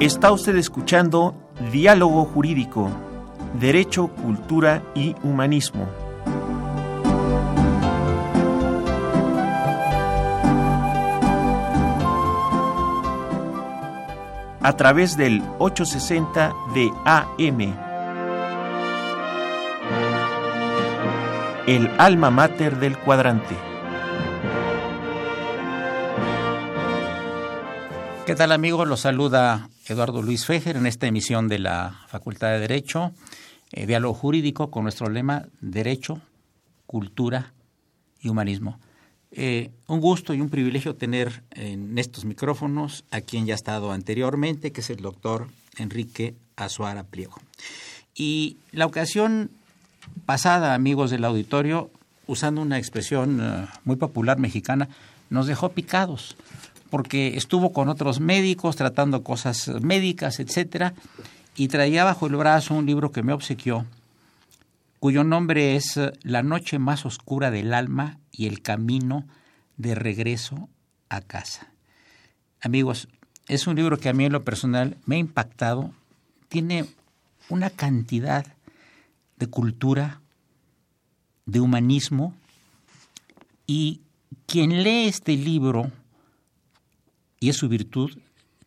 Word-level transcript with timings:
Está 0.00 0.32
usted 0.32 0.56
escuchando 0.56 1.34
Diálogo 1.70 2.24
Jurídico, 2.24 2.90
Derecho, 3.60 4.08
Cultura 4.08 4.82
y 4.94 5.14
Humanismo. 5.22 5.86
A 14.62 14.72
través 14.78 15.18
del 15.18 15.42
860 15.58 16.54
de 16.72 16.90
AM. 17.04 17.60
El 21.66 21.90
alma 21.98 22.30
mater 22.30 22.78
del 22.78 22.96
cuadrante. 22.96 23.54
¿Qué 28.24 28.34
tal 28.34 28.52
amigos? 28.52 28.88
Los 28.88 29.00
saluda 29.00 29.68
Eduardo 29.90 30.22
Luis 30.22 30.46
Fejer 30.46 30.76
en 30.76 30.86
esta 30.86 31.06
emisión 31.08 31.48
de 31.48 31.58
la 31.58 32.04
Facultad 32.08 32.50
de 32.50 32.60
Derecho, 32.60 33.12
eh, 33.72 33.86
Diálogo 33.86 34.14
Jurídico 34.14 34.70
con 34.70 34.84
nuestro 34.84 35.08
lema 35.10 35.46
Derecho, 35.60 36.20
Cultura 36.86 37.52
y 38.20 38.28
Humanismo. 38.28 38.78
Eh, 39.32 39.70
un 39.86 40.00
gusto 40.00 40.32
y 40.32 40.40
un 40.40 40.48
privilegio 40.48 40.94
tener 40.94 41.42
en 41.50 41.98
estos 41.98 42.24
micrófonos 42.24 43.04
a 43.10 43.20
quien 43.20 43.46
ya 43.46 43.54
ha 43.54 43.56
estado 43.56 43.92
anteriormente, 43.92 44.72
que 44.72 44.80
es 44.80 44.90
el 44.90 44.98
doctor 44.98 45.48
Enrique 45.76 46.34
Azuara 46.56 47.04
Pliego. 47.04 47.40
Y 48.14 48.58
la 48.72 48.86
ocasión 48.86 49.50
pasada, 50.26 50.74
amigos 50.74 51.10
del 51.10 51.24
auditorio, 51.24 51.90
usando 52.26 52.62
una 52.62 52.78
expresión 52.78 53.40
eh, 53.40 53.66
muy 53.84 53.96
popular 53.96 54.38
mexicana, 54.38 54.88
nos 55.30 55.46
dejó 55.46 55.70
picados 55.70 56.36
porque 56.90 57.36
estuvo 57.36 57.72
con 57.72 57.88
otros 57.88 58.20
médicos 58.20 58.76
tratando 58.76 59.22
cosas 59.22 59.68
médicas, 59.80 60.40
etcétera, 60.40 60.94
y 61.56 61.68
traía 61.68 62.04
bajo 62.04 62.26
el 62.26 62.36
brazo 62.36 62.74
un 62.74 62.86
libro 62.86 63.12
que 63.12 63.22
me 63.22 63.32
obsequió, 63.32 63.86
cuyo 64.98 65.24
nombre 65.24 65.76
es 65.76 65.98
La 66.22 66.42
noche 66.42 66.78
más 66.78 67.06
oscura 67.06 67.50
del 67.50 67.72
alma 67.72 68.18
y 68.30 68.46
el 68.46 68.60
camino 68.60 69.26
de 69.76 69.94
regreso 69.94 70.68
a 71.08 71.20
casa. 71.20 71.72
Amigos, 72.60 73.08
es 73.48 73.66
un 73.66 73.76
libro 73.76 73.98
que 73.98 74.08
a 74.08 74.12
mí 74.12 74.24
en 74.24 74.32
lo 74.32 74.44
personal 74.44 74.96
me 75.06 75.16
ha 75.16 75.18
impactado, 75.18 75.90
tiene 76.48 76.84
una 77.48 77.70
cantidad 77.70 78.46
de 79.36 79.46
cultura, 79.46 80.20
de 81.46 81.60
humanismo, 81.60 82.34
y 83.66 84.02
quien 84.46 84.82
lee 84.82 85.06
este 85.06 85.36
libro 85.36 85.90
y 87.40 87.48
es 87.48 87.56
su 87.56 87.68
virtud, 87.68 88.18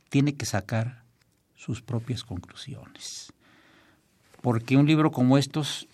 tiene 0.09 0.35
que 0.35 0.45
sacar 0.45 1.03
sus 1.55 1.81
propias 1.81 2.23
conclusiones. 2.23 3.31
Porque 4.41 4.75
un 4.75 4.87
libro 4.87 5.11
como 5.11 5.37
estos 5.37 5.87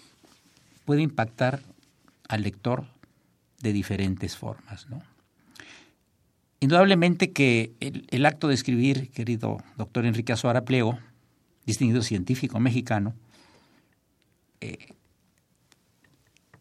puede 0.86 1.02
impactar 1.02 1.62
al 2.28 2.42
lector 2.42 2.86
de 3.62 3.74
diferentes 3.74 4.38
formas. 4.38 4.90
¿no? 4.90 5.04
Indudablemente 6.62 7.32
que 7.32 7.74
el, 7.80 8.26
acto 8.26 8.48
de 8.48 8.54
escribir, 8.54 9.12
querido 9.12 9.58
doctor 9.78 10.06
Enrique 10.06 10.34
Azuara 10.34 10.66
Plego, 10.66 10.98
distinguido 11.66 12.02
científico 12.02 12.60
mexicano, 12.60 13.14
eh, 14.62 14.94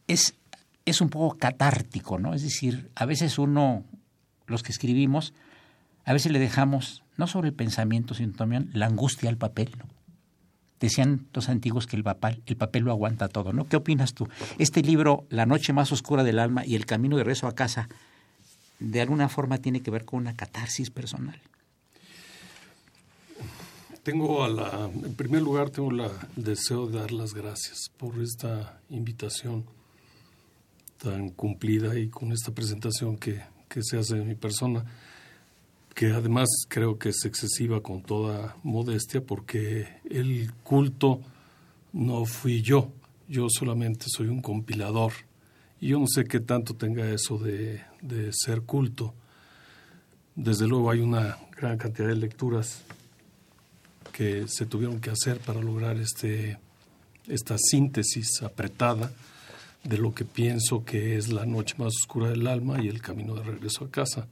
es, 0.06 0.34
es 0.84 1.00
un 1.00 1.10
poco 1.10 1.38
catártico, 1.38 2.18
¿no? 2.18 2.34
Es 2.34 2.42
decir, 2.42 2.90
a 2.94 3.06
veces 3.06 3.38
uno, 3.38 3.84
los 4.46 4.62
que 4.62 4.72
escribimos, 4.72 5.34
a 6.08 6.14
veces 6.14 6.32
le 6.32 6.38
dejamos, 6.38 7.02
no 7.18 7.26
sobre 7.26 7.48
el 7.48 7.54
pensamiento, 7.54 8.14
sino 8.14 8.32
también 8.32 8.70
la 8.72 8.86
angustia 8.86 9.28
al 9.28 9.36
papel. 9.36 9.76
Decían 10.80 11.26
los 11.34 11.50
antiguos 11.50 11.86
que 11.86 11.96
el 11.96 12.02
papel, 12.02 12.42
el 12.46 12.56
papel 12.56 12.84
lo 12.84 12.92
aguanta 12.92 13.28
todo. 13.28 13.52
¿no? 13.52 13.68
¿Qué 13.68 13.76
opinas 13.76 14.14
tú? 14.14 14.26
Este 14.56 14.80
libro, 14.80 15.26
La 15.28 15.44
noche 15.44 15.74
más 15.74 15.92
oscura 15.92 16.24
del 16.24 16.38
alma 16.38 16.64
y 16.64 16.76
El 16.76 16.86
camino 16.86 17.18
de 17.18 17.24
rezo 17.24 17.46
a 17.46 17.54
casa, 17.54 17.90
de 18.78 19.02
alguna 19.02 19.28
forma 19.28 19.58
tiene 19.58 19.82
que 19.82 19.90
ver 19.90 20.06
con 20.06 20.20
una 20.20 20.34
catarsis 20.34 20.88
personal. 20.88 21.38
Tengo 24.02 24.44
a 24.44 24.48
la, 24.48 24.90
en 24.90 25.14
primer 25.14 25.42
lugar, 25.42 25.68
tengo 25.68 25.90
el 25.90 26.10
deseo 26.36 26.86
de 26.86 27.00
dar 27.00 27.12
las 27.12 27.34
gracias 27.34 27.90
por 27.98 28.18
esta 28.22 28.80
invitación 28.88 29.66
tan 30.96 31.28
cumplida 31.28 31.98
y 31.98 32.08
con 32.08 32.32
esta 32.32 32.52
presentación 32.52 33.18
que, 33.18 33.42
que 33.68 33.82
se 33.82 33.98
hace 33.98 34.16
de 34.16 34.24
mi 34.24 34.36
persona 34.36 34.86
que 35.98 36.12
además 36.12 36.46
creo 36.68 36.96
que 36.96 37.08
es 37.08 37.24
excesiva 37.24 37.82
con 37.82 38.02
toda 38.02 38.56
modestia 38.62 39.20
porque 39.20 39.98
el 40.08 40.52
culto 40.62 41.20
no 41.92 42.24
fui 42.24 42.62
yo, 42.62 42.92
yo 43.26 43.48
solamente 43.50 44.04
soy 44.06 44.28
un 44.28 44.40
compilador. 44.40 45.12
Y 45.80 45.88
yo 45.88 45.98
no 45.98 46.06
sé 46.06 46.22
qué 46.22 46.38
tanto 46.38 46.74
tenga 46.74 47.10
eso 47.10 47.36
de, 47.36 47.82
ser 48.30 48.62
culto. 48.62 49.12
Desde 50.36 50.68
luego 50.68 50.92
hay 50.92 51.00
una 51.00 51.36
gran 51.60 51.78
cantidad 51.78 52.06
de 52.06 52.14
lecturas 52.14 52.84
que 54.12 54.46
se 54.46 54.66
tuvieron 54.66 55.00
que 55.00 55.10
hacer 55.10 55.40
para 55.40 55.60
lograr 55.60 55.96
este, 55.96 56.58
esta 57.26 57.56
síntesis 57.58 58.40
apretada 58.44 59.10
de 59.82 59.98
lo 59.98 60.14
que 60.14 60.24
pienso 60.24 60.84
que 60.84 61.16
es 61.16 61.32
la 61.32 61.44
noche 61.44 61.74
más 61.76 61.92
oscura 62.00 62.28
del 62.28 62.46
alma 62.46 62.80
y 62.80 62.86
el 62.86 63.02
camino 63.02 63.34
de 63.34 63.42
regreso 63.42 63.86
a 63.86 63.90
casa 63.90 64.28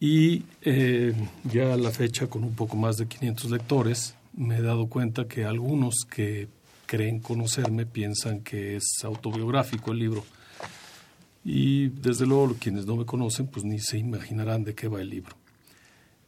y 0.00 0.42
eh, 0.62 1.14
ya 1.44 1.72
a 1.72 1.76
la 1.76 1.90
fecha, 1.90 2.26
con 2.26 2.44
un 2.44 2.54
poco 2.54 2.76
más 2.76 2.96
de 2.96 3.06
500 3.06 3.50
lectores, 3.50 4.14
me 4.36 4.58
he 4.58 4.62
dado 4.62 4.86
cuenta 4.88 5.26
que 5.26 5.44
algunos 5.44 6.04
que 6.10 6.48
creen 6.86 7.20
conocerme 7.20 7.86
piensan 7.86 8.40
que 8.40 8.76
es 8.76 8.84
autobiográfico 9.04 9.92
el 9.92 9.98
libro. 9.98 10.24
Y 11.44 11.88
desde 11.88 12.26
luego 12.26 12.54
quienes 12.58 12.86
no 12.86 12.96
me 12.96 13.04
conocen 13.04 13.46
pues 13.46 13.64
ni 13.64 13.78
se 13.78 13.98
imaginarán 13.98 14.64
de 14.64 14.74
qué 14.74 14.88
va 14.88 15.00
el 15.00 15.10
libro. 15.10 15.36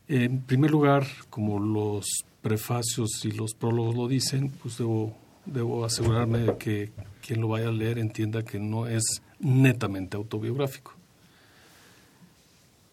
En 0.08 0.40
primer 0.42 0.70
lugar, 0.70 1.06
como 1.30 1.58
los 1.58 2.06
prefacios 2.42 3.24
y 3.24 3.32
los 3.32 3.54
prólogos 3.54 3.96
lo 3.96 4.06
dicen, 4.06 4.50
pues 4.62 4.78
debo, 4.78 5.16
debo 5.44 5.84
asegurarme 5.84 6.38
de 6.38 6.56
que 6.56 6.92
quien 7.26 7.40
lo 7.40 7.48
vaya 7.48 7.68
a 7.68 7.72
leer 7.72 7.98
entienda 7.98 8.44
que 8.44 8.60
no 8.60 8.86
es 8.86 9.22
netamente 9.40 10.16
autobiográfico 10.16 10.96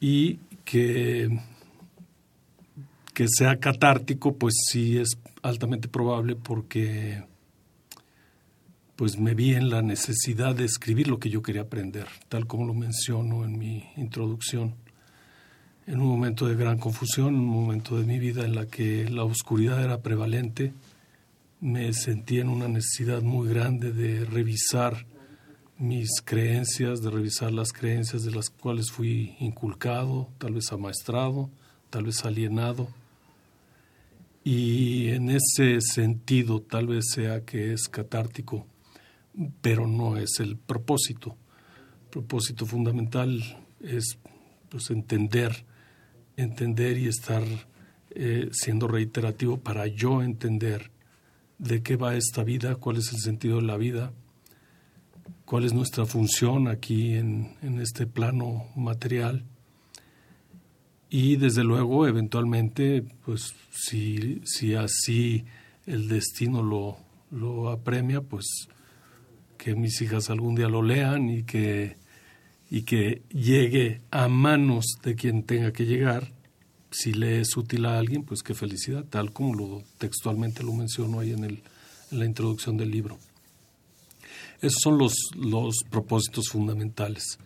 y 0.03 0.37
que 0.63 1.29
que 3.13 3.27
sea 3.29 3.59
catártico, 3.59 4.35
pues 4.35 4.55
sí 4.69 4.97
es 4.97 5.17
altamente 5.43 5.87
probable 5.87 6.35
porque 6.35 7.23
pues 8.95 9.17
me 9.17 9.33
vi 9.33 9.53
en 9.53 9.69
la 9.69 9.81
necesidad 9.81 10.55
de 10.55 10.65
escribir 10.65 11.07
lo 11.07 11.19
que 11.19 11.29
yo 11.29 11.41
quería 11.41 11.61
aprender, 11.61 12.07
tal 12.29 12.47
como 12.47 12.65
lo 12.65 12.73
menciono 12.73 13.43
en 13.43 13.57
mi 13.57 13.83
introducción. 13.97 14.75
En 15.85 15.99
un 15.99 16.07
momento 16.07 16.47
de 16.47 16.55
gran 16.55 16.77
confusión, 16.77 17.35
un 17.35 17.45
momento 17.45 17.97
de 17.97 18.05
mi 18.05 18.19
vida 18.19 18.45
en 18.45 18.55
la 18.55 18.67
que 18.67 19.09
la 19.09 19.23
oscuridad 19.23 19.83
era 19.83 20.01
prevalente, 20.01 20.73
me 21.59 21.91
sentí 21.93 22.39
en 22.39 22.49
una 22.49 22.67
necesidad 22.67 23.21
muy 23.21 23.49
grande 23.49 23.91
de 23.91 24.25
revisar 24.25 25.05
mis 25.83 26.09
creencias, 26.23 27.01
de 27.01 27.09
revisar 27.09 27.51
las 27.51 27.73
creencias 27.73 28.23
de 28.23 28.31
las 28.31 28.49
cuales 28.49 28.91
fui 28.91 29.35
inculcado, 29.39 30.29
tal 30.37 30.53
vez 30.53 30.71
amaestrado, 30.71 31.49
tal 31.89 32.05
vez 32.05 32.23
alienado. 32.25 32.87
Y 34.43 35.09
en 35.09 35.29
ese 35.29 35.79
sentido 35.81 36.61
tal 36.61 36.87
vez 36.87 37.05
sea 37.13 37.45
que 37.45 37.73
es 37.73 37.87
catártico 37.87 38.65
pero 39.61 39.87
no 39.87 40.17
es 40.17 40.39
el 40.39 40.57
propósito. 40.57 41.35
El 42.03 42.09
propósito 42.09 42.65
fundamental 42.65 43.41
es 43.81 44.17
pues, 44.69 44.89
entender, 44.91 45.65
entender 46.37 46.97
y 46.97 47.07
estar 47.07 47.43
eh, 48.11 48.49
siendo 48.51 48.87
reiterativo 48.87 49.57
para 49.57 49.87
yo 49.87 50.21
entender 50.21 50.91
de 51.57 51.81
qué 51.81 51.95
va 51.95 52.15
esta 52.15 52.43
vida, 52.43 52.75
cuál 52.75 52.97
es 52.97 53.11
el 53.13 53.19
sentido 53.19 53.57
de 53.57 53.63
la 53.63 53.77
vida, 53.77 54.13
cuál 55.45 55.65
es 55.65 55.73
nuestra 55.73 56.05
función 56.05 56.67
aquí 56.67 57.13
en, 57.13 57.55
en 57.61 57.79
este 57.79 58.07
plano 58.07 58.65
material. 58.75 59.43
Y 61.09 61.35
desde 61.35 61.63
luego, 61.63 62.07
eventualmente, 62.07 63.03
pues 63.23 63.53
si, 63.71 64.41
si 64.45 64.73
así 64.73 65.45
el 65.85 66.07
destino 66.07 66.63
lo, 66.63 66.97
lo 67.29 67.69
apremia, 67.69 68.21
pues 68.21 68.67
que 69.57 69.75
mis 69.75 70.01
hijas 70.01 70.29
algún 70.29 70.55
día 70.55 70.67
lo 70.67 70.81
lean 70.81 71.29
y 71.29 71.43
que, 71.43 71.97
y 72.69 72.81
que 72.81 73.21
llegue 73.29 74.01
a 74.11 74.27
manos 74.27 74.85
de 75.03 75.15
quien 75.15 75.43
tenga 75.43 75.71
que 75.71 75.85
llegar. 75.85 76.31
Si 76.91 77.13
le 77.13 77.41
es 77.41 77.55
útil 77.57 77.85
a 77.85 77.97
alguien, 77.97 78.23
pues 78.23 78.43
qué 78.43 78.53
felicidad, 78.53 79.05
tal 79.05 79.31
como 79.31 79.55
lo 79.55 79.83
textualmente 79.97 80.63
lo 80.63 80.73
menciono 80.73 81.19
ahí 81.19 81.31
en, 81.31 81.43
el, 81.43 81.63
en 82.11 82.19
la 82.19 82.25
introducción 82.25 82.77
del 82.77 82.91
libro. 82.91 83.17
Esos 84.63 84.79
son 84.81 84.97
los, 84.97 85.13
los 85.35 85.83
propósitos 85.89 86.47
fundamentales. 86.47 87.37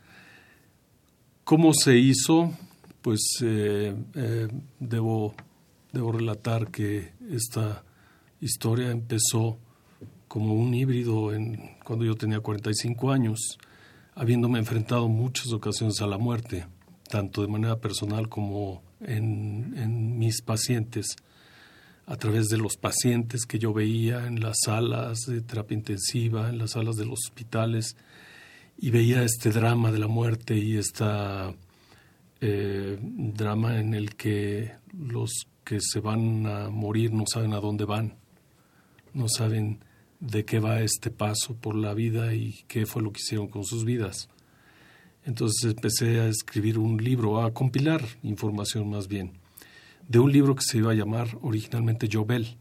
¿Cómo 1.43 1.73
se 1.73 1.97
hizo? 1.97 2.53
Pues 3.01 3.39
eh, 3.41 3.95
eh, 4.13 4.47
debo, 4.79 5.33
debo 5.91 6.11
relatar 6.11 6.69
que 6.69 7.13
esta 7.31 7.83
historia 8.39 8.91
empezó 8.91 9.57
como 10.27 10.53
un 10.53 10.75
híbrido 10.75 11.33
en, 11.33 11.77
cuando 11.83 12.05
yo 12.05 12.13
tenía 12.13 12.39
45 12.39 13.11
años, 13.11 13.57
habiéndome 14.13 14.59
enfrentado 14.59 15.07
muchas 15.07 15.51
ocasiones 15.53 15.99
a 16.01 16.05
la 16.05 16.19
muerte, 16.19 16.67
tanto 17.09 17.41
de 17.41 17.47
manera 17.47 17.79
personal 17.79 18.29
como 18.29 18.83
en, 19.01 19.73
en 19.75 20.19
mis 20.19 20.43
pacientes, 20.43 21.15
a 22.07 22.15
través 22.15 22.47
de 22.47 22.57
los 22.57 22.77
pacientes 22.77 23.45
que 23.45 23.59
yo 23.59 23.73
veía 23.73 24.25
en 24.27 24.39
las 24.39 24.57
salas 24.65 25.19
de 25.27 25.41
terapia 25.41 25.77
intensiva, 25.77 26.49
en 26.49 26.57
las 26.57 26.71
salas 26.71 26.95
de 26.95 27.05
los 27.05 27.19
hospitales, 27.27 27.97
y 28.77 28.91
veía 28.91 29.23
este 29.23 29.51
drama 29.51 29.91
de 29.91 29.99
la 29.99 30.07
muerte 30.07 30.55
y 30.57 30.77
este 30.77 31.03
drama 32.39 33.79
en 33.79 33.93
el 33.93 34.15
que 34.15 34.71
los 34.97 35.47
que 35.65 35.79
se 35.81 35.99
van 35.99 36.45
a 36.45 36.69
morir 36.69 37.11
no 37.11 37.25
saben 37.27 37.53
a 37.53 37.59
dónde 37.59 37.83
van, 37.83 38.15
no 39.13 39.27
saben 39.27 39.83
de 40.21 40.45
qué 40.45 40.59
va 40.59 40.81
este 40.81 41.11
paso 41.11 41.55
por 41.55 41.75
la 41.75 41.93
vida 41.93 42.33
y 42.33 42.63
qué 42.67 42.85
fue 42.85 43.01
lo 43.01 43.11
que 43.11 43.19
hicieron 43.19 43.47
con 43.47 43.65
sus 43.65 43.83
vidas. 43.83 44.29
Entonces 45.25 45.71
empecé 45.71 46.21
a 46.21 46.27
escribir 46.27 46.79
un 46.79 47.03
libro, 47.03 47.43
a 47.43 47.53
compilar 47.53 48.01
información 48.23 48.89
más 48.89 49.09
bien, 49.09 49.39
de 50.07 50.19
un 50.19 50.31
libro 50.31 50.55
que 50.55 50.63
se 50.63 50.77
iba 50.77 50.91
a 50.91 50.95
llamar 50.95 51.37
originalmente 51.41 52.09
Jovel. 52.11 52.57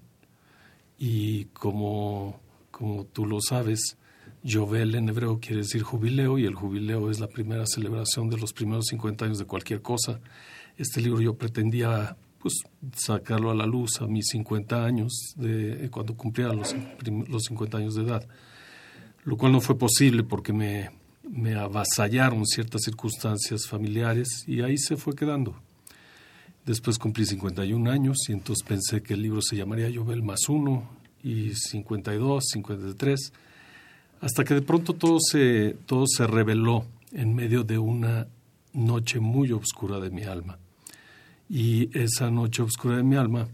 Y 0.98 1.46
como, 1.46 2.40
como 2.70 3.04
tú 3.04 3.26
lo 3.26 3.40
sabes, 3.40 3.96
Jovel 4.44 4.94
en 4.94 5.08
hebreo 5.08 5.40
quiere 5.40 5.62
decir 5.62 5.82
jubileo 5.82 6.38
y 6.38 6.44
el 6.44 6.54
jubileo 6.54 7.10
es 7.10 7.20
la 7.20 7.28
primera 7.28 7.64
celebración 7.66 8.30
de 8.30 8.38
los 8.38 8.52
primeros 8.52 8.86
50 8.86 9.24
años 9.24 9.38
de 9.38 9.44
cualquier 9.44 9.82
cosa. 9.82 10.20
Este 10.76 11.00
libro 11.00 11.20
yo 11.20 11.34
pretendía 11.34 12.16
pues 12.38 12.54
sacarlo 12.94 13.50
a 13.50 13.54
la 13.54 13.66
luz 13.66 14.00
a 14.00 14.06
mis 14.06 14.26
50 14.28 14.84
años, 14.84 15.34
de, 15.36 15.88
cuando 15.90 16.16
cumplía 16.16 16.48
los, 16.48 16.76
los 17.28 17.42
50 17.44 17.78
años 17.78 17.94
de 17.94 18.02
edad, 18.02 18.28
lo 19.24 19.36
cual 19.36 19.52
no 19.52 19.60
fue 19.60 19.76
posible 19.76 20.22
porque 20.22 20.52
me, 20.52 20.90
me 21.28 21.54
avasallaron 21.54 22.46
ciertas 22.46 22.82
circunstancias 22.82 23.66
familiares 23.66 24.44
y 24.46 24.60
ahí 24.60 24.78
se 24.78 24.96
fue 24.96 25.14
quedando. 25.14 25.56
Después 26.66 26.98
cumplí 26.98 27.24
51 27.24 27.88
años 27.92 28.16
y 28.28 28.32
entonces 28.32 28.66
pensé 28.66 29.00
que 29.00 29.14
el 29.14 29.22
libro 29.22 29.40
se 29.40 29.54
llamaría 29.54 29.88
Llobel 29.88 30.24
más 30.24 30.48
uno 30.48 30.82
y 31.22 31.54
52, 31.54 32.44
53, 32.44 33.32
hasta 34.20 34.42
que 34.42 34.54
de 34.54 34.62
pronto 34.62 34.92
todo 34.92 35.18
se, 35.20 35.76
todo 35.86 36.06
se 36.08 36.26
reveló 36.26 36.84
en 37.12 37.36
medio 37.36 37.62
de 37.62 37.78
una 37.78 38.26
noche 38.72 39.20
muy 39.20 39.52
oscura 39.52 40.00
de 40.00 40.10
mi 40.10 40.24
alma. 40.24 40.58
Y 41.48 41.96
esa 41.96 42.32
noche 42.32 42.62
oscura 42.62 42.96
de 42.96 43.04
mi 43.04 43.14
alma, 43.14 43.46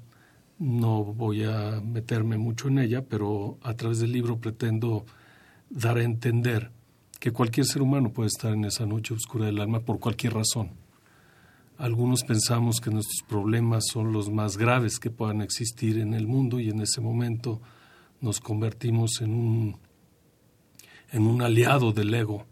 no 0.59 1.05
voy 1.05 1.44
a 1.44 1.82
meterme 1.85 2.38
mucho 2.38 2.69
en 2.69 2.79
ella, 2.79 3.05
pero 3.05 3.59
a 3.62 3.75
través 3.75 3.99
del 3.99 4.12
libro 4.12 4.38
pretendo 4.38 5.05
dar 5.69 5.99
a 5.99 6.03
entender 6.03 6.70
que 7.20 7.31
cualquier 7.31 7.67
ser 7.67 7.82
humano 7.82 8.11
puede 8.11 8.29
estar 8.29 8.55
en 8.55 8.64
esa 8.64 8.87
noche 8.87 9.12
oscura 9.12 9.44
del 9.44 9.61
alma 9.61 9.81
por 9.81 10.00
cualquier 10.00 10.32
razón. 10.32 10.81
Algunos 11.82 12.23
pensamos 12.23 12.81
que 12.81 12.93
nuestros 12.93 13.29
problemas 13.29 13.87
son 13.93 14.12
los 14.12 14.31
más 14.31 14.56
graves 14.56 15.00
que 15.00 15.11
puedan 15.11 15.43
existir 15.43 15.99
en 15.99 16.14
el 16.14 16.29
mundo 16.29 16.61
y 16.61 16.69
en 16.69 16.81
ese 16.81 17.00
momento 17.00 17.61
nos 18.20 18.38
convertimos 18.38 19.20
en 19.20 19.34
un, 19.34 19.76
en 21.11 21.26
un 21.26 21.43
aliado 21.43 21.90
del 21.90 22.14
ego 22.14 22.46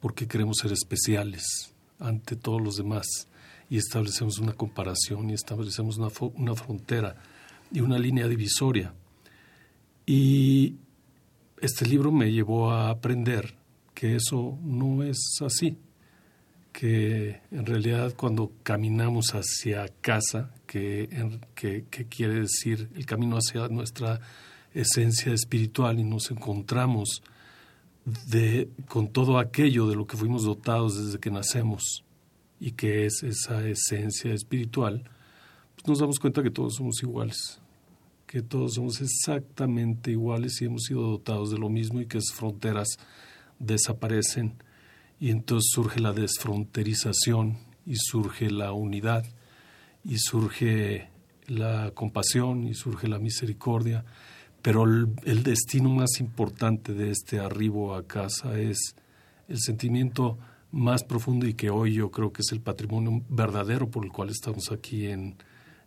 porque 0.00 0.26
queremos 0.26 0.56
ser 0.56 0.72
especiales 0.72 1.72
ante 2.00 2.34
todos 2.34 2.60
los 2.60 2.74
demás 2.74 3.28
y 3.68 3.76
establecemos 3.76 4.40
una 4.40 4.54
comparación 4.54 5.30
y 5.30 5.34
establecemos 5.34 5.98
una, 5.98 6.08
una 6.34 6.56
frontera 6.56 7.22
y 7.70 7.82
una 7.82 8.00
línea 8.00 8.26
divisoria. 8.26 8.92
Y 10.06 10.74
este 11.60 11.86
libro 11.86 12.10
me 12.10 12.32
llevó 12.32 12.72
a 12.72 12.90
aprender 12.90 13.54
que 13.94 14.16
eso 14.16 14.58
no 14.60 15.04
es 15.04 15.38
así, 15.40 15.78
que 16.72 17.40
en 17.50 17.66
realidad 17.66 18.14
cuando 18.16 18.52
caminamos 18.62 19.34
hacia 19.34 19.88
casa, 20.00 20.50
que, 20.66 21.08
que, 21.54 21.84
que, 21.90 22.06
quiere 22.06 22.40
decir 22.40 22.88
el 22.94 23.06
camino 23.06 23.36
hacia 23.36 23.68
nuestra 23.68 24.20
esencia 24.72 25.32
espiritual 25.32 25.98
y 25.98 26.04
nos 26.04 26.30
encontramos 26.30 27.22
de, 28.04 28.68
con 28.88 29.08
todo 29.08 29.38
aquello 29.38 29.88
de 29.88 29.96
lo 29.96 30.06
que 30.06 30.16
fuimos 30.16 30.44
dotados 30.44 31.04
desde 31.04 31.18
que 31.18 31.30
nacemos, 31.30 32.04
y 32.60 32.72
que 32.72 33.06
es 33.06 33.22
esa 33.22 33.66
esencia 33.66 34.34
espiritual, 34.34 35.02
pues 35.74 35.88
nos 35.88 35.98
damos 35.98 36.20
cuenta 36.20 36.42
que 36.42 36.50
todos 36.50 36.74
somos 36.74 37.02
iguales, 37.02 37.58
que 38.26 38.42
todos 38.42 38.74
somos 38.74 39.00
exactamente 39.00 40.10
iguales 40.10 40.60
y 40.60 40.66
hemos 40.66 40.84
sido 40.84 41.00
dotados 41.00 41.50
de 41.50 41.58
lo 41.58 41.70
mismo 41.70 42.00
y 42.00 42.06
que 42.06 42.18
esas 42.18 42.36
fronteras 42.36 42.98
desaparecen 43.58 44.62
y 45.20 45.30
entonces 45.30 45.70
surge 45.72 46.00
la 46.00 46.12
desfronterización 46.12 47.58
y 47.84 47.96
surge 47.96 48.50
la 48.50 48.72
unidad 48.72 49.24
y 50.02 50.16
surge 50.18 51.10
la 51.46 51.92
compasión 51.94 52.66
y 52.66 52.74
surge 52.74 53.06
la 53.06 53.18
misericordia, 53.18 54.04
pero 54.62 54.84
el, 54.84 55.42
destino 55.42 55.90
más 55.90 56.20
importante 56.20 56.94
de 56.94 57.10
este 57.10 57.38
arribo 57.38 57.94
a 57.94 58.06
casa 58.06 58.58
es 58.58 58.94
el 59.48 59.58
sentimiento 59.60 60.38
más 60.72 61.04
profundo 61.04 61.46
y 61.46 61.54
que 61.54 61.68
hoy 61.68 61.94
yo 61.94 62.10
creo 62.10 62.32
que 62.32 62.42
es 62.42 62.52
el 62.52 62.60
patrimonio 62.60 63.22
verdadero 63.28 63.90
por 63.90 64.04
el 64.04 64.12
cual 64.12 64.30
estamos 64.30 64.70
aquí 64.72 65.06
en, 65.08 65.36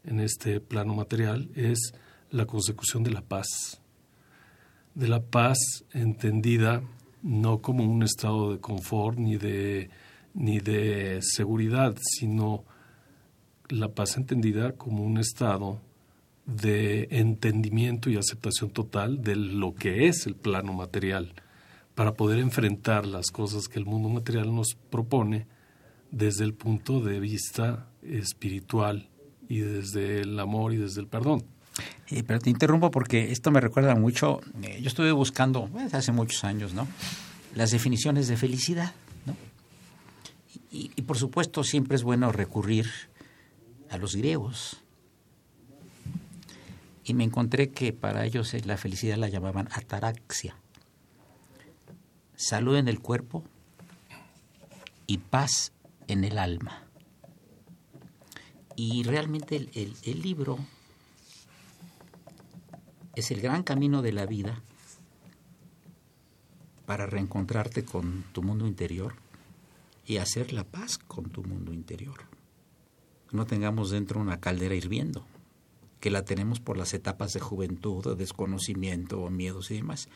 en 0.03 0.19
este 0.19 0.59
plano 0.59 0.93
material, 0.93 1.49
es 1.55 1.93
la 2.29 2.45
consecución 2.45 3.03
de 3.03 3.11
la 3.11 3.21
paz. 3.21 3.79
De 4.93 5.07
la 5.07 5.21
paz 5.21 5.57
entendida 5.91 6.83
no 7.23 7.61
como 7.61 7.83
un 7.83 8.03
estado 8.03 8.51
de 8.51 8.59
confort 8.59 9.17
ni 9.17 9.37
de, 9.37 9.89
ni 10.33 10.59
de 10.59 11.19
seguridad, 11.21 11.95
sino 11.99 12.65
la 13.69 13.89
paz 13.89 14.17
entendida 14.17 14.73
como 14.73 15.03
un 15.03 15.17
estado 15.17 15.79
de 16.45 17.07
entendimiento 17.09 18.09
y 18.09 18.17
aceptación 18.17 18.69
total 18.69 19.23
de 19.23 19.37
lo 19.37 19.73
que 19.73 20.07
es 20.07 20.27
el 20.27 20.35
plano 20.35 20.73
material 20.73 21.33
para 21.95 22.13
poder 22.13 22.39
enfrentar 22.39 23.05
las 23.05 23.31
cosas 23.31 23.67
que 23.67 23.79
el 23.79 23.85
mundo 23.85 24.09
material 24.09 24.53
nos 24.53 24.75
propone 24.89 25.47
desde 26.11 26.43
el 26.43 26.53
punto 26.53 26.99
de 26.99 27.19
vista 27.19 27.87
espiritual 28.01 29.09
y 29.47 29.59
desde 29.59 30.21
el 30.21 30.39
amor 30.39 30.73
y 30.73 30.77
desde 30.77 31.01
el 31.01 31.07
perdón. 31.07 31.43
Eh, 32.09 32.23
pero 32.23 32.39
te 32.39 32.49
interrumpo 32.49 32.91
porque 32.91 33.31
esto 33.31 33.49
me 33.51 33.59
recuerda 33.59 33.95
mucho, 33.95 34.41
eh, 34.61 34.79
yo 34.81 34.87
estuve 34.87 35.11
buscando 35.11 35.69
hace 35.91 36.11
muchos 36.11 36.43
años, 36.43 36.73
¿no? 36.73 36.87
Las 37.55 37.71
definiciones 37.71 38.27
de 38.27 38.37
felicidad, 38.37 38.93
¿no? 39.25 39.35
Y, 40.71 40.89
por 41.03 41.17
supuesto 41.17 41.63
siempre 41.63 41.95
es 41.95 42.03
bueno 42.03 42.31
recurrir 42.31 42.87
a 43.89 43.97
los 43.97 44.15
griegos. 44.15 44.77
Y 47.03 47.13
me 47.13 47.23
encontré 47.23 47.69
que 47.69 47.93
para 47.93 48.25
ellos 48.25 48.53
la 48.65 48.77
felicidad 48.77 49.17
la 49.17 49.29
llamaban 49.29 49.67
ataraxia. 49.71 50.55
Salud 52.35 52.77
en 52.77 52.87
el 52.87 52.99
cuerpo 52.99 53.43
y 55.05 55.17
paz 55.17 55.73
en 56.07 56.23
el 56.23 56.37
alma. 56.37 56.83
Y 58.75 59.03
realmente 59.03 59.69
el 59.75 60.21
libro 60.21 60.57
es 63.15 63.31
el 63.31 63.41
gran 63.41 63.63
camino 63.63 64.01
de 64.01 64.13
la 64.13 64.25
vida 64.25 64.61
para 66.85 67.05
reencontrarte 67.05 67.85
con 67.85 68.23
tu 68.33 68.43
mundo 68.43 68.67
interior 68.67 69.15
y 70.05 70.17
hacer 70.17 70.51
la 70.53 70.63
paz 70.63 70.97
con 70.97 71.29
tu 71.29 71.43
mundo 71.43 71.73
interior. 71.73 72.25
No 73.31 73.45
tengamos 73.45 73.89
dentro 73.89 74.19
una 74.19 74.39
caldera 74.39 74.75
hirviendo, 74.75 75.25
que 75.99 76.11
la 76.11 76.25
tenemos 76.25 76.59
por 76.59 76.77
las 76.77 76.93
etapas 76.93 77.33
de 77.33 77.39
juventud, 77.39 78.03
de 78.03 78.15
desconocimiento, 78.15 79.29
miedos 79.29 79.71
y 79.71 79.75
demás. 79.75 80.09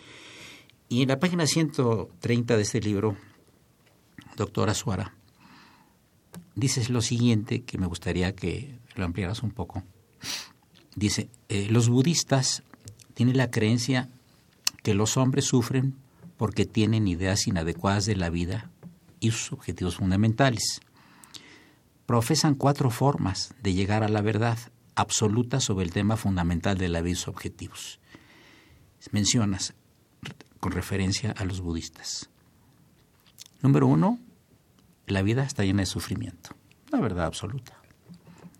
Y 0.89 1.01
en 1.01 1.09
la 1.09 1.19
página 1.19 1.47
130 1.47 2.57
de 2.57 2.61
este 2.61 2.81
libro, 2.81 3.17
doctora 4.35 4.73
Suara, 4.73 5.15
dices 6.55 6.89
lo 6.89 7.01
siguiente 7.01 7.63
que 7.63 7.77
me 7.77 7.87
gustaría 7.87 8.35
que 8.35 8.77
lo 8.95 9.05
ampliaras 9.05 9.43
un 9.43 9.51
poco. 9.51 9.83
Dice, 10.95 11.29
eh, 11.49 11.67
los 11.69 11.89
budistas 11.89 12.63
tiene 13.17 13.33
la 13.33 13.49
creencia 13.49 14.09
que 14.83 14.93
los 14.93 15.17
hombres 15.17 15.45
sufren 15.45 15.95
porque 16.37 16.67
tienen 16.67 17.07
ideas 17.07 17.47
inadecuadas 17.47 18.05
de 18.05 18.15
la 18.15 18.29
vida 18.29 18.69
y 19.19 19.31
sus 19.31 19.53
objetivos 19.53 19.95
fundamentales. 19.95 20.81
Profesan 22.05 22.53
cuatro 22.53 22.91
formas 22.91 23.55
de 23.63 23.73
llegar 23.73 24.03
a 24.03 24.07
la 24.07 24.21
verdad 24.21 24.59
absoluta 24.93 25.59
sobre 25.59 25.83
el 25.83 25.91
tema 25.91 26.15
fundamental 26.15 26.77
de 26.77 26.89
la 26.89 27.01
vida 27.01 27.13
y 27.13 27.15
sus 27.15 27.29
objetivos. 27.29 27.99
Mencionas 29.09 29.73
con 30.59 30.71
referencia 30.71 31.31
a 31.31 31.43
los 31.43 31.61
budistas. 31.61 32.29
Número 33.63 33.87
uno, 33.87 34.19
la 35.07 35.23
vida 35.23 35.41
está 35.41 35.63
llena 35.63 35.81
de 35.81 35.87
sufrimiento. 35.87 36.51
La 36.91 36.99
verdad 36.99 37.25
absoluta. 37.25 37.81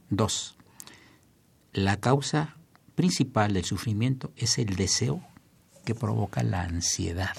Dos, 0.10 0.58
la 1.74 2.00
causa 2.00 2.57
principal 2.98 3.54
del 3.54 3.64
sufrimiento 3.64 4.34
es 4.36 4.58
el 4.58 4.76
deseo 4.76 5.22
que 5.86 5.94
provoca 5.94 6.42
la 6.42 6.64
ansiedad. 6.64 7.38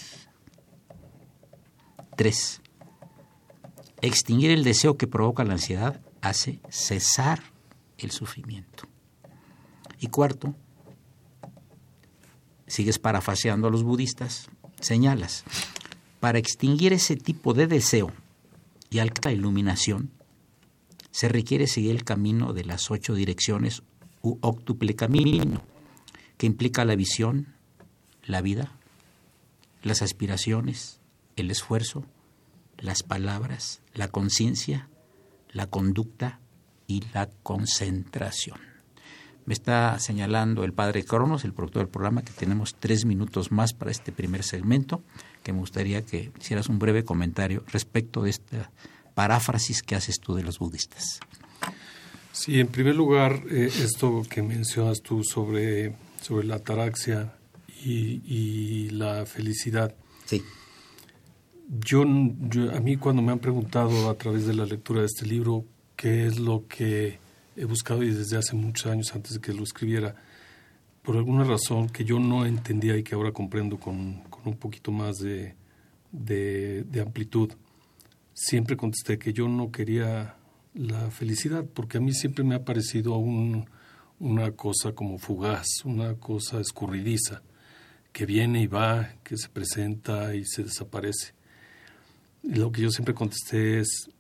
3. 2.17 2.61
Extinguir 4.01 4.53
el 4.53 4.63
deseo 4.63 4.97
que 4.97 5.09
provoca 5.09 5.43
la 5.43 5.55
ansiedad 5.55 6.01
hace 6.21 6.61
cesar 6.69 7.43
el 7.99 8.13
sufrimiento. 8.13 8.85
Y 9.99 10.07
cuarto, 10.07 10.55
sigues 12.69 13.01
parafaseando 13.01 13.67
a 13.67 13.73
los 13.73 13.83
budistas, 13.83 14.51
señalas, 14.79 15.43
para 16.21 16.39
extinguir 16.39 16.93
ese 16.93 17.17
tipo 17.17 17.53
de 17.53 17.67
deseo 17.67 18.13
y 18.91 19.01
alcanzar 19.01 19.33
la 19.33 19.39
iluminación, 19.39 20.13
se 21.11 21.29
requiere 21.29 21.67
seguir 21.67 21.97
el 21.97 22.05
camino 22.05 22.53
de 22.53 22.65
las 22.65 22.93
ocho 22.93 23.17
direcciones 23.17 23.83
u 24.23 24.39
octuple 24.41 24.95
camino, 24.95 25.63
que 26.37 26.47
implica 26.47 26.85
la 26.85 26.97
visión, 26.97 27.55
la 28.25 28.41
vida, 28.41 28.73
las 29.83 30.03
aspiraciones, 30.03 31.01
el 31.37 31.51
esfuerzo, 31.51 32.05
las 32.79 33.03
palabras, 33.03 33.81
la 33.95 34.09
conciencia, 34.09 34.89
la 35.51 35.67
conducta 35.67 36.41
y 36.87 37.03
la 37.13 37.29
concentración. 37.43 38.61
Me 39.47 39.55
está 39.55 39.99
señalando 39.99 40.63
el 40.65 40.75
padre 40.75 41.05
Cronos, 41.05 41.45
el 41.45 41.55
productor 41.55 41.85
del 41.85 41.91
programa, 41.91 42.23
que 42.23 42.33
tenemos 42.33 42.75
tres 42.79 43.07
minutos 43.07 43.51
más 43.51 43.73
para 43.73 43.91
este 43.91 44.13
primer 44.13 44.43
segmento, 44.43 45.03
que 45.43 45.55
me 45.55 45.61
gustaría 45.61 46.05
que 46.05 46.31
hicieras 46.39 46.69
un 46.69 46.79
breve 46.79 47.03
comentario 47.03 47.65
respecto 47.69 48.23
de 48.23 48.31
esta 48.31 48.71
paráfrasis 49.15 49.83
que 49.83 49.97
haces 49.97 50.21
tú 50.21 50.35
de 50.35 50.45
los 50.45 50.59
budistas. 50.59 51.19
Sí, 52.39 52.61
en 52.61 52.69
primer 52.69 52.95
lugar, 52.95 53.43
eh, 53.51 53.67
esto 53.67 54.23
que 54.31 54.43
mencionas 54.43 55.03
tú 55.03 55.25
sobre, 55.25 55.97
sobre 56.23 56.47
la 56.47 56.55
ataraxia 56.55 57.35
y, 57.85 58.23
y 58.25 58.91
la 58.91 59.27
felicidad. 59.27 59.93
Sí. 60.25 60.45
Yo, 61.85 62.05
yo, 62.49 62.71
a 62.71 62.79
mí 62.79 62.97
cuando 62.97 63.23
me 63.23 63.33
han 63.33 63.41
preguntado 63.41 64.09
a 64.09 64.15
través 64.17 64.47
de 64.47 64.55
la 64.55 64.67
lectura 64.67 65.01
de 65.01 65.07
este 65.07 65.27
libro 65.27 65.65
qué 65.97 66.27
es 66.27 66.39
lo 66.39 66.65
que 66.69 67.19
he 67.57 67.65
buscado 67.65 68.05
y 68.05 68.15
desde 68.15 68.37
hace 68.37 68.55
muchos 68.55 68.87
años 68.87 69.13
antes 69.17 69.33
de 69.33 69.41
que 69.41 69.53
lo 69.53 69.65
escribiera, 69.65 70.15
por 71.03 71.17
alguna 71.17 71.43
razón 71.43 71.89
que 71.89 72.05
yo 72.05 72.21
no 72.21 72.47
entendía 72.47 72.97
y 72.97 73.03
que 73.03 73.17
ahora 73.17 73.33
comprendo 73.33 73.81
con, 73.81 74.23
con 74.31 74.47
un 74.47 74.57
poquito 74.57 74.93
más 74.93 75.17
de, 75.17 75.57
de, 76.13 76.85
de 76.85 77.01
amplitud, 77.01 77.51
siempre 78.33 78.77
contesté 78.77 79.19
que 79.19 79.33
yo 79.33 79.49
no 79.49 79.73
quería 79.73 80.38
la 80.75 81.11
felicidad, 81.11 81.65
porque 81.65 81.99
a 81.99 82.01
mí 82.01 82.13
siempre 82.13 82.45
me 82.45 82.55
ha 82.55 82.65
parecido 82.65 83.17
un, 83.17 83.69
una 84.21 84.53
cosa 84.53 84.93
como 84.93 85.19
fugaz, 85.19 85.67
una 85.85 86.15
cosa 86.15 86.61
escurridiza, 86.61 87.43
que 88.13 88.27
viene 88.27 88.63
y 88.63 88.67
va, 88.67 89.15
que 89.23 89.37
se 89.37 89.49
presenta 89.49 90.35
y 90.35 90.45
se 90.45 90.65
desaparece. 90.65 91.35
Y 92.43 92.55
lo 92.55 92.73
que 92.73 92.83
yo 92.83 92.91
siempre 92.91 93.15
contesté 93.15 93.81
es, 93.81 94.11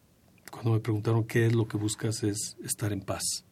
cuando 0.50 0.73
me 0.73 0.81
preguntaron 0.81 1.25
qué 1.25 1.47
es 1.47 1.55
lo 1.55 1.67
que 1.67 1.76
buscas, 1.76 2.23
es 2.23 2.57
estar 2.64 2.93
en 2.93 3.00
paz. 3.00 3.45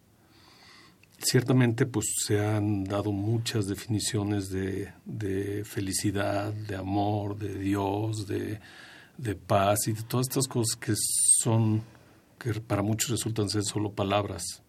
Ciertamente, 1.18 1.86
pues 1.86 2.06
se 2.26 2.44
han 2.44 2.84
dado 2.84 3.10
muchas 3.10 3.66
definiciones 3.66 4.50
de, 4.50 4.92
de 5.04 5.64
felicidad, 5.64 6.52
de 6.52 6.76
amor, 6.76 7.38
de 7.38 7.58
Dios, 7.58 8.26
de, 8.26 8.60
de 9.16 9.34
paz 9.34 9.88
y 9.88 9.92
de 9.92 10.02
todas 10.02 10.26
estas 10.28 10.46
cosas 10.46 10.76
que 10.76 10.92
son 10.94 11.82
que 12.52 12.60
para 12.60 12.82
muchos 12.82 13.10
resultan 13.10 13.48
ser 13.48 13.64
solo 13.64 13.92
palabras, 13.92 14.62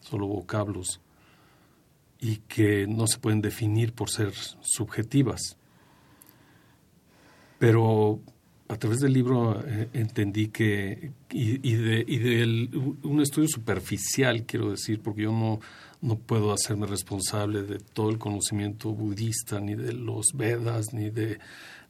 solo 0.00 0.26
vocablos, 0.26 1.00
y 2.20 2.36
que 2.36 2.86
no 2.86 3.06
se 3.06 3.18
pueden 3.18 3.40
definir 3.40 3.94
por 3.94 4.10
ser 4.10 4.32
subjetivas. 4.60 5.56
Pero 7.58 8.20
a 8.68 8.76
través 8.76 9.00
del 9.00 9.14
libro 9.14 9.60
eh, 9.66 9.88
entendí 9.94 10.48
que, 10.48 11.12
y, 11.30 11.72
de, 11.72 12.68
un 13.02 13.20
estudio 13.22 13.48
superficial, 13.48 14.44
quiero 14.44 14.70
decir, 14.70 15.00
porque 15.00 15.22
yo 15.22 15.32
no, 15.32 15.60
no 16.02 16.18
puedo 16.18 16.52
hacerme 16.52 16.86
responsable 16.86 17.62
de 17.62 17.78
todo 17.78 18.10
el 18.10 18.18
conocimiento 18.18 18.92
budista, 18.92 19.58
ni 19.58 19.74
de 19.74 19.94
los 19.94 20.26
Vedas, 20.34 20.92
ni, 20.92 21.08
de, 21.08 21.38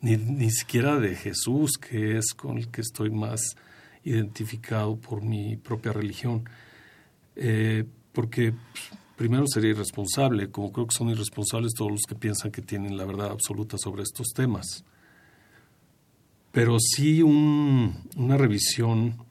ni, 0.00 0.16
ni 0.16 0.50
siquiera 0.50 1.00
de 1.00 1.16
Jesús, 1.16 1.72
que 1.78 2.16
es 2.16 2.32
con 2.32 2.58
el 2.58 2.68
que 2.68 2.82
estoy 2.82 3.10
más 3.10 3.56
identificado 4.04 4.96
por 4.96 5.22
mi 5.22 5.56
propia 5.56 5.92
religión, 5.92 6.48
eh, 7.36 7.84
porque 8.12 8.52
primero 9.16 9.46
sería 9.46 9.70
irresponsable, 9.70 10.50
como 10.50 10.72
creo 10.72 10.86
que 10.86 10.96
son 10.96 11.10
irresponsables 11.10 11.72
todos 11.74 11.90
los 11.92 12.02
que 12.08 12.14
piensan 12.14 12.50
que 12.50 12.62
tienen 12.62 12.96
la 12.96 13.04
verdad 13.04 13.30
absoluta 13.30 13.78
sobre 13.78 14.02
estos 14.02 14.28
temas. 14.34 14.84
Pero 16.50 16.76
sí 16.78 17.22
un, 17.22 18.04
una 18.16 18.36
revisión, 18.36 19.24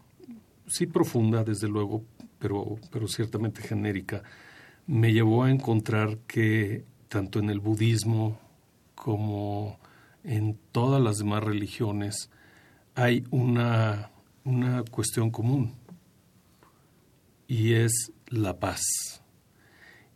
sí 0.67 0.87
profunda, 0.87 1.43
desde 1.43 1.67
luego, 1.67 2.03
pero, 2.39 2.77
pero 2.91 3.07
ciertamente 3.07 3.61
genérica, 3.61 4.23
me 4.87 5.13
llevó 5.13 5.43
a 5.43 5.51
encontrar 5.51 6.17
que 6.27 6.83
tanto 7.07 7.39
en 7.39 7.49
el 7.49 7.59
budismo 7.59 8.39
como 8.95 9.77
en 10.23 10.57
todas 10.71 11.01
las 11.01 11.17
demás 11.17 11.43
religiones 11.43 12.29
hay 12.95 13.23
una 13.31 14.11
una 14.43 14.83
cuestión 14.83 15.31
común 15.31 15.75
y 17.47 17.73
es 17.73 18.11
la 18.27 18.59
paz. 18.59 18.81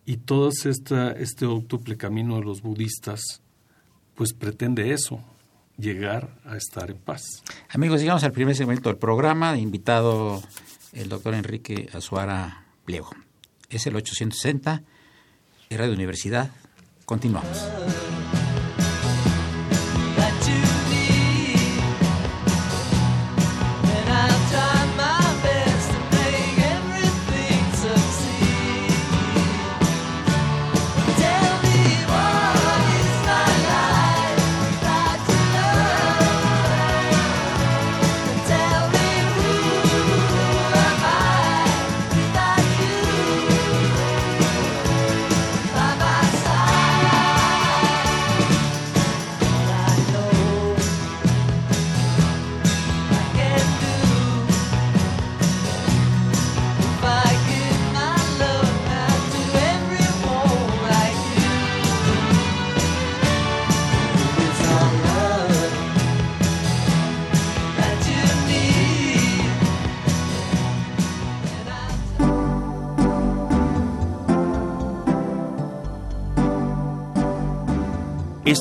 Y 0.05 0.17
todo 0.17 0.49
esta, 0.49 1.11
este 1.11 1.45
octuple 1.45 1.97
camino 1.97 2.35
de 2.35 2.43
los 2.43 2.61
budistas 2.61 3.41
pues 4.15 4.33
pretende 4.33 4.93
eso, 4.93 5.19
llegar 5.77 6.39
a 6.45 6.55
estar 6.55 6.89
en 6.89 6.97
paz. 6.97 7.43
Amigos, 7.69 7.99
llegamos 7.99 8.23
al 8.23 8.31
primer 8.31 8.55
segmento 8.55 8.89
del 8.89 8.97
programa, 8.97 9.57
invitado 9.57 10.41
el 10.93 11.09
doctor 11.09 11.33
Enrique 11.33 11.89
Azuara 11.93 12.65
Pliego. 12.85 13.09
Es 13.69 13.85
el 13.87 13.95
860, 13.95 14.83
Radio 15.71 15.93
Universidad. 15.93 16.51
Continuamos. 17.05 18.14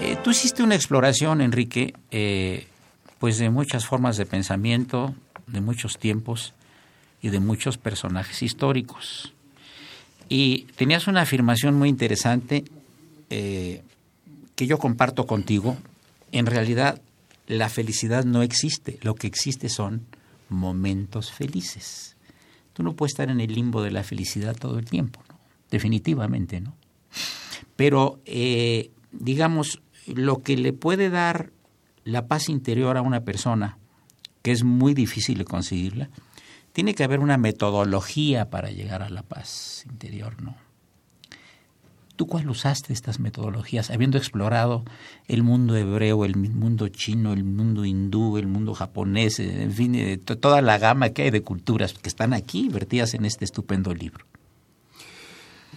Eh, 0.00 0.16
tú 0.22 0.30
hiciste 0.30 0.62
una 0.62 0.76
exploración, 0.76 1.40
Enrique, 1.40 1.92
eh, 2.12 2.68
pues 3.18 3.38
de 3.38 3.50
muchas 3.50 3.84
formas 3.84 4.16
de 4.16 4.26
pensamiento, 4.26 5.12
de 5.48 5.60
muchos 5.60 5.98
tiempos 5.98 6.54
y 7.20 7.30
de 7.30 7.40
muchos 7.40 7.78
personajes 7.78 8.42
históricos. 8.44 9.32
Y 10.28 10.66
tenías 10.76 11.08
una 11.08 11.22
afirmación 11.22 11.74
muy 11.74 11.88
interesante 11.88 12.64
eh, 13.28 13.82
que 14.54 14.68
yo 14.68 14.78
comparto 14.78 15.26
contigo. 15.26 15.76
En 16.30 16.46
realidad, 16.46 17.02
la 17.48 17.68
felicidad 17.68 18.24
no 18.24 18.42
existe. 18.42 19.00
Lo 19.02 19.16
que 19.16 19.26
existe 19.26 19.68
son 19.68 20.06
momentos 20.48 21.32
felices. 21.32 22.16
Tú 22.72 22.84
no 22.84 22.94
puedes 22.94 23.14
estar 23.14 23.30
en 23.30 23.40
el 23.40 23.52
limbo 23.52 23.82
de 23.82 23.90
la 23.90 24.04
felicidad 24.04 24.54
todo 24.54 24.78
el 24.78 24.84
tiempo, 24.84 25.20
definitivamente, 25.72 26.60
¿no? 26.60 26.76
Pero, 27.74 28.20
digamos, 29.12 29.80
lo 30.14 30.42
que 30.42 30.56
le 30.56 30.72
puede 30.72 31.10
dar 31.10 31.50
la 32.04 32.26
paz 32.26 32.48
interior 32.48 32.96
a 32.96 33.02
una 33.02 33.24
persona, 33.24 33.78
que 34.42 34.52
es 34.52 34.64
muy 34.64 34.94
difícil 34.94 35.38
de 35.38 35.44
conseguirla, 35.44 36.10
tiene 36.72 36.94
que 36.94 37.04
haber 37.04 37.20
una 37.20 37.38
metodología 37.38 38.50
para 38.50 38.70
llegar 38.70 39.02
a 39.02 39.10
la 39.10 39.22
paz 39.22 39.84
interior, 39.90 40.40
¿no? 40.42 40.56
¿Tú 42.16 42.26
cuál 42.26 42.50
usaste 42.50 42.92
estas 42.92 43.20
metodologías, 43.20 43.90
habiendo 43.90 44.18
explorado 44.18 44.84
el 45.28 45.44
mundo 45.44 45.76
hebreo, 45.76 46.24
el 46.24 46.36
mundo 46.36 46.88
chino, 46.88 47.32
el 47.32 47.44
mundo 47.44 47.84
hindú, 47.84 48.38
el 48.38 48.48
mundo 48.48 48.74
japonés, 48.74 49.38
en 49.38 49.70
fin, 49.72 49.94
eh, 49.94 50.18
toda 50.18 50.60
la 50.60 50.78
gama 50.78 51.10
que 51.10 51.22
hay 51.22 51.30
de 51.30 51.42
culturas 51.42 51.92
que 51.92 52.08
están 52.08 52.32
aquí 52.32 52.68
vertidas 52.70 53.14
en 53.14 53.24
este 53.24 53.44
estupendo 53.44 53.94
libro? 53.94 54.24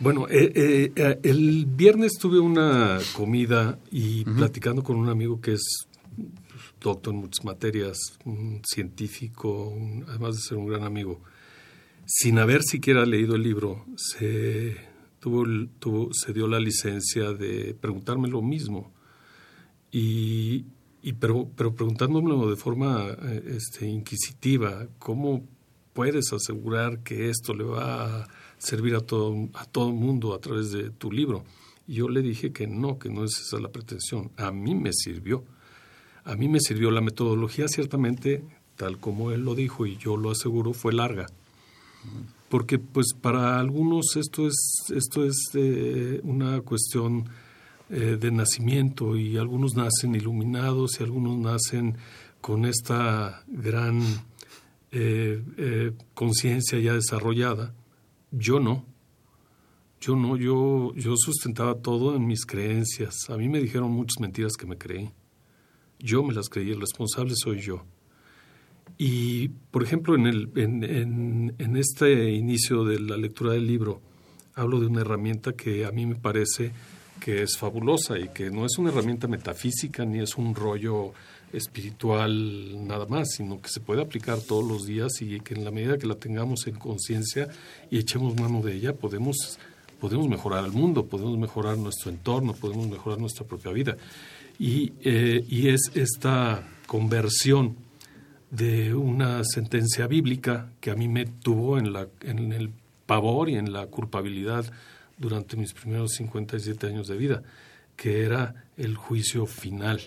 Bueno, 0.01 0.27
eh, 0.31 0.91
eh, 0.95 1.19
el 1.21 1.67
viernes 1.67 2.13
tuve 2.19 2.39
una 2.39 2.97
comida 3.15 3.77
y 3.91 4.25
platicando 4.25 4.81
con 4.81 4.95
un 4.95 5.09
amigo 5.09 5.39
que 5.39 5.53
es 5.53 5.87
doctor 6.79 7.13
en 7.13 7.19
muchas 7.19 7.45
materias, 7.45 7.99
un 8.25 8.63
científico, 8.65 9.71
además 10.07 10.37
de 10.37 10.41
ser 10.41 10.57
un 10.57 10.65
gran 10.65 10.85
amigo, 10.85 11.21
sin 12.07 12.39
haber 12.39 12.63
siquiera 12.63 13.05
leído 13.05 13.35
el 13.35 13.43
libro, 13.43 13.85
se, 13.95 14.75
tuvo, 15.19 15.43
tuvo, 15.77 16.09
se 16.13 16.33
dio 16.33 16.47
la 16.47 16.59
licencia 16.59 17.33
de 17.33 17.75
preguntarme 17.79 18.27
lo 18.27 18.41
mismo. 18.41 18.91
Y, 19.91 20.65
y 21.03 21.13
pero, 21.13 21.47
pero 21.55 21.75
preguntándomelo 21.75 22.49
de 22.49 22.55
forma 22.55 23.05
eh, 23.21 23.43
este, 23.55 23.85
inquisitiva, 23.85 24.87
¿cómo 24.97 25.47
puedes 25.93 26.33
asegurar 26.33 27.03
que 27.03 27.29
esto 27.29 27.53
le 27.53 27.65
va 27.65 28.23
a 28.23 28.27
servir 28.61 28.95
a 28.95 29.01
todo 29.01 29.49
a 29.53 29.65
todo 29.65 29.91
mundo 29.91 30.33
a 30.33 30.39
través 30.39 30.71
de 30.71 30.91
tu 30.91 31.11
libro? 31.11 31.43
Y 31.87 31.95
yo 31.95 32.09
le 32.09 32.21
dije 32.21 32.51
que 32.53 32.67
no, 32.67 32.99
que 32.99 33.09
no 33.09 33.23
es 33.25 33.37
esa 33.39 33.59
la 33.59 33.69
pretensión. 33.69 34.31
A 34.37 34.51
mí 34.51 34.75
me 34.75 34.93
sirvió. 34.93 35.43
A 36.23 36.35
mí 36.35 36.47
me 36.47 36.59
sirvió 36.59 36.91
la 36.91 37.01
metodología, 37.01 37.67
ciertamente, 37.67 38.43
tal 38.75 38.99
como 38.99 39.31
él 39.31 39.43
lo 39.43 39.55
dijo 39.55 39.85
y 39.85 39.97
yo 39.97 40.17
lo 40.17 40.31
aseguro, 40.31 40.73
fue 40.73 40.93
larga. 40.93 41.27
Porque 42.49 42.79
pues 42.79 43.07
para 43.19 43.59
algunos 43.59 44.15
esto 44.15 44.47
es, 44.47 44.85
esto 44.95 45.25
es 45.25 45.35
eh, 45.53 46.19
una 46.23 46.61
cuestión 46.61 47.25
eh, 47.89 48.17
de 48.19 48.31
nacimiento 48.31 49.15
y 49.15 49.37
algunos 49.37 49.75
nacen 49.75 50.15
iluminados 50.15 50.99
y 50.99 51.03
algunos 51.03 51.37
nacen 51.37 51.97
con 52.39 52.65
esta 52.65 53.43
gran 53.47 54.01
eh, 54.91 55.93
conciencia 56.13 56.79
ya 56.79 56.93
desarrollada. 56.93 57.73
Yo 58.31 58.59
no. 58.59 58.85
Yo 59.99 60.15
no, 60.15 60.35
yo, 60.35 60.93
yo 60.95 61.13
sustentaba 61.15 61.75
todo 61.75 62.15
en 62.15 62.25
mis 62.25 62.45
creencias. 62.45 63.29
A 63.29 63.37
mí 63.37 63.49
me 63.49 63.59
dijeron 63.59 63.91
muchas 63.91 64.19
mentiras 64.19 64.53
que 64.57 64.65
me 64.65 64.77
creí. 64.77 65.11
Yo 65.99 66.23
me 66.23 66.33
las 66.33 66.49
creí, 66.49 66.71
el 66.71 66.81
responsable 66.81 67.33
soy 67.35 67.59
yo. 67.59 67.85
Y, 68.97 69.49
por 69.69 69.83
ejemplo, 69.83 70.15
en, 70.15 70.25
el, 70.25 70.51
en, 70.55 71.53
en, 71.57 71.77
este 71.77 72.31
inicio 72.31 72.83
de 72.83 72.99
la 72.99 73.17
lectura 73.17 73.53
del 73.53 73.67
libro, 73.67 74.01
hablo 74.55 74.79
de 74.79 74.87
una 74.87 75.01
herramienta 75.01 75.53
que 75.53 75.85
a 75.85 75.91
mí 75.91 76.05
me 76.05 76.15
parece 76.15 76.71
que 77.19 77.43
es 77.43 77.57
fabulosa 77.57 78.17
y 78.17 78.29
que 78.29 78.49
no 78.49 78.65
es 78.65 78.77
una 78.77 78.89
herramienta 78.89 79.27
metafísica 79.27 80.05
ni 80.05 80.19
es 80.19 80.35
un 80.37 80.55
rollo 80.55 81.13
espiritual 81.53 82.87
nada 82.87 83.05
más, 83.05 83.29
sino 83.35 83.61
que 83.61 83.69
se 83.69 83.79
puede 83.79 84.01
aplicar 84.01 84.39
todos 84.39 84.63
los 84.67 84.85
días 84.85 85.21
y 85.21 85.39
que 85.39 85.53
en 85.53 85.63
la 85.65 85.71
medida 85.71 85.97
que 85.97 86.07
la 86.07 86.15
tengamos 86.15 86.67
en 86.67 86.75
conciencia 86.75 87.47
y 87.89 87.97
echemos 87.97 88.35
mano 88.39 88.61
de 88.61 88.75
ella, 88.75 88.93
podemos, 88.93 89.59
podemos 89.99 90.27
mejorar 90.27 90.65
el 90.65 90.71
mundo, 90.71 91.05
podemos 91.05 91.37
mejorar 91.37 91.77
nuestro 91.77 92.09
entorno, 92.09 92.53
podemos 92.53 92.87
mejorar 92.87 93.19
nuestra 93.19 93.45
propia 93.45 93.71
vida. 93.71 93.97
Y, 94.59 94.93
eh, 95.03 95.43
y 95.49 95.69
es 95.69 95.91
esta 95.95 96.67
conversión 96.87 97.75
de 98.51 98.93
una 98.93 99.43
sentencia 99.43 100.07
bíblica 100.07 100.71
que 100.81 100.91
a 100.91 100.95
mí 100.95 101.07
me 101.07 101.25
tuvo 101.25 101.77
en, 101.77 101.93
la, 101.93 102.07
en 102.21 102.51
el 102.51 102.71
pavor 103.05 103.49
y 103.49 103.55
en 103.55 103.71
la 103.71 103.87
culpabilidad 103.87 104.71
durante 105.17 105.55
mis 105.55 105.73
primeros 105.73 106.13
57 106.13 106.87
años 106.87 107.07
de 107.07 107.17
vida, 107.17 107.43
que 107.95 108.23
era 108.23 108.65
el 108.77 108.95
juicio 108.95 109.45
final. 109.45 110.01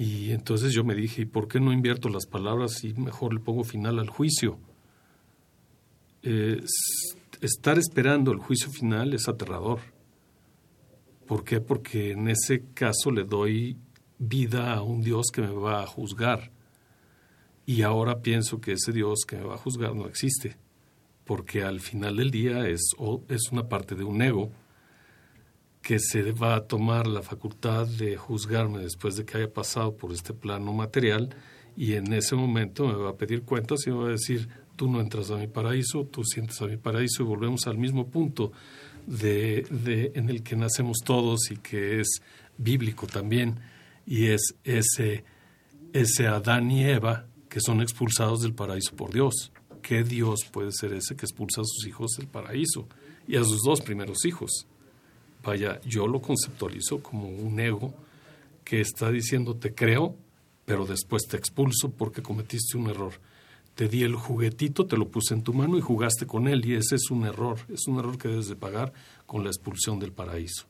Y 0.00 0.30
entonces 0.30 0.72
yo 0.72 0.84
me 0.84 0.94
dije, 0.94 1.22
¿y 1.22 1.26
por 1.26 1.48
qué 1.48 1.58
no 1.58 1.72
invierto 1.72 2.08
las 2.08 2.24
palabras 2.24 2.84
y 2.84 2.94
mejor 2.94 3.34
le 3.34 3.40
pongo 3.40 3.64
final 3.64 3.98
al 3.98 4.08
juicio? 4.08 4.60
Eh, 6.22 6.62
estar 7.40 7.80
esperando 7.80 8.30
el 8.30 8.38
juicio 8.38 8.70
final 8.70 9.12
es 9.12 9.26
aterrador. 9.26 9.80
¿Por 11.26 11.42
qué? 11.42 11.60
Porque 11.60 12.12
en 12.12 12.28
ese 12.28 12.66
caso 12.74 13.10
le 13.10 13.24
doy 13.24 13.76
vida 14.20 14.72
a 14.72 14.82
un 14.82 15.02
Dios 15.02 15.26
que 15.32 15.40
me 15.40 15.52
va 15.52 15.82
a 15.82 15.86
juzgar. 15.86 16.52
Y 17.66 17.82
ahora 17.82 18.20
pienso 18.20 18.60
que 18.60 18.74
ese 18.74 18.92
Dios 18.92 19.24
que 19.26 19.36
me 19.36 19.46
va 19.46 19.56
a 19.56 19.58
juzgar 19.58 19.96
no 19.96 20.06
existe, 20.06 20.56
porque 21.24 21.64
al 21.64 21.80
final 21.80 22.18
del 22.18 22.30
día 22.30 22.68
es, 22.68 22.92
es 23.28 23.50
una 23.50 23.68
parte 23.68 23.96
de 23.96 24.04
un 24.04 24.22
ego 24.22 24.52
que 25.88 25.98
se 25.98 26.32
va 26.32 26.54
a 26.54 26.66
tomar 26.66 27.06
la 27.06 27.22
facultad 27.22 27.86
de 27.86 28.18
juzgarme 28.18 28.80
después 28.80 29.16
de 29.16 29.24
que 29.24 29.38
haya 29.38 29.50
pasado 29.50 29.96
por 29.96 30.12
este 30.12 30.34
plano 30.34 30.74
material 30.74 31.34
y 31.78 31.94
en 31.94 32.12
ese 32.12 32.36
momento 32.36 32.86
me 32.86 32.92
va 32.92 33.08
a 33.08 33.16
pedir 33.16 33.40
cuentas 33.44 33.86
y 33.86 33.90
me 33.90 33.96
va 33.96 34.08
a 34.08 34.10
decir, 34.10 34.50
tú 34.76 34.90
no 34.90 35.00
entras 35.00 35.30
a 35.30 35.36
mi 35.36 35.46
paraíso, 35.46 36.04
tú 36.04 36.24
sientes 36.24 36.60
a 36.60 36.66
mi 36.66 36.76
paraíso 36.76 37.22
y 37.22 37.26
volvemos 37.26 37.66
al 37.66 37.78
mismo 37.78 38.10
punto 38.10 38.52
de, 39.06 39.66
de, 39.70 40.12
en 40.14 40.28
el 40.28 40.42
que 40.42 40.56
nacemos 40.56 40.98
todos 41.02 41.50
y 41.50 41.56
que 41.56 42.00
es 42.00 42.20
bíblico 42.58 43.06
también, 43.06 43.58
y 44.04 44.26
es 44.26 44.56
ese, 44.64 45.24
ese 45.94 46.26
Adán 46.26 46.70
y 46.70 46.84
Eva 46.84 47.28
que 47.48 47.60
son 47.62 47.80
expulsados 47.80 48.42
del 48.42 48.52
paraíso 48.52 48.94
por 48.94 49.10
Dios. 49.10 49.52
¿Qué 49.80 50.04
Dios 50.04 50.40
puede 50.52 50.70
ser 50.70 50.92
ese 50.92 51.16
que 51.16 51.24
expulsa 51.24 51.62
a 51.62 51.64
sus 51.64 51.86
hijos 51.86 52.10
del 52.18 52.28
paraíso 52.28 52.86
y 53.26 53.36
a 53.36 53.42
sus 53.42 53.62
dos 53.62 53.80
primeros 53.80 54.26
hijos? 54.26 54.66
Vaya, 55.48 55.80
yo 55.82 56.06
lo 56.06 56.20
conceptualizo 56.20 57.02
como 57.02 57.28
un 57.28 57.58
ego 57.58 57.94
que 58.64 58.80
está 58.80 59.10
diciendo 59.10 59.56
te 59.56 59.74
creo, 59.74 60.14
pero 60.64 60.84
después 60.84 61.26
te 61.26 61.36
expulso 61.36 61.90
porque 61.90 62.22
cometiste 62.22 62.76
un 62.76 62.88
error 62.88 63.14
te 63.78 63.86
di 63.86 64.02
el 64.02 64.16
juguetito, 64.16 64.86
te 64.86 64.96
lo 64.96 65.06
puse 65.06 65.34
en 65.34 65.44
tu 65.44 65.54
mano 65.54 65.78
y 65.78 65.80
jugaste 65.80 66.26
con 66.26 66.48
él 66.48 66.66
y 66.66 66.74
ese 66.74 66.96
es 66.96 67.12
un 67.12 67.24
error, 67.24 67.60
es 67.72 67.86
un 67.86 68.00
error 68.00 68.18
que 68.18 68.26
debes 68.26 68.48
de 68.48 68.56
pagar 68.56 68.92
con 69.24 69.44
la 69.44 69.50
expulsión 69.50 70.00
del 70.00 70.10
paraíso. 70.10 70.66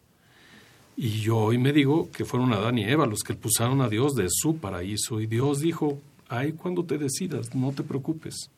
Y 0.95 1.21
yo 1.21 1.38
hoy 1.38 1.57
me 1.57 1.73
digo 1.73 2.11
que 2.11 2.27
fueron 2.27 2.53
Adán 2.53 2.77
y 2.77 2.85
Eva 2.85 3.07
los 3.07 3.21
que 3.21 3.33
expulsaron 3.33 3.81
a 3.81 3.88
Dios 3.88 4.14
de 4.14 4.27
su 4.29 4.59
paraíso 4.59 5.23
y 5.23 5.27
Dios 5.27 5.61
dijo, 5.61 5.99
ay 6.29 6.53
cuando 6.53 6.85
te 6.85 6.99
decidas, 6.99 7.55
no 7.55 7.73
te 7.73 7.83
preocupes, 7.83 8.51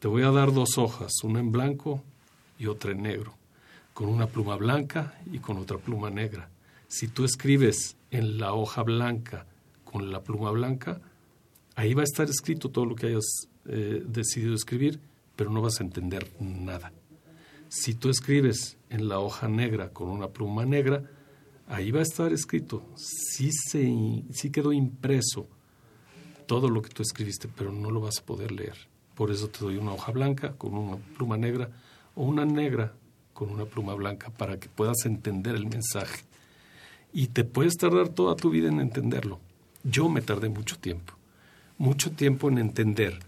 te 0.00 0.08
voy 0.08 0.24
a 0.24 0.32
dar 0.32 0.52
dos 0.52 0.76
hojas, 0.76 1.12
una 1.22 1.38
en 1.38 1.52
blanco 1.52 2.02
y 2.58 2.66
otra 2.66 2.90
en 2.90 3.02
negro, 3.02 3.37
con 3.98 4.10
una 4.10 4.28
pluma 4.28 4.54
blanca 4.54 5.18
y 5.32 5.40
con 5.40 5.58
otra 5.58 5.76
pluma 5.76 6.08
negra. 6.08 6.48
Si 6.86 7.08
tú 7.08 7.24
escribes 7.24 7.96
en 8.12 8.38
la 8.38 8.52
hoja 8.52 8.84
blanca 8.84 9.44
con 9.82 10.12
la 10.12 10.22
pluma 10.22 10.52
blanca, 10.52 11.00
ahí 11.74 11.94
va 11.94 12.02
a 12.02 12.04
estar 12.04 12.30
escrito 12.30 12.68
todo 12.68 12.86
lo 12.86 12.94
que 12.94 13.08
hayas 13.08 13.48
eh, 13.66 14.04
decidido 14.06 14.54
escribir, 14.54 15.00
pero 15.34 15.50
no 15.50 15.62
vas 15.62 15.80
a 15.80 15.82
entender 15.82 16.30
nada. 16.38 16.92
Si 17.68 17.92
tú 17.94 18.08
escribes 18.08 18.76
en 18.88 19.08
la 19.08 19.18
hoja 19.18 19.48
negra 19.48 19.88
con 19.88 20.10
una 20.10 20.28
pluma 20.28 20.64
negra, 20.64 21.02
ahí 21.66 21.90
va 21.90 21.98
a 21.98 22.04
estar 22.04 22.32
escrito, 22.32 22.84
sí, 22.94 23.50
se, 23.50 24.22
sí 24.30 24.50
quedó 24.52 24.72
impreso 24.72 25.48
todo 26.46 26.70
lo 26.70 26.82
que 26.82 26.90
tú 26.90 27.02
escribiste, 27.02 27.48
pero 27.48 27.72
no 27.72 27.90
lo 27.90 28.00
vas 28.00 28.20
a 28.20 28.24
poder 28.24 28.52
leer. 28.52 28.76
Por 29.16 29.32
eso 29.32 29.48
te 29.48 29.58
doy 29.58 29.76
una 29.76 29.92
hoja 29.92 30.12
blanca 30.12 30.52
con 30.52 30.74
una 30.74 30.98
pluma 31.16 31.36
negra 31.36 31.68
o 32.14 32.22
una 32.22 32.44
negra 32.44 32.94
con 33.38 33.50
una 33.50 33.66
pluma 33.66 33.94
blanca 33.94 34.30
para 34.30 34.58
que 34.58 34.68
puedas 34.68 35.06
entender 35.06 35.54
el 35.54 35.68
mensaje. 35.68 36.24
Y 37.12 37.28
te 37.28 37.44
puedes 37.44 37.76
tardar 37.76 38.08
toda 38.08 38.34
tu 38.34 38.50
vida 38.50 38.66
en 38.66 38.80
entenderlo. 38.80 39.38
Yo 39.84 40.08
me 40.08 40.22
tardé 40.22 40.48
mucho 40.48 40.76
tiempo, 40.76 41.14
mucho 41.76 42.10
tiempo 42.10 42.48
en 42.48 42.58
entender 42.58 43.20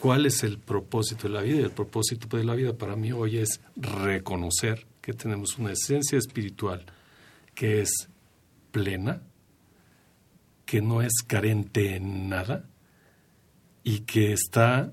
cuál 0.00 0.26
es 0.26 0.42
el 0.42 0.58
propósito 0.58 1.28
de 1.28 1.34
la 1.34 1.42
vida. 1.42 1.60
Y 1.60 1.62
el 1.62 1.70
propósito 1.70 2.36
de 2.36 2.42
la 2.42 2.56
vida 2.56 2.72
para 2.76 2.96
mí 2.96 3.12
hoy 3.12 3.38
es 3.38 3.60
reconocer 3.76 4.88
que 5.00 5.12
tenemos 5.12 5.56
una 5.56 5.70
esencia 5.70 6.18
espiritual 6.18 6.84
que 7.54 7.80
es 7.82 8.08
plena, 8.72 9.22
que 10.66 10.82
no 10.82 11.00
es 11.00 11.12
carente 11.24 11.94
en 11.94 12.28
nada 12.28 12.64
y 13.84 14.00
que 14.00 14.32
está 14.32 14.90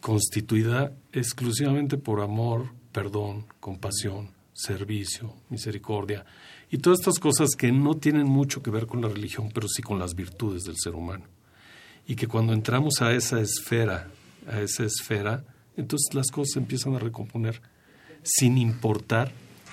constituida 0.00 0.92
exclusivamente 1.12 1.98
por 1.98 2.20
amor, 2.20 2.74
perdón, 2.96 3.44
compasión, 3.60 4.30
servicio, 4.54 5.34
misericordia 5.50 6.24
y 6.70 6.78
todas 6.78 7.00
estas 7.00 7.18
cosas 7.18 7.50
que 7.50 7.70
no 7.70 7.98
tienen 7.98 8.26
mucho 8.26 8.62
que 8.62 8.70
ver 8.70 8.86
con 8.86 9.02
la 9.02 9.08
religión, 9.08 9.50
pero 9.52 9.68
sí 9.68 9.82
con 9.82 9.98
las 9.98 10.14
virtudes 10.14 10.62
del 10.62 10.78
ser 10.78 10.94
humano. 10.94 11.26
Y 12.08 12.16
que 12.16 12.26
cuando 12.26 12.54
entramos 12.54 13.02
a 13.02 13.12
esa 13.12 13.38
esfera, 13.38 14.08
a 14.50 14.62
esa 14.62 14.84
esfera, 14.84 15.44
entonces 15.76 16.14
las 16.14 16.30
cosas 16.30 16.56
empiezan 16.56 16.94
a 16.94 16.98
recomponer 16.98 17.60
sin 18.22 18.56
importar 18.56 19.30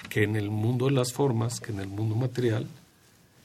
que 0.10 0.24
en 0.24 0.36
el 0.36 0.50
mundo 0.50 0.88
de 0.88 0.92
las 0.92 1.14
formas, 1.14 1.62
que 1.62 1.72
en 1.72 1.80
el 1.80 1.88
mundo 1.88 2.16
material, 2.16 2.68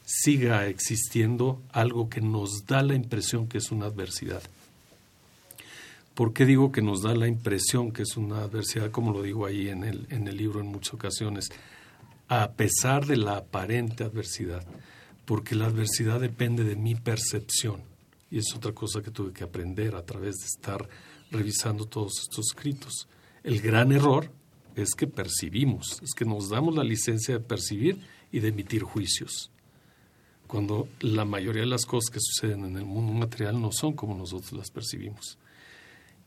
siga 0.05 0.67
existiendo 0.67 1.63
algo 1.71 2.09
que 2.09 2.21
nos 2.21 2.67
da 2.67 2.83
la 2.83 2.97
impresión 2.97 3.47
que 3.47 3.59
es 3.59 3.71
una 3.71 3.87
adversidad. 3.87 4.43
¿Por 6.19 6.33
qué 6.33 6.45
digo 6.45 6.73
que 6.73 6.83
nos 6.83 7.03
da 7.03 7.15
la 7.15 7.29
impresión 7.29 7.93
que 7.93 8.03
es 8.03 8.17
una 8.17 8.39
adversidad, 8.39 8.91
como 8.91 9.13
lo 9.13 9.23
digo 9.23 9.47
ahí 9.47 9.69
en 9.69 9.85
el, 9.85 10.09
en 10.11 10.27
el 10.27 10.37
libro 10.37 10.59
en 10.59 10.67
muchas 10.67 10.95
ocasiones? 10.95 11.49
A 12.27 12.55
pesar 12.55 13.07
de 13.07 13.17
la 13.17 13.37
aparente 13.37 14.03
adversidad, 14.03 14.67
porque 15.25 15.55
la 15.55 15.67
adversidad 15.67 16.19
depende 16.19 16.65
de 16.65 16.75
mi 16.75 16.97
percepción. 16.97 17.83
Y 18.33 18.39
es 18.39 18.53
otra 18.53 18.73
cosa 18.73 19.01
que 19.01 19.13
tuve 19.13 19.33
que 19.33 19.45
aprender 19.45 19.95
a 19.95 20.05
través 20.05 20.39
de 20.39 20.47
estar 20.47 20.89
revisando 21.31 21.85
todos 21.85 22.15
estos 22.23 22.47
escritos. 22.47 23.07
El 23.45 23.61
gran 23.61 23.93
error 23.93 24.33
es 24.75 24.97
que 24.97 25.07
percibimos, 25.07 26.03
es 26.03 26.15
que 26.17 26.25
nos 26.25 26.49
damos 26.49 26.75
la 26.75 26.83
licencia 26.83 27.35
de 27.35 27.45
percibir 27.45 27.97
y 28.33 28.41
de 28.41 28.49
emitir 28.49 28.83
juicios 28.83 29.53
cuando 30.49 30.89
la 30.99 31.25
mayoría 31.25 31.63
de 31.63 31.69
las 31.69 31.87
cosas 31.87 32.11
que 32.11 32.21
suceden 32.21 32.65
en 32.65 32.77
el 32.77 32.87
mundo 32.87 33.13
material 33.13 33.61
no 33.61 33.71
son 33.71 33.93
como 33.93 34.17
nosotros 34.17 34.53
las 34.55 34.71
percibimos. 34.73 35.39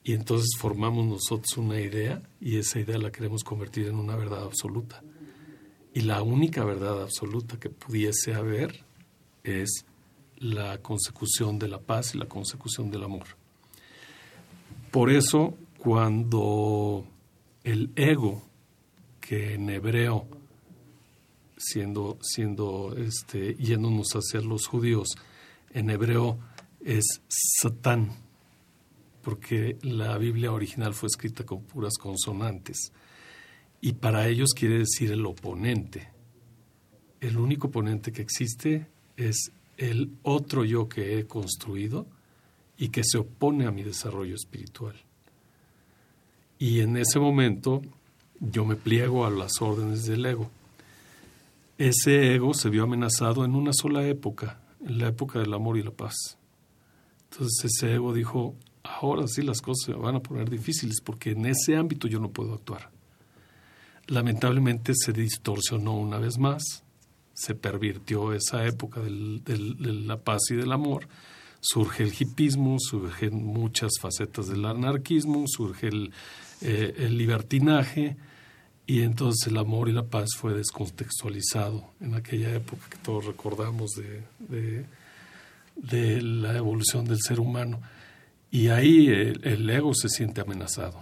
Y 0.03 0.13
entonces 0.13 0.49
formamos 0.57 1.05
nosotros 1.05 1.57
una 1.57 1.79
idea 1.79 2.21
y 2.39 2.57
esa 2.57 2.79
idea 2.79 2.97
la 2.97 3.11
queremos 3.11 3.43
convertir 3.43 3.87
en 3.87 3.95
una 3.95 4.15
verdad 4.15 4.43
absoluta. 4.43 5.03
Y 5.93 6.01
la 6.01 6.21
única 6.21 6.63
verdad 6.63 7.03
absoluta 7.03 7.59
que 7.59 7.69
pudiese 7.69 8.33
haber 8.33 8.83
es 9.43 9.85
la 10.37 10.79
consecución 10.79 11.59
de 11.59 11.67
la 11.67 11.79
paz 11.79 12.15
y 12.15 12.17
la 12.17 12.25
consecución 12.25 12.89
del 12.89 13.03
amor. 13.03 13.25
Por 14.89 15.11
eso, 15.11 15.55
cuando 15.77 17.05
el 17.63 17.91
ego, 17.95 18.41
que 19.19 19.53
en 19.53 19.69
hebreo 19.69 20.27
siendo, 21.57 22.17
siendo 22.21 22.95
este, 22.97 23.55
yéndonos 23.55 24.07
hacia 24.13 24.41
los 24.41 24.65
judíos, 24.67 25.09
en 25.73 25.89
hebreo 25.89 26.39
es 26.83 27.21
Satán, 27.27 28.11
porque 29.21 29.77
la 29.81 30.17
Biblia 30.17 30.51
original 30.51 30.93
fue 30.93 31.07
escrita 31.07 31.45
con 31.45 31.63
puras 31.63 31.97
consonantes. 31.97 32.91
Y 33.81 33.93
para 33.93 34.27
ellos 34.27 34.49
quiere 34.55 34.79
decir 34.79 35.11
el 35.11 35.25
oponente. 35.25 36.09
El 37.19 37.37
único 37.37 37.67
oponente 37.67 38.11
que 38.11 38.21
existe 38.21 38.87
es 39.17 39.51
el 39.77 40.11
otro 40.23 40.65
yo 40.65 40.87
que 40.87 41.17
he 41.17 41.25
construido 41.25 42.07
y 42.77 42.89
que 42.89 43.03
se 43.03 43.17
opone 43.17 43.65
a 43.65 43.71
mi 43.71 43.83
desarrollo 43.83 44.35
espiritual. 44.35 44.95
Y 46.59 46.81
en 46.81 46.97
ese 46.97 47.19
momento 47.19 47.81
yo 48.39 48.65
me 48.65 48.75
pliego 48.75 49.25
a 49.25 49.29
las 49.29 49.61
órdenes 49.61 50.05
del 50.05 50.25
ego 50.25 50.49
ese 51.81 52.35
ego 52.35 52.53
se 52.53 52.69
vio 52.69 52.83
amenazado 52.83 53.43
en 53.43 53.55
una 53.55 53.71
sola 53.73 54.07
época, 54.07 54.61
en 54.85 54.99
la 54.99 55.07
época 55.07 55.39
del 55.39 55.51
amor 55.51 55.77
y 55.77 55.81
la 55.81 55.89
paz. 55.89 56.37
Entonces 57.23 57.71
ese 57.73 57.95
ego 57.95 58.13
dijo, 58.13 58.53
ahora 58.99 59.27
sí 59.27 59.41
las 59.41 59.61
cosas 59.61 59.85
se 59.85 59.93
van 59.93 60.15
a 60.15 60.19
poner 60.19 60.49
difíciles 60.49 61.01
porque 61.01 61.31
en 61.31 61.45
ese 61.45 61.75
ámbito 61.75 62.07
yo 62.07 62.19
no 62.19 62.29
puedo 62.29 62.53
actuar. 62.53 62.89
Lamentablemente 64.07 64.93
se 64.95 65.13
distorsionó 65.13 65.97
una 65.97 66.17
vez 66.17 66.37
más, 66.37 66.83
se 67.33 67.55
pervirtió 67.55 68.33
esa 68.33 68.65
época 68.65 69.01
de 69.01 69.09
la 69.47 70.17
paz 70.17 70.41
y 70.49 70.55
del 70.55 70.71
amor, 70.71 71.07
surge 71.59 72.03
el 72.03 72.13
hipismo, 72.17 72.77
surgen 72.79 73.43
muchas 73.45 73.91
facetas 73.99 74.47
del 74.47 74.65
anarquismo, 74.65 75.45
surge 75.47 75.87
el 75.87 76.11
eh, 76.61 77.07
libertinaje, 77.09 78.17
y 78.91 79.03
entonces 79.03 79.47
el 79.47 79.57
amor 79.57 79.87
y 79.87 79.93
la 79.93 80.03
paz 80.03 80.31
fue 80.37 80.53
descontextualizado 80.53 81.91
en 82.01 82.15
aquella 82.15 82.53
época 82.53 82.89
que 82.89 82.97
todos 82.97 83.25
recordamos 83.25 83.91
de, 83.91 84.85
la 86.21 86.57
evolución 86.57 87.05
del 87.05 87.19
ser 87.21 87.39
humano. 87.39 87.79
Y 88.51 88.67
ahí 88.67 89.07
el, 89.07 89.69
ego 89.69 89.93
se 89.93 90.09
siente 90.09 90.41
amenazado. 90.41 91.01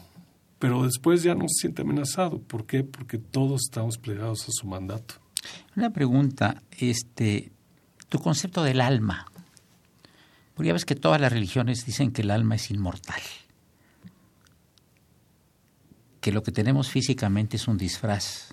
Pero 0.60 0.84
después 0.84 1.24
ya 1.24 1.36
no 1.36 1.46
se 1.48 1.62
siente 1.62 1.82
amenazado. 1.82 2.40
¿Por 2.40 2.66
qué? 2.66 2.84
Porque 2.84 3.18
todos 3.18 3.62
estamos 3.64 3.98
plegados 3.98 4.48
a 4.48 4.52
su 4.52 4.68
mandato. 4.68 5.16
Una 5.76 5.90
pregunta, 5.92 6.62
este, 6.78 7.52
tu 8.08 8.20
concepto 8.20 8.64
del 8.64 8.82
alma. 8.82 9.26
Porque 10.54 10.68
ya 10.68 10.74
ves 10.74 10.86
que 10.86 10.96
todas 10.96 11.20
las 11.20 11.34
religiones 11.34 11.86
dicen 11.86 12.12
que 12.12 12.22
el 12.22 12.32
alma 12.32 12.56
es 12.56 12.70
inmortal 12.70 13.22
que 16.20 16.32
lo 16.32 16.44
que 16.44 16.52
tenemos 16.52 16.90
físicamente 16.90 17.58
es 17.58 17.68
un 17.68 17.78
disfraz 17.78 18.50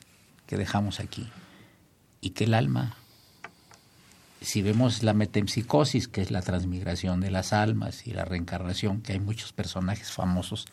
que 0.46 0.56
dejamos 0.56 1.00
aquí 1.00 1.28
y 2.20 2.30
que 2.30 2.44
el 2.44 2.54
alma, 2.54 2.96
si 4.46 4.62
vemos 4.62 5.02
la 5.02 5.12
metempsicosis, 5.12 6.06
que 6.06 6.22
es 6.22 6.30
la 6.30 6.40
transmigración 6.40 7.20
de 7.20 7.32
las 7.32 7.52
almas 7.52 8.06
y 8.06 8.12
la 8.12 8.24
reencarnación, 8.24 9.00
que 9.02 9.14
hay 9.14 9.18
muchos 9.18 9.52
personajes 9.52 10.12
famosos 10.12 10.66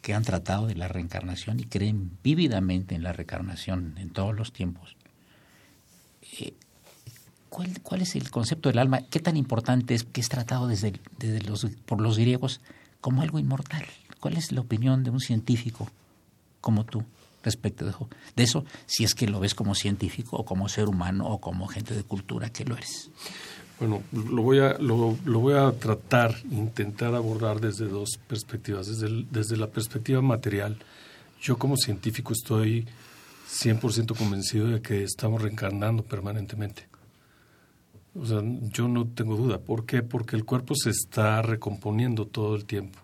que 0.00 0.14
han 0.14 0.22
tratado 0.22 0.68
de 0.68 0.74
la 0.74 0.88
reencarnación 0.88 1.60
y 1.60 1.64
creen 1.64 2.16
vívidamente 2.24 2.94
en 2.94 3.02
la 3.02 3.12
reencarnación 3.12 3.98
en 3.98 4.08
todos 4.08 4.34
los 4.34 4.54
tiempos. 4.54 4.96
Eh, 6.40 6.54
¿cuál, 7.50 7.78
¿Cuál 7.82 8.00
es 8.00 8.16
el 8.16 8.30
concepto 8.30 8.70
del 8.70 8.78
alma? 8.78 9.02
¿Qué 9.10 9.20
tan 9.20 9.36
importante 9.36 9.94
es 9.94 10.04
que 10.04 10.22
es 10.22 10.30
tratado 10.30 10.66
desde, 10.66 10.98
desde 11.18 11.42
los, 11.42 11.66
por 11.84 12.00
los 12.00 12.16
griegos 12.16 12.62
como 13.02 13.20
algo 13.20 13.38
inmortal? 13.38 13.84
¿Cuál 14.18 14.38
es 14.38 14.50
la 14.50 14.62
opinión 14.62 15.04
de 15.04 15.10
un 15.10 15.20
científico 15.20 15.90
como 16.62 16.86
tú 16.86 17.04
respecto 17.42 17.84
de 17.84 18.42
eso, 18.42 18.64
si 18.86 19.04
es 19.04 19.14
que 19.14 19.26
lo 19.26 19.40
ves 19.40 19.54
como 19.54 19.74
científico 19.74 20.36
o 20.36 20.44
como 20.44 20.68
ser 20.68 20.88
humano 20.88 21.26
o 21.26 21.40
como 21.40 21.66
gente 21.66 21.94
de 21.94 22.02
cultura 22.02 22.50
que 22.50 22.64
lo 22.64 22.76
eres? 22.76 23.10
Bueno, 23.78 24.02
lo 24.12 24.42
voy 24.42 24.58
a, 24.58 24.76
lo, 24.78 25.16
voy 25.24 25.54
a 25.54 25.70
tratar, 25.72 26.34
intentar 26.50 27.14
abordar 27.14 27.60
desde 27.60 27.86
dos 27.86 28.18
perspectivas. 28.26 28.88
Desde, 28.88 29.24
desde 29.30 29.56
la 29.56 29.68
perspectiva 29.68 30.20
material, 30.20 30.76
yo 31.40 31.58
como 31.58 31.76
científico 31.76 32.32
estoy 32.32 32.86
100% 33.48 34.16
convencido 34.16 34.66
de 34.68 34.82
que 34.82 35.04
estamos 35.04 35.40
reencarnando 35.40 36.02
permanentemente. 36.02 36.88
O 38.14 38.26
sea, 38.26 38.42
yo 38.42 38.88
no 38.88 39.06
tengo 39.06 39.36
duda. 39.36 39.58
¿Por 39.58 39.86
qué? 39.86 40.02
Porque 40.02 40.34
el 40.34 40.44
cuerpo 40.44 40.74
se 40.74 40.90
está 40.90 41.40
recomponiendo 41.42 42.26
todo 42.26 42.56
el 42.56 42.64
tiempo. 42.64 42.98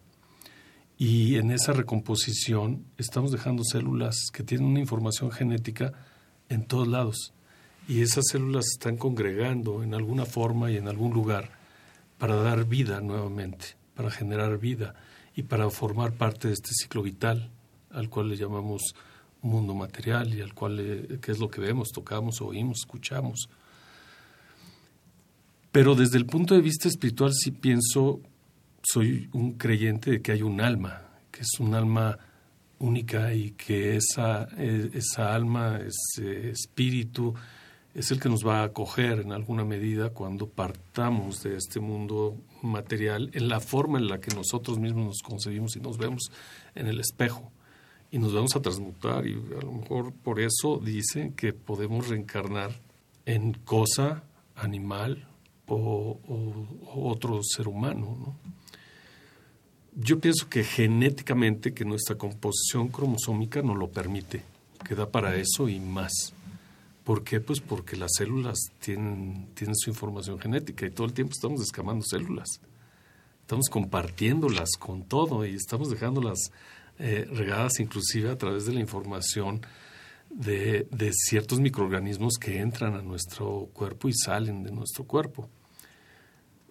Y 0.96 1.36
en 1.36 1.50
esa 1.50 1.72
recomposición 1.72 2.84
estamos 2.98 3.32
dejando 3.32 3.64
células 3.64 4.30
que 4.32 4.42
tienen 4.42 4.68
una 4.68 4.80
información 4.80 5.30
genética 5.30 5.92
en 6.48 6.64
todos 6.66 6.86
lados. 6.86 7.32
Y 7.88 8.02
esas 8.02 8.24
células 8.30 8.66
están 8.72 8.96
congregando 8.96 9.82
en 9.82 9.94
alguna 9.94 10.24
forma 10.24 10.70
y 10.70 10.76
en 10.76 10.88
algún 10.88 11.12
lugar 11.12 11.50
para 12.18 12.36
dar 12.36 12.64
vida 12.64 13.00
nuevamente, 13.00 13.76
para 13.94 14.10
generar 14.10 14.58
vida 14.58 14.94
y 15.34 15.42
para 15.42 15.68
formar 15.70 16.12
parte 16.12 16.48
de 16.48 16.54
este 16.54 16.70
ciclo 16.72 17.02
vital 17.02 17.50
al 17.90 18.08
cual 18.08 18.28
le 18.28 18.36
llamamos 18.36 18.94
mundo 19.42 19.74
material 19.74 20.34
y 20.34 20.40
al 20.40 20.54
cual, 20.54 20.80
eh, 20.80 21.18
que 21.20 21.32
es 21.32 21.38
lo 21.38 21.50
que 21.50 21.60
vemos, 21.60 21.90
tocamos, 21.90 22.40
oímos, 22.40 22.78
escuchamos. 22.80 23.48
Pero 25.70 25.94
desde 25.94 26.18
el 26.18 26.26
punto 26.26 26.54
de 26.54 26.60
vista 26.60 26.88
espiritual 26.88 27.32
sí 27.34 27.50
pienso 27.50 28.20
soy 28.84 29.28
un 29.32 29.52
creyente 29.52 30.10
de 30.10 30.22
que 30.22 30.32
hay 30.32 30.42
un 30.42 30.60
alma, 30.60 31.02
que 31.30 31.40
es 31.40 31.58
un 31.58 31.74
alma 31.74 32.18
única 32.78 33.32
y 33.32 33.52
que 33.52 33.96
esa, 33.96 34.48
e, 34.56 34.90
esa 34.94 35.34
alma, 35.34 35.80
ese 35.80 36.50
espíritu, 36.50 37.34
es 37.94 38.10
el 38.10 38.20
que 38.20 38.28
nos 38.28 38.46
va 38.46 38.60
a 38.60 38.64
acoger 38.64 39.20
en 39.20 39.32
alguna 39.32 39.64
medida 39.64 40.10
cuando 40.10 40.48
partamos 40.48 41.42
de 41.42 41.56
este 41.56 41.80
mundo 41.80 42.36
material 42.62 43.30
en 43.32 43.48
la 43.48 43.60
forma 43.60 43.98
en 43.98 44.08
la 44.08 44.20
que 44.20 44.34
nosotros 44.34 44.78
mismos 44.78 45.06
nos 45.06 45.22
concebimos 45.22 45.76
y 45.76 45.80
nos 45.80 45.96
vemos 45.96 46.30
en 46.74 46.88
el 46.88 46.98
espejo 46.98 47.52
y 48.10 48.18
nos 48.18 48.34
vamos 48.34 48.54
a 48.56 48.62
transmutar 48.62 49.26
y 49.26 49.34
a 49.34 49.64
lo 49.64 49.72
mejor 49.72 50.12
por 50.12 50.40
eso 50.40 50.78
dicen 50.78 51.32
que 51.32 51.52
podemos 51.52 52.08
reencarnar 52.08 52.72
en 53.26 53.54
cosa, 53.54 54.24
animal 54.56 55.26
o, 55.66 56.20
otro 56.94 57.40
ser 57.42 57.68
humano. 57.68 58.16
¿no? 58.18 58.54
Yo 59.96 60.18
pienso 60.18 60.48
que 60.48 60.64
genéticamente 60.64 61.72
que 61.72 61.84
nuestra 61.84 62.16
composición 62.16 62.88
cromosómica 62.88 63.62
nos 63.62 63.76
lo 63.76 63.90
permite, 63.90 64.42
que 64.84 64.96
da 64.96 65.08
para 65.08 65.36
eso 65.36 65.68
y 65.68 65.78
más. 65.78 66.34
¿Por 67.04 67.22
qué? 67.22 67.40
Pues 67.40 67.60
porque 67.60 67.96
las 67.96 68.10
células 68.16 68.58
tienen, 68.80 69.50
tienen 69.54 69.76
su 69.76 69.90
información 69.90 70.40
genética 70.40 70.84
y 70.84 70.90
todo 70.90 71.06
el 71.06 71.12
tiempo 71.12 71.32
estamos 71.32 71.60
descamando 71.60 72.04
células. 72.04 72.60
Estamos 73.42 73.68
compartiéndolas 73.68 74.70
con 74.80 75.04
todo 75.04 75.46
y 75.46 75.54
estamos 75.54 75.90
dejándolas 75.90 76.50
eh, 76.98 77.28
regadas 77.30 77.78
inclusive 77.78 78.30
a 78.30 78.38
través 78.38 78.66
de 78.66 78.72
la 78.72 78.80
información 78.80 79.60
de, 80.28 80.88
de, 80.90 81.12
ciertos 81.12 81.60
microorganismos 81.60 82.34
que 82.40 82.58
entran 82.58 82.94
a 82.94 83.02
nuestro 83.02 83.68
cuerpo 83.72 84.08
y 84.08 84.12
salen 84.12 84.64
de 84.64 84.72
nuestro 84.72 85.04
cuerpo. 85.04 85.48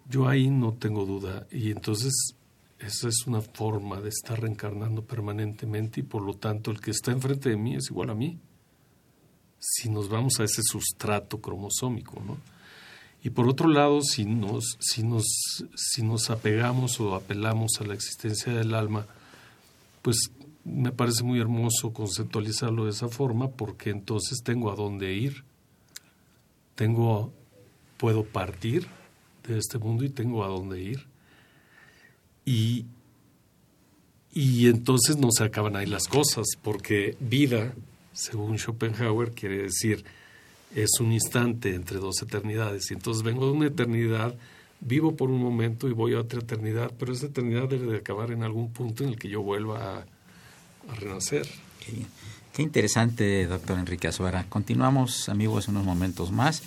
Yo 0.08 0.28
ahí 0.28 0.50
no 0.50 0.74
tengo 0.74 1.06
duda 1.06 1.46
y 1.50 1.70
entonces 1.70 2.34
esa 2.78 3.08
es 3.08 3.26
una 3.26 3.40
forma 3.40 4.00
de 4.00 4.08
estar 4.08 4.40
reencarnando 4.40 5.04
permanentemente 5.04 6.00
y 6.00 6.02
por 6.02 6.22
lo 6.22 6.34
tanto 6.34 6.70
el 6.70 6.80
que 6.80 6.90
está 6.90 7.12
enfrente 7.12 7.48
de 7.48 7.56
mí 7.56 7.76
es 7.76 7.90
igual 7.90 8.10
a 8.10 8.14
mí 8.14 8.38
si 9.64 9.88
nos 9.88 10.08
vamos 10.08 10.40
a 10.40 10.44
ese 10.44 10.62
sustrato 10.62 11.40
cromosómico, 11.40 12.22
¿no? 12.24 12.36
Y 13.22 13.30
por 13.30 13.48
otro 13.48 13.68
lado, 13.68 14.02
si 14.02 14.26
nos, 14.26 14.76
si 14.80 15.02
nos, 15.02 15.24
si 15.74 16.02
nos 16.02 16.28
apegamos 16.28 17.00
o 17.00 17.14
apelamos 17.14 17.80
a 17.80 17.84
la 17.84 17.94
existencia 17.94 18.52
del 18.52 18.74
alma, 18.74 19.06
pues 20.02 20.30
me 20.64 20.92
parece 20.92 21.22
muy 21.22 21.40
hermoso 21.40 21.94
conceptualizarlo 21.94 22.84
de 22.84 22.90
esa 22.90 23.08
forma, 23.08 23.50
porque 23.50 23.88
entonces 23.88 24.42
tengo 24.42 24.70
a 24.70 24.76
dónde 24.76 25.14
ir, 25.14 25.44
tengo, 26.74 27.32
puedo 27.96 28.24
partir 28.24 28.88
de 29.48 29.58
este 29.58 29.78
mundo 29.78 30.04
y 30.04 30.10
tengo 30.10 30.44
a 30.44 30.48
dónde 30.48 30.82
ir. 30.82 31.06
Y, 32.44 32.86
y 34.32 34.68
entonces 34.68 35.16
no 35.16 35.28
se 35.30 35.44
acaban 35.44 35.76
ahí 35.76 35.86
las 35.86 36.08
cosas, 36.08 36.46
porque 36.62 37.16
vida 37.20 37.74
según 38.14 38.56
Schopenhauer, 38.58 39.32
quiere 39.32 39.64
decir 39.64 40.04
es 40.74 40.90
un 40.98 41.12
instante 41.12 41.74
entre 41.74 41.98
dos 41.98 42.20
eternidades. 42.22 42.90
Y 42.90 42.94
entonces 42.94 43.22
vengo 43.22 43.46
de 43.46 43.52
una 43.52 43.66
eternidad, 43.66 44.34
vivo 44.80 45.14
por 45.14 45.30
un 45.30 45.40
momento 45.40 45.88
y 45.88 45.92
voy 45.92 46.14
a 46.14 46.20
otra 46.20 46.40
eternidad, 46.40 46.92
pero 46.98 47.12
esa 47.12 47.26
eternidad 47.26 47.68
debe 47.68 47.86
de 47.92 47.98
acabar 47.98 48.32
en 48.32 48.42
algún 48.42 48.72
punto 48.72 49.04
en 49.04 49.10
el 49.10 49.18
que 49.18 49.28
yo 49.28 49.42
vuelva 49.42 49.98
a, 49.98 50.06
renacer. 50.96 51.48
Qué, 52.52 52.62
interesante, 52.62 53.46
doctor 53.46 53.78
Enrique 53.78 54.08
Azuara. 54.08 54.44
Continuamos, 54.50 55.30
amigos, 55.30 55.68
unos 55.68 55.84
momentos 55.84 56.30
más. 56.30 56.62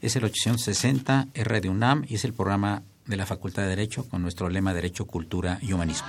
Es 0.00 0.16
el 0.16 0.24
860 0.24 1.28
R 1.34 1.60
de 1.60 1.68
UNAM 1.68 2.06
y 2.08 2.14
es 2.14 2.24
el 2.24 2.32
programa 2.32 2.82
de 3.08 3.16
la 3.16 3.26
Facultad 3.26 3.62
de 3.62 3.70
Derecho 3.70 4.08
con 4.08 4.22
nuestro 4.22 4.48
lema 4.48 4.74
Derecho, 4.74 5.06
Cultura 5.06 5.58
y 5.62 5.72
Humanismo. 5.72 6.08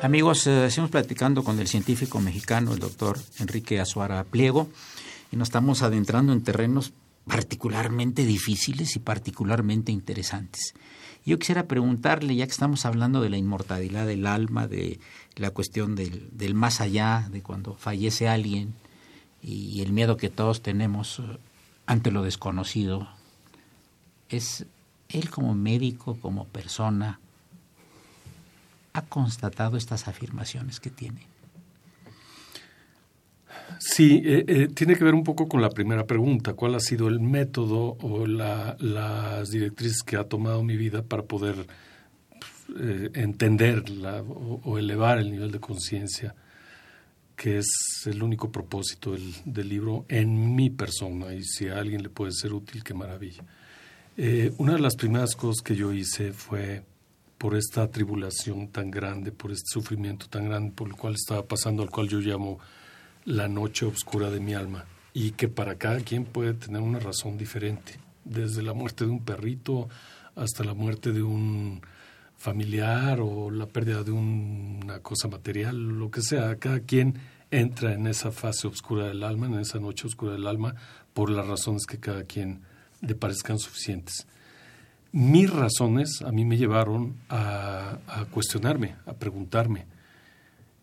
Amigos, 0.00 0.46
eh, 0.46 0.70
seguimos 0.70 0.92
platicando 0.92 1.42
con 1.42 1.58
el 1.58 1.66
científico 1.66 2.20
mexicano, 2.20 2.72
el 2.72 2.78
doctor 2.78 3.18
Enrique 3.40 3.80
Azuara 3.80 4.22
Pliego, 4.22 4.68
y 5.32 5.36
nos 5.36 5.48
estamos 5.48 5.82
adentrando 5.82 6.32
en 6.32 6.44
terrenos 6.44 6.92
particularmente 7.26 8.24
difíciles 8.24 8.94
y 8.94 9.00
particularmente 9.00 9.90
interesantes. 9.90 10.74
Yo 11.26 11.36
quisiera 11.40 11.66
preguntarle, 11.66 12.36
ya 12.36 12.46
que 12.46 12.52
estamos 12.52 12.86
hablando 12.86 13.20
de 13.20 13.28
la 13.28 13.38
inmortalidad 13.38 14.06
del 14.06 14.28
alma, 14.28 14.68
de 14.68 15.00
la 15.34 15.50
cuestión 15.50 15.96
del, 15.96 16.28
del 16.30 16.54
más 16.54 16.80
allá, 16.80 17.28
de 17.32 17.42
cuando 17.42 17.74
fallece 17.74 18.28
alguien 18.28 18.74
y 19.42 19.82
el 19.82 19.92
miedo 19.92 20.16
que 20.16 20.30
todos 20.30 20.62
tenemos 20.62 21.18
eh, 21.18 21.22
ante 21.86 22.12
lo 22.12 22.22
desconocido, 22.22 23.08
es 24.28 24.64
él 25.08 25.28
como 25.28 25.56
médico, 25.56 26.16
como 26.20 26.44
persona, 26.44 27.18
ha 28.98 29.02
constatado 29.02 29.76
estas 29.76 30.08
afirmaciones 30.08 30.80
que 30.80 30.90
tiene? 30.90 31.26
Sí, 33.78 34.22
eh, 34.24 34.44
eh, 34.48 34.68
tiene 34.74 34.96
que 34.96 35.04
ver 35.04 35.14
un 35.14 35.22
poco 35.22 35.46
con 35.46 35.62
la 35.62 35.70
primera 35.70 36.04
pregunta, 36.04 36.54
¿cuál 36.54 36.74
ha 36.74 36.80
sido 36.80 37.08
el 37.08 37.20
método 37.20 37.96
o 38.00 38.26
las 38.26 39.50
directrices 39.50 40.02
que 40.02 40.16
ha 40.16 40.24
tomado 40.24 40.62
mi 40.62 40.76
vida 40.76 41.02
para 41.02 41.22
poder 41.22 41.54
eh, 42.78 43.10
entender 43.14 43.84
o, 44.64 44.78
elevar 44.78 45.18
el 45.18 45.30
nivel 45.30 45.52
de 45.52 45.60
conciencia, 45.60 46.34
que 47.36 47.58
es 47.58 47.68
el 48.06 48.22
único 48.22 48.50
propósito 48.50 49.12
del, 49.12 49.32
del, 49.44 49.68
libro 49.68 50.06
en 50.08 50.56
mi 50.56 50.70
persona 50.70 51.32
y 51.32 51.44
si 51.44 51.68
a 51.68 51.78
alguien 51.78 52.02
le 52.02 52.08
puede 52.08 52.32
ser 52.32 52.52
útil, 52.52 52.82
qué 52.82 52.94
maravilla. 52.94 53.44
una 54.58 54.72
de 54.72 54.80
las 54.80 54.96
primeras 54.96 55.36
cosas 55.36 55.62
que 55.62 55.76
yo 55.76 55.92
hice 55.92 56.32
fue 56.32 56.82
por 57.38 57.54
esta 57.54 57.88
tribulación 57.88 58.68
tan 58.68 58.90
grande, 58.90 59.30
por 59.30 59.52
este 59.52 59.68
sufrimiento 59.68 60.26
tan 60.28 60.48
grande 60.48 60.72
por 60.72 60.88
el 60.88 60.94
cual 60.94 61.14
estaba 61.14 61.46
pasando, 61.46 61.82
al 61.84 61.90
cual 61.90 62.08
yo 62.08 62.18
llamo 62.18 62.58
la 63.24 63.46
noche 63.46 63.86
oscura 63.86 64.28
de 64.30 64.40
mi 64.40 64.54
alma, 64.54 64.84
y 65.14 65.30
que 65.30 65.48
para 65.48 65.76
cada 65.76 66.00
quien 66.00 66.24
puede 66.24 66.54
tener 66.54 66.82
una 66.82 66.98
razón 66.98 67.38
diferente, 67.38 68.00
desde 68.24 68.62
la 68.62 68.74
muerte 68.74 69.04
de 69.04 69.12
un 69.12 69.24
perrito 69.24 69.88
hasta 70.34 70.64
la 70.64 70.74
muerte 70.74 71.12
de 71.12 71.22
un 71.22 71.80
familiar 72.36 73.20
o 73.20 73.50
la 73.50 73.66
pérdida 73.66 74.02
de 74.02 74.12
una 74.12 75.00
cosa 75.00 75.28
material, 75.28 75.76
lo 75.76 76.10
que 76.10 76.22
sea, 76.22 76.56
cada 76.56 76.80
quien 76.80 77.14
entra 77.50 77.94
en 77.94 78.06
esa 78.06 78.32
fase 78.32 78.66
oscura 78.66 79.06
del 79.06 79.22
alma, 79.22 79.46
en 79.46 79.60
esa 79.60 79.78
noche 79.78 80.06
oscura 80.06 80.32
del 80.32 80.46
alma, 80.46 80.74
por 81.14 81.30
las 81.30 81.46
razones 81.46 81.86
que 81.86 81.98
cada 81.98 82.24
quien 82.24 82.62
le 83.00 83.14
parezcan 83.14 83.58
suficientes 83.58 84.26
mis 85.12 85.50
razones 85.50 86.22
a 86.22 86.32
mí 86.32 86.44
me 86.44 86.56
llevaron 86.56 87.16
a, 87.28 87.98
cuestionarme, 88.30 88.96
a 89.06 89.14
preguntarme, 89.14 89.86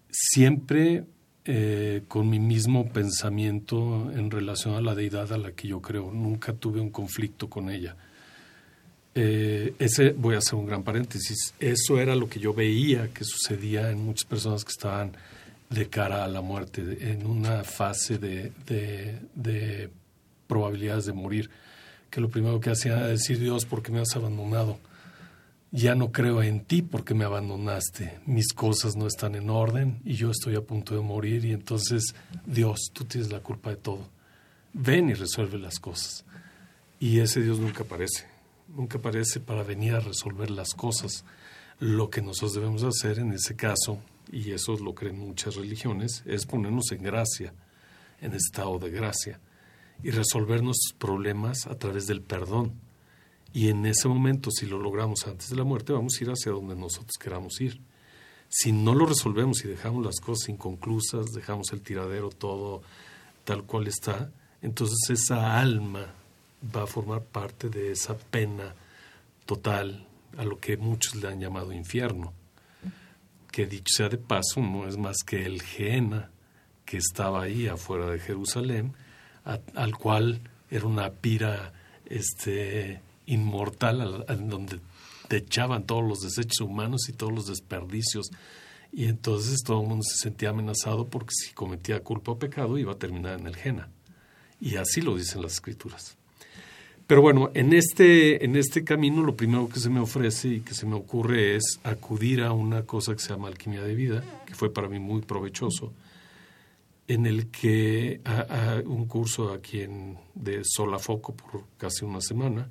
siempre 0.09 1.03
eh, 1.45 2.03
con 2.07 2.29
mi 2.29 2.39
mismo 2.39 2.89
pensamiento 2.91 4.11
en 4.11 4.31
relación 4.31 4.75
a 4.75 4.81
la 4.81 4.95
deidad 4.95 5.31
a 5.31 5.37
la 5.37 5.51
que 5.51 5.67
yo 5.67 5.81
creo. 5.81 6.11
Nunca 6.11 6.53
tuve 6.53 6.79
un 6.79 6.89
conflicto 6.89 7.49
con 7.49 7.69
ella. 7.69 7.95
Eh, 9.13 9.75
ese, 9.79 10.11
voy 10.11 10.35
a 10.35 10.39
hacer 10.39 10.55
un 10.55 10.65
gran 10.65 10.83
paréntesis, 10.83 11.53
eso 11.59 11.99
era 11.99 12.15
lo 12.15 12.27
que 12.27 12.39
yo 12.39 12.53
veía 12.53 13.13
que 13.13 13.23
sucedía 13.23 13.89
en 13.89 14.03
muchas 14.03 14.25
personas 14.25 14.65
que 14.65 14.71
estaban 14.71 15.13
de 15.69 15.87
cara 15.87 16.25
a 16.25 16.27
la 16.27 16.41
muerte, 16.41 17.11
en 17.11 17.25
una 17.25 17.63
fase 17.63 18.17
de, 18.17 18.51
de 18.65 19.89
probabilidades 20.47 21.05
de 21.05 21.13
morir, 21.13 21.49
que 22.15 22.21
lo 22.21 22.29
primero 22.29 22.61
que 22.61 22.69
hacía 22.69 22.93
era 22.93 23.07
decir, 23.07 23.41
Dios, 23.41 23.65
¿por 23.65 23.83
qué 23.83 23.91
me 23.91 23.99
has 23.99 24.15
abandonado? 24.15 24.79
Ya 25.71 25.95
no 25.95 26.13
creo 26.13 26.41
en 26.41 26.63
ti 26.63 26.81
porque 26.81 27.13
me 27.13 27.25
abandonaste, 27.25 28.21
mis 28.25 28.53
cosas 28.53 28.95
no 28.95 29.05
están 29.05 29.35
en 29.35 29.49
orden 29.49 29.99
y 30.05 30.13
yo 30.13 30.31
estoy 30.31 30.55
a 30.55 30.61
punto 30.61 30.95
de 30.95 31.01
morir 31.01 31.43
y 31.43 31.51
entonces, 31.51 32.15
Dios, 32.45 32.89
tú 32.93 33.03
tienes 33.03 33.33
la 33.33 33.41
culpa 33.41 33.71
de 33.71 33.75
todo. 33.75 34.07
Ven 34.71 35.09
y 35.09 35.13
resuelve 35.13 35.57
las 35.57 35.77
cosas. 35.77 36.23
Y 37.01 37.19
ese 37.19 37.41
Dios 37.41 37.59
nunca 37.59 37.83
aparece, 37.83 38.23
nunca 38.69 38.97
aparece 38.97 39.41
para 39.41 39.63
venir 39.63 39.93
a 39.95 39.99
resolver 39.99 40.49
las 40.51 40.73
cosas. 40.73 41.25
Lo 41.79 42.09
que 42.09 42.21
nosotros 42.21 42.53
debemos 42.53 42.83
hacer 42.83 43.19
en 43.19 43.33
ese 43.33 43.57
caso, 43.57 43.99
y 44.31 44.51
eso 44.51 44.77
lo 44.77 44.95
creen 44.95 45.19
muchas 45.19 45.55
religiones, 45.55 46.23
es 46.25 46.45
ponernos 46.45 46.93
en 46.93 47.03
gracia, 47.03 47.53
en 48.21 48.33
estado 48.33 48.79
de 48.79 48.89
gracia, 48.89 49.41
y 50.03 50.11
resolver 50.11 50.63
nuestros 50.63 50.93
problemas 50.97 51.67
a 51.67 51.75
través 51.75 52.07
del 52.07 52.21
perdón. 52.21 52.73
Y 53.53 53.69
en 53.69 53.85
ese 53.85 54.07
momento, 54.07 54.51
si 54.51 54.65
lo 54.65 54.79
logramos 54.79 55.27
antes 55.27 55.49
de 55.49 55.55
la 55.55 55.63
muerte, 55.63 55.93
vamos 55.93 56.17
a 56.19 56.23
ir 56.23 56.29
hacia 56.29 56.51
donde 56.51 56.75
nosotros 56.75 57.13
queramos 57.19 57.59
ir. 57.61 57.79
Si 58.49 58.71
no 58.71 58.93
lo 58.93 59.05
resolvemos 59.05 59.63
y 59.63 59.67
dejamos 59.67 60.05
las 60.05 60.19
cosas 60.19 60.49
inconclusas, 60.49 61.31
dejamos 61.33 61.71
el 61.71 61.81
tiradero 61.81 62.29
todo 62.29 62.81
tal 63.43 63.63
cual 63.63 63.87
está, 63.87 64.31
entonces 64.61 64.97
esa 65.09 65.59
alma 65.59 66.13
va 66.75 66.83
a 66.83 66.87
formar 66.87 67.21
parte 67.21 67.69
de 67.69 67.91
esa 67.91 68.17
pena 68.17 68.73
total 69.45 70.07
a 70.37 70.43
lo 70.43 70.59
que 70.59 70.77
muchos 70.77 71.15
le 71.15 71.27
han 71.27 71.39
llamado 71.39 71.71
infierno, 71.71 72.33
que 73.51 73.67
dicho 73.67 73.93
sea 73.95 74.09
de 74.09 74.17
paso 74.17 74.59
no 74.59 74.87
es 74.87 74.97
más 74.97 75.17
que 75.25 75.45
el 75.45 75.61
Gehenna 75.61 76.31
que 76.85 76.97
estaba 76.97 77.43
ahí 77.43 77.67
afuera 77.67 78.07
de 78.07 78.19
Jerusalén, 78.19 78.93
al 79.45 79.97
cual 79.97 80.41
era 80.69 80.85
una 80.85 81.09
pira 81.11 81.73
este, 82.05 83.01
inmortal, 83.25 84.25
donde 84.47 84.79
te 85.27 85.37
echaban 85.37 85.85
todos 85.85 86.03
los 86.03 86.21
desechos 86.21 86.61
humanos 86.61 87.09
y 87.09 87.13
todos 87.13 87.33
los 87.33 87.47
desperdicios. 87.47 88.29
Y 88.91 89.05
entonces 89.05 89.61
todo 89.63 89.81
el 89.81 89.87
mundo 89.87 90.03
se 90.03 90.17
sentía 90.17 90.49
amenazado 90.49 91.07
porque 91.07 91.33
si 91.33 91.53
cometía 91.53 92.01
culpa 92.01 92.31
o 92.31 92.39
pecado 92.39 92.77
iba 92.77 92.93
a 92.93 92.99
terminar 92.99 93.39
en 93.39 93.47
el 93.47 93.55
Jena. 93.55 93.89
Y 94.61 94.77
así 94.77 95.01
lo 95.01 95.15
dicen 95.15 95.41
las 95.41 95.53
escrituras. 95.53 96.17
Pero 97.07 97.21
bueno, 97.21 97.51
en 97.53 97.73
este, 97.73 98.43
en 98.43 98.55
este 98.55 98.83
camino 98.83 99.21
lo 99.21 99.35
primero 99.35 99.69
que 99.69 99.79
se 99.79 99.89
me 99.89 99.99
ofrece 99.99 100.47
y 100.47 100.59
que 100.61 100.73
se 100.73 100.87
me 100.87 100.95
ocurre 100.95 101.55
es 101.55 101.79
acudir 101.83 102.41
a 102.41 102.51
una 102.51 102.83
cosa 102.83 103.13
que 103.13 103.19
se 103.19 103.29
llama 103.29 103.47
alquimia 103.47 103.83
de 103.83 103.93
vida, 103.93 104.23
que 104.45 104.55
fue 104.55 104.73
para 104.73 104.87
mí 104.87 104.97
muy 104.97 105.21
provechoso, 105.21 105.93
en 107.07 107.25
el 107.25 107.51
que 107.51 108.21
a, 108.25 108.81
un 108.85 109.05
curso 109.05 109.53
aquí 109.53 109.81
en, 109.81 110.17
de 110.33 110.61
Solafoco 110.63 111.35
por 111.35 111.65
casi 111.77 112.03
una 112.03 112.21
semana, 112.21 112.69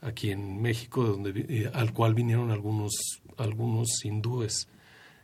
aquí 0.00 0.30
en 0.30 0.60
México, 0.60 1.04
donde, 1.04 1.46
eh, 1.48 1.70
al 1.72 1.92
cual 1.92 2.14
vinieron 2.14 2.50
algunos, 2.50 2.92
algunos 3.36 4.04
hindúes 4.04 4.68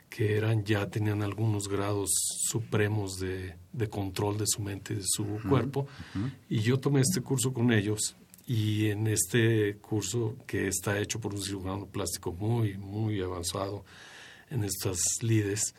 que 0.08 0.36
eran 0.36 0.64
ya 0.64 0.88
tenían 0.88 1.22
algunos 1.22 1.68
grados 1.68 2.10
supremos 2.48 3.18
de, 3.18 3.56
de 3.72 3.88
control 3.88 4.38
de 4.38 4.46
su 4.46 4.62
mente 4.62 4.94
y 4.94 4.96
de 4.96 5.04
su 5.06 5.38
cuerpo. 5.48 5.86
Y 6.48 6.60
yo 6.60 6.80
tomé 6.80 7.00
este 7.00 7.20
curso 7.20 7.52
con 7.52 7.72
ellos 7.72 8.16
y 8.46 8.86
en 8.86 9.06
este 9.06 9.76
curso 9.76 10.36
que 10.46 10.68
está 10.68 10.98
hecho 10.98 11.20
por 11.20 11.34
un 11.34 11.42
cirujano 11.42 11.86
plástico 11.86 12.32
muy, 12.32 12.78
muy 12.78 13.20
avanzado 13.20 13.84
en 14.50 14.64
estas 14.64 14.98
lides, 15.20 15.74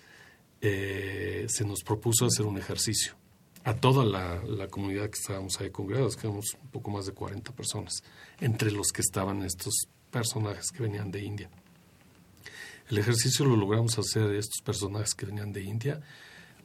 eh, 0.62 1.46
se 1.48 1.66
nos 1.66 1.84
propuso 1.84 2.26
hacer 2.26 2.46
un 2.46 2.58
ejercicio 2.58 3.14
a 3.64 3.76
toda 3.76 4.06
la, 4.06 4.68
comunidad 4.68 5.10
que 5.10 5.20
estábamos 5.20 5.60
ahí 5.60 5.70
congregados, 5.70 6.16
que 6.16 6.28
éramos 6.28 6.56
un 6.62 6.70
poco 6.70 6.92
más 6.92 7.06
de 7.06 7.14
40 7.14 7.52
personas, 7.54 8.04
entre 8.40 8.72
los 8.72 8.88
que 8.92 9.02
estaban 9.02 9.44
estos 9.44 9.74
personajes 10.12 10.72
que 10.72 10.84
venían 10.84 11.12
de 11.12 11.24
India. 11.24 11.50
El 12.90 12.98
ejercicio 12.98 13.46
lo 13.46 13.56
logramos 13.56 14.00
hacer 14.00 14.34
estos 14.34 14.62
personajes 14.64 15.14
que 15.14 15.26
venían 15.26 15.52
de 15.52 15.64
India, 15.64 16.02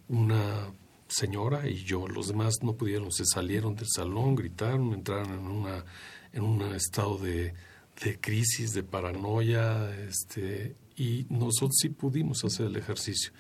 una 0.09 0.73
señora 1.09 1.69
y 1.69 1.85
yo. 1.85 2.07
Los 2.09 2.29
demás 2.29 2.55
no 2.63 2.75
pudieron, 2.75 3.13
se 3.13 3.25
salieron 3.27 3.75
del 3.75 3.89
salón, 3.89 4.35
gritaron, 4.35 4.95
entraron 4.95 5.33
en, 5.33 5.47
una, 5.47 5.85
en 6.33 6.43
un 6.43 6.63
estado 6.75 7.19
de, 7.19 7.55
de 8.03 8.21
crisis, 8.21 8.73
de 8.73 8.83
paranoia, 8.83 9.95
este, 10.07 10.77
y 10.97 11.27
nosotros 11.29 11.77
sí 11.81 11.91
pudimos 11.91 12.45
hacer 12.45 12.67
el 12.67 12.77
ejercicio, 12.77 13.33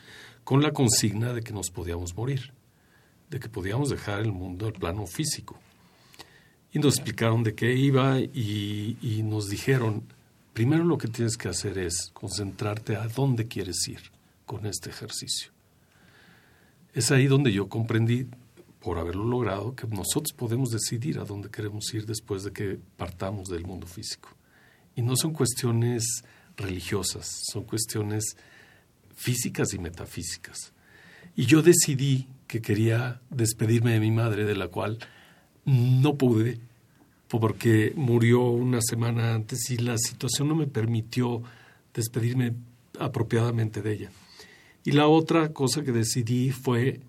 con 0.44 0.62
la 0.62 0.72
consigna 0.72 1.33
de 1.33 1.42
que 1.42 1.52
nos 1.52 1.70
podíamos 1.70 2.14
morir, 2.14 2.52
de 3.30 3.40
que 3.40 3.48
podíamos 3.48 3.88
dejar 3.88 4.20
el 4.20 4.33
mundo, 4.33 4.68
el 4.68 4.74
plano 4.74 5.07
físico. 5.07 5.59
Y 6.72 6.78
nos 6.78 6.96
explicaron 6.96 7.42
de 7.42 7.54
qué 7.54 7.74
iba 7.74 8.20
y, 8.20 8.98
y 9.00 9.22
nos 9.22 9.48
dijeron, 9.48 10.04
primero 10.52 10.85
lo 10.85 10.98
que 10.98 11.09
tienes 11.09 11.37
que 11.37 11.48
hacer 11.48 11.78
es 11.78 12.11
concentrarte 12.12 12.96
a 12.96 13.09
dónde 13.09 13.46
quieres 13.46 13.88
ir 13.88 14.00
con 14.44 14.66
este 14.66 14.90
ejercicio. 14.90 15.50
Es 16.92 17.11
ahí 17.11 17.26
donde 17.26 17.52
yo 17.52 17.68
comprendí, 17.68 18.26
por 18.80 18.98
haberlo 18.98 19.24
logrado, 19.24 19.74
que 19.74 19.87
nosotros 19.87 20.33
podemos 20.33 20.70
decidir 20.70 21.18
a 21.18 21.24
dónde 21.24 21.50
queremos 21.50 21.92
ir 21.94 22.07
después 22.07 22.44
de 22.44 22.52
que 22.52 22.78
partamos 22.96 23.48
del 23.48 23.64
mundo 23.64 23.87
físico. 23.87 24.28
Y 24.94 25.02
no 25.02 25.16
son 25.16 25.33
cuestiones 25.33 26.22
religiosas, 26.57 27.26
son 27.50 27.64
cuestiones 27.64 28.37
físicas 29.14 29.74
y 29.74 29.79
metafísicas. 29.79 30.72
Y 31.37 31.46
yo 31.46 31.62
decidí 31.62 32.29
que 32.46 32.61
quería 32.61 33.20
despedirme 33.31 33.92
de 33.92 34.00
mi 34.00 34.11
madre, 34.11 34.44
de 34.44 34.55
la 34.55 34.68
cual 34.68 34.98
no 35.64 36.16
pude, 36.16 36.61
porque 37.29 37.92
murió 37.96 38.42
una 38.42 38.81
semana 38.81 39.35
antes 39.35 39.70
y 39.70 39.79
la 39.79 39.98
situación 39.98 40.48
no 40.48 40.55
me 40.55 40.66
permitió 40.66 41.42
despedirme 41.92 42.55
apropiadamente 42.98 43.83
de 43.83 43.92
ella. 43.92 44.11
Y 44.85 44.92
la 44.92 45.09
otra 45.09 45.53
cosa 45.53 45.83
que 45.83 45.92
decidí 45.92 46.50
fue 46.50 47.00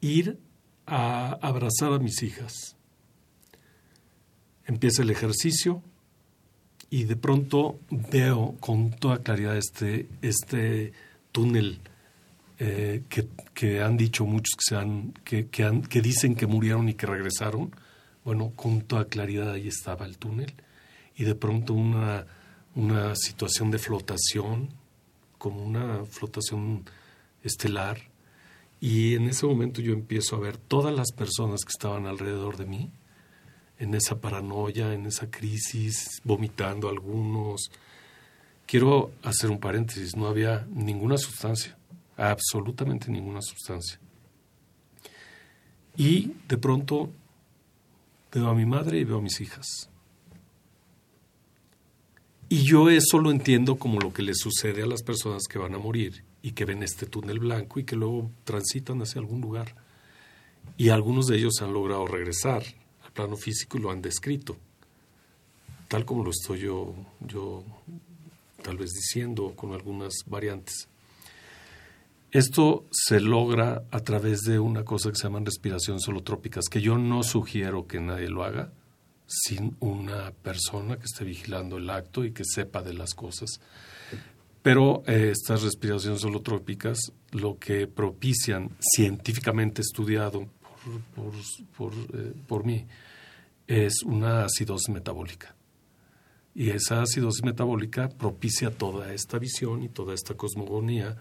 ir 0.00 0.38
a 0.86 1.38
abrazar 1.42 1.92
a 1.92 1.98
mis 1.98 2.22
hijas. 2.22 2.76
Empieza 4.66 5.02
el 5.02 5.10
ejercicio 5.10 5.82
y 6.90 7.04
de 7.04 7.16
pronto 7.16 7.78
veo 7.90 8.56
con 8.60 8.90
toda 8.90 9.22
claridad 9.22 9.56
este, 9.56 10.08
este 10.22 10.92
túnel 11.32 11.80
eh, 12.58 13.02
que, 13.54 13.82
han 13.82 13.96
dicho 13.96 14.24
muchos 14.24 14.54
que, 14.56 14.76
se 14.76 14.86
que, 15.24 15.48
que, 15.48 15.82
que 15.88 16.00
dicen 16.00 16.34
que 16.34 16.46
murieron 16.46 16.88
y 16.88 16.94
que 16.94 17.06
regresaron. 17.06 17.74
Bueno, 18.24 18.52
con 18.54 18.82
toda 18.82 19.06
claridad 19.06 19.50
ahí 19.50 19.66
estaba 19.66 20.06
el 20.06 20.16
túnel 20.18 20.54
y 21.16 21.24
de 21.24 21.34
pronto 21.34 21.74
una, 21.74 22.26
una 22.76 23.16
situación 23.16 23.70
de 23.70 23.78
flotación, 23.78 24.68
como 25.38 25.62
una 25.62 26.04
flotación 26.04 26.84
estelar 27.42 28.12
y 28.82 29.14
en 29.14 29.28
ese 29.28 29.46
momento 29.46 29.80
yo 29.80 29.92
empiezo 29.92 30.34
a 30.34 30.40
ver 30.40 30.56
todas 30.56 30.92
las 30.92 31.12
personas 31.12 31.64
que 31.64 31.70
estaban 31.70 32.06
alrededor 32.06 32.56
de 32.56 32.66
mí, 32.66 32.90
en 33.78 33.94
esa 33.94 34.20
paranoia, 34.20 34.92
en 34.92 35.06
esa 35.06 35.30
crisis, 35.30 36.20
vomitando 36.24 36.88
algunos. 36.88 37.70
Quiero 38.66 39.12
hacer 39.22 39.50
un 39.50 39.58
paréntesis, 39.58 40.16
no 40.16 40.26
había 40.26 40.66
ninguna 40.70 41.18
sustancia, 41.18 41.76
absolutamente 42.16 43.10
ninguna 43.10 43.42
sustancia. 43.42 43.98
Y 45.96 46.32
de 46.48 46.56
pronto 46.56 47.10
veo 48.32 48.48
a 48.48 48.54
mi 48.54 48.64
madre 48.64 48.98
y 48.98 49.04
veo 49.04 49.18
a 49.18 49.22
mis 49.22 49.40
hijas. 49.40 49.90
Y 52.48 52.64
yo 52.64 52.90
eso 52.90 53.18
lo 53.18 53.30
entiendo 53.30 53.76
como 53.76 53.98
lo 53.98 54.12
que 54.12 54.22
le 54.22 54.34
sucede 54.34 54.82
a 54.82 54.86
las 54.86 55.02
personas 55.02 55.44
que 55.48 55.58
van 55.58 55.74
a 55.74 55.78
morir 55.78 56.24
y 56.42 56.52
que 56.52 56.64
ven 56.64 56.82
este 56.82 57.06
túnel 57.06 57.38
blanco 57.38 57.80
y 57.80 57.84
que 57.84 57.96
luego 57.96 58.30
transitan 58.44 59.00
hacia 59.00 59.20
algún 59.20 59.40
lugar. 59.40 59.74
Y 60.76 60.90
algunos 60.90 61.26
de 61.26 61.36
ellos 61.38 61.62
han 61.62 61.72
logrado 61.72 62.06
regresar 62.06 62.62
al 63.04 63.12
plano 63.12 63.36
físico 63.36 63.78
y 63.78 63.80
lo 63.80 63.90
han 63.90 64.02
descrito, 64.02 64.56
tal 65.88 66.04
como 66.04 66.24
lo 66.24 66.30
estoy 66.30 66.60
yo, 66.60 66.94
yo 67.20 67.64
tal 68.62 68.76
vez 68.76 68.92
diciendo 68.92 69.54
con 69.56 69.72
algunas 69.72 70.12
variantes. 70.26 70.88
Esto 72.30 72.86
se 72.90 73.20
logra 73.20 73.84
a 73.90 74.00
través 74.00 74.40
de 74.40 74.58
una 74.58 74.84
cosa 74.84 75.10
que 75.10 75.16
se 75.16 75.24
llaman 75.24 75.44
respiraciones 75.44 76.08
holotrópicas, 76.08 76.64
que 76.70 76.80
yo 76.80 76.96
no 76.96 77.22
sugiero 77.22 77.86
que 77.86 78.00
nadie 78.00 78.28
lo 78.28 78.44
haga 78.44 78.72
sin 79.26 79.76
una 79.80 80.30
persona 80.30 80.96
que 80.96 81.04
esté 81.04 81.24
vigilando 81.24 81.76
el 81.76 81.88
acto 81.90 82.24
y 82.24 82.32
que 82.32 82.44
sepa 82.44 82.82
de 82.82 82.94
las 82.94 83.14
cosas. 83.14 83.60
Pero 84.62 85.02
eh, 85.06 85.30
estas 85.32 85.62
respiraciones 85.62 86.24
holotrópicas 86.24 86.98
lo 87.32 87.58
que 87.58 87.86
propician, 87.86 88.70
científicamente 88.80 89.82
estudiado 89.82 90.48
por, 91.14 91.32
por, 91.76 91.92
eh, 91.92 92.32
por, 92.46 92.64
mí, 92.64 92.86
es 93.66 94.02
una 94.04 94.44
acidosis 94.44 94.88
metabólica. 94.88 95.54
Y 96.54 96.70
esa 96.70 97.02
acidosis 97.02 97.44
metabólica 97.44 98.08
propicia 98.08 98.70
toda 98.70 99.14
esta 99.14 99.38
visión 99.38 99.82
y 99.82 99.88
toda 99.88 100.14
esta 100.14 100.34
cosmogonía 100.34 101.16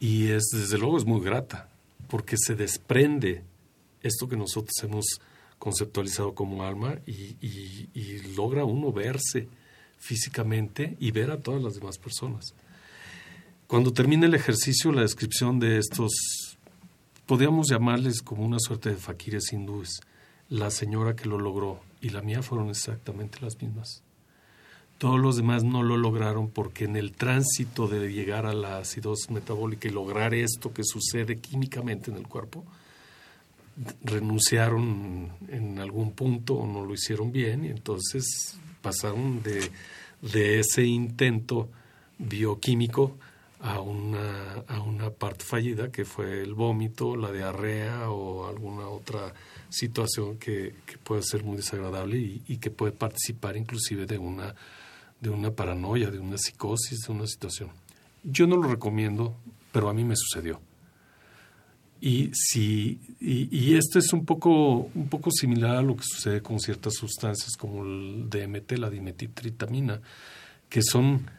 y 0.00 0.28
es 0.28 0.44
desde 0.52 0.78
luego 0.78 0.98
es 0.98 1.04
muy 1.04 1.20
grata 1.20 1.68
porque 2.08 2.36
se 2.38 2.54
desprende 2.54 3.42
esto 4.02 4.28
que 4.28 4.36
nosotros 4.36 4.74
hemos 4.82 5.20
conceptualizado 5.58 6.34
como 6.34 6.62
alma 6.62 6.98
y, 7.06 7.36
y 7.40 8.34
logra 8.36 8.64
uno 8.64 8.92
verse 8.92 9.48
físicamente 9.98 10.96
y 11.00 11.10
ver 11.10 11.30
a 11.30 11.40
todas 11.40 11.62
las 11.62 11.74
demás 11.74 11.96
personas. 11.98 12.54
Cuando 13.66 13.92
termina 13.92 14.26
el 14.26 14.34
ejercicio, 14.34 14.92
la 14.92 15.00
descripción 15.00 15.58
de 15.58 15.78
estos, 15.78 16.12
podríamos 17.24 17.68
llamarles 17.70 18.20
como 18.20 18.44
una 18.44 18.58
suerte 18.58 18.90
de 18.90 18.96
faquires 18.96 19.52
hindúes, 19.52 20.00
la 20.50 20.70
señora 20.70 21.16
que 21.16 21.26
lo 21.28 21.38
logró 21.38 21.80
y 22.02 22.10
la 22.10 22.20
mía 22.20 22.42
fueron 22.42 22.68
exactamente 22.68 23.38
las 23.40 23.60
mismas. 23.62 24.02
Todos 24.98 25.20
los 25.20 25.36
demás 25.36 25.64
no 25.64 25.82
lo 25.82 25.96
lograron 25.96 26.48
porque 26.48 26.84
en 26.84 26.96
el 26.96 27.12
tránsito 27.12 27.88
de 27.88 28.12
llegar 28.12 28.46
a 28.46 28.54
la 28.54 28.78
acidosis 28.78 29.30
metabólica 29.30 29.88
y 29.88 29.90
lograr 29.90 30.34
esto 30.34 30.72
que 30.72 30.82
sucede 30.84 31.38
químicamente 31.38 32.10
en 32.10 32.16
el 32.16 32.26
cuerpo, 32.26 32.64
renunciaron 34.02 35.30
en 35.48 35.78
algún 35.80 36.12
punto 36.12 36.54
o 36.54 36.66
no 36.66 36.84
lo 36.84 36.94
hicieron 36.94 37.32
bien 37.32 37.64
y 37.64 37.68
entonces 37.68 38.56
pasaron 38.80 39.42
de, 39.42 39.70
de 40.22 40.60
ese 40.60 40.84
intento 40.84 41.68
bioquímico 42.18 43.16
a 43.64 43.80
una, 43.80 44.62
a 44.68 44.80
una 44.80 45.10
parte 45.10 45.42
fallida 45.42 45.90
que 45.90 46.04
fue 46.04 46.42
el 46.42 46.52
vómito, 46.52 47.16
la 47.16 47.32
diarrea 47.32 48.10
o 48.10 48.46
alguna 48.46 48.88
otra 48.88 49.32
situación 49.70 50.36
que, 50.36 50.74
puede 51.02 51.22
ser 51.22 51.44
muy 51.44 51.56
desagradable 51.56 52.18
y, 52.46 52.58
que 52.58 52.70
puede 52.70 52.92
participar 52.92 53.56
inclusive 53.56 54.04
de 54.06 54.18
una, 54.18 54.54
de 55.20 55.30
una 55.30 55.50
paranoia, 55.50 56.10
de 56.10 56.18
una 56.18 56.38
psicosis, 56.38 57.00
de 57.06 57.12
una 57.12 57.26
situación. 57.26 57.70
Yo 58.22 58.46
no 58.46 58.56
lo 58.56 58.68
recomiendo, 58.68 59.36
pero 59.72 59.88
a 59.88 59.94
mí 59.94 60.04
me 60.04 60.14
sucedió. 60.16 60.60
Y, 62.00 62.30
si, 62.34 63.00
y, 63.18 63.74
esto 63.76 63.98
es 63.98 64.12
un 64.12 64.26
poco, 64.26 64.90
un 64.94 65.08
poco 65.08 65.30
similar 65.30 65.76
a 65.76 65.82
lo 65.82 65.96
que 65.96 66.02
sucede 66.04 66.42
con 66.42 66.60
ciertas 66.60 66.94
sustancias 66.94 67.56
como 67.56 67.82
el 67.82 68.28
DMT, 68.28 68.72
la 68.72 68.90
dimetitritamina, 68.90 70.02
que 70.68 70.82
son 70.82 71.30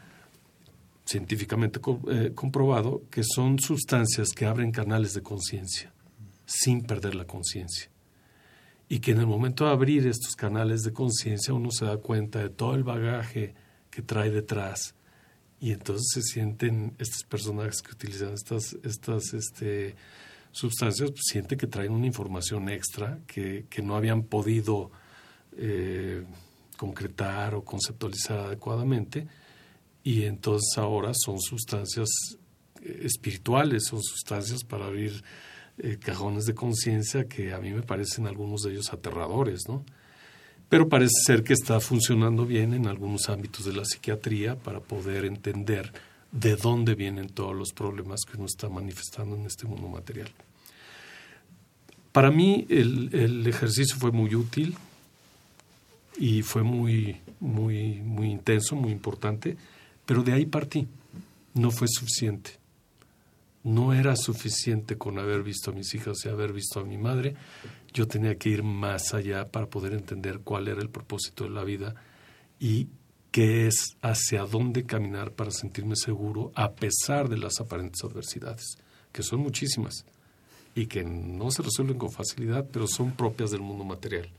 científicamente 1.05 1.79
eh, 2.09 2.31
comprobado 2.33 3.03
que 3.11 3.21
son 3.23 3.59
sustancias 3.59 4.29
que 4.35 4.47
abren 4.47 4.71
canales 4.71 5.13
de 5.13 5.21
conciencia 5.21 5.93
sin 6.45 6.81
perder 6.81 7.15
la 7.15 7.25
conciencia. 7.25 7.89
Y 8.87 8.99
que 8.99 9.11
en 9.11 9.19
el 9.19 9.27
momento 9.27 9.65
de 9.65 9.71
abrir 9.71 10.05
estos 10.07 10.35
canales 10.35 10.83
de 10.83 10.93
conciencia 10.93 11.53
uno 11.53 11.71
se 11.71 11.85
da 11.85 11.97
cuenta 11.97 12.39
de 12.39 12.49
todo 12.49 12.75
el 12.75 12.83
bagaje 12.83 13.55
que 13.95 14.01
trae 14.01 14.29
detrás. 14.29 14.93
Y 15.61 15.71
entonces 15.71 16.07
se 16.13 16.21
sienten 16.21 16.93
estos 16.99 17.23
personajes 17.23 17.81
que 17.81 17.93
utilizan 17.93 18.33
estas, 18.33 18.75
estas 18.83 19.33
este, 19.33 19.95
sustancias, 20.51 21.11
pues 21.11 21.23
sienten 21.31 21.57
que 21.57 21.67
traen 21.67 21.93
una 21.93 22.05
información 22.05 22.67
extra 22.67 23.19
que, 23.25 23.65
que 23.69 23.81
no 23.81 23.95
habían 23.95 24.23
podido 24.23 24.91
eh, 25.57 26.25
concretar 26.77 27.55
o 27.55 27.63
conceptualizar 27.63 28.39
adecuadamente 28.39 29.27
y 30.03 30.23
entonces 30.23 30.77
ahora 30.77 31.13
son 31.13 31.39
sustancias 31.39 32.09
eh, 32.81 32.99
espirituales, 33.03 33.85
son 33.85 34.03
sustancias 34.03 34.65
para 34.65 34.87
abrir 34.87 35.23
eh, 35.77 35.97
cajones 35.97 36.45
de 36.45 36.53
conciencia 36.53 37.29
que 37.29 37.53
a 37.53 37.59
mí 37.59 37.71
me 37.71 37.81
parecen 37.81 38.27
algunos 38.27 38.63
de 38.63 38.71
ellos 38.71 38.91
aterradores, 38.91 39.61
¿no? 39.69 39.85
Pero 40.69 40.89
parece 40.89 41.13
ser 41.25 41.43
que 41.43 41.53
está 41.53 41.79
funcionando 41.79 42.45
bien 42.45 42.73
en 42.73 42.87
algunos 42.87 43.29
ámbitos 43.29 43.65
de 43.65 43.73
la 43.73 43.85
psiquiatría 43.85 44.55
para 44.55 44.79
poder 44.79 45.25
entender 45.25 45.91
de 46.31 46.55
dónde 46.55 46.95
vienen 46.95 47.29
todos 47.29 47.55
los 47.55 47.71
problemas 47.71 48.21
que 48.29 48.37
uno 48.37 48.45
está 48.45 48.67
manifestando 48.67 49.35
en 49.35 49.45
este 49.45 49.67
mundo 49.67 49.87
material. 49.87 50.29
Para 52.11 52.31
mí 52.31 52.65
el, 52.69 53.09
el 53.13 53.45
ejercicio 53.47 53.95
fue 53.97 54.11
muy 54.11 54.35
útil 54.35 54.75
y 56.17 56.41
fue 56.41 56.63
muy, 56.63 57.17
muy, 57.39 58.01
muy 58.01 58.31
intenso, 58.31 58.75
muy 58.75 58.91
importante 58.91 59.57
pero 60.05 60.23
de 60.23 60.33
ahí 60.33 60.45
partí. 60.45 60.87
No 61.53 61.71
fue 61.71 61.87
suficiente. 61.87 62.51
No 63.65 63.93
era 63.93 64.15
suficiente 64.15 64.95
con 64.95 65.17
haber 65.17 65.41
visto 65.41 65.71
a 65.71 65.73
mis 65.73 65.93
hijas 65.95 66.23
y 66.23 66.29
haber 66.29 66.53
visto 66.53 66.79
a 66.79 66.85
mi 66.85 66.99
madre. 66.99 67.35
Yo 67.91 68.07
tenía 68.07 68.35
que 68.35 68.49
ir 68.49 68.61
más 68.61 69.15
allá 69.15 69.51
para 69.51 69.65
poder 69.65 69.93
entender 69.93 70.41
cuál 70.41 70.67
era 70.67 70.81
el 70.81 70.89
propósito 70.89 71.45
de 71.45 71.49
la 71.49 71.63
vida 71.63 71.95
y 72.59 72.89
qué 73.31 73.65
es 73.65 73.97
hacia 74.03 74.43
dónde 74.43 74.85
caminar 74.85 75.31
para 75.31 75.49
sentirme 75.49 75.95
seguro 75.95 76.51
a 76.53 76.73
pesar 76.73 77.27
de 77.27 77.37
las 77.37 77.59
aparentes 77.59 78.03
adversidades, 78.03 78.77
que 79.11 79.23
son 79.23 79.39
muchísimas 79.39 80.05
y 80.75 80.85
que 80.85 81.03
no 81.03 81.49
se 81.49 81.63
resuelven 81.63 81.97
con 81.97 82.11
facilidad, 82.11 82.67
pero 82.71 82.85
son 82.85 83.13
propias 83.13 83.49
del 83.49 83.61
mundo 83.61 83.83
material. 83.83 84.29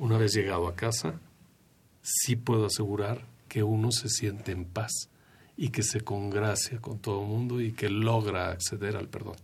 Una 0.00 0.18
vez 0.18 0.34
llegado 0.34 0.66
a 0.66 0.74
casa, 0.74 1.20
sí 2.02 2.34
puedo 2.34 2.66
asegurar 2.66 3.24
que 3.48 3.62
uno 3.62 3.92
se 3.92 4.08
siente 4.08 4.50
en 4.50 4.64
paz 4.64 5.08
y 5.56 5.68
que 5.68 5.82
se 5.82 6.00
congracia 6.00 6.80
con 6.80 6.98
todo 6.98 7.22
el 7.22 7.28
mundo 7.28 7.60
y 7.60 7.72
que 7.72 7.88
logra 7.88 8.50
acceder 8.50 8.96
al 8.96 9.08
perdón. 9.08 9.36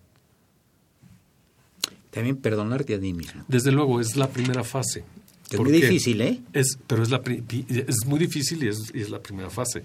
También 2.10 2.36
perdonarte 2.36 2.94
a 2.94 3.00
ti 3.00 3.12
mismo. 3.12 3.44
Desde 3.48 3.70
luego, 3.70 4.00
es 4.00 4.16
la 4.16 4.28
primera 4.28 4.64
fase. 4.64 5.04
Es 5.50 5.58
muy 5.58 5.72
difícil, 5.72 6.20
¿eh? 6.20 6.40
Es, 6.52 6.78
pero 6.86 7.02
es, 7.02 7.10
la, 7.10 7.22
es 7.24 8.06
muy 8.06 8.18
difícil 8.18 8.62
y 8.64 8.68
es, 8.68 8.92
y 8.94 9.00
es 9.00 9.10
la 9.10 9.20
primera 9.20 9.50
fase. 9.50 9.84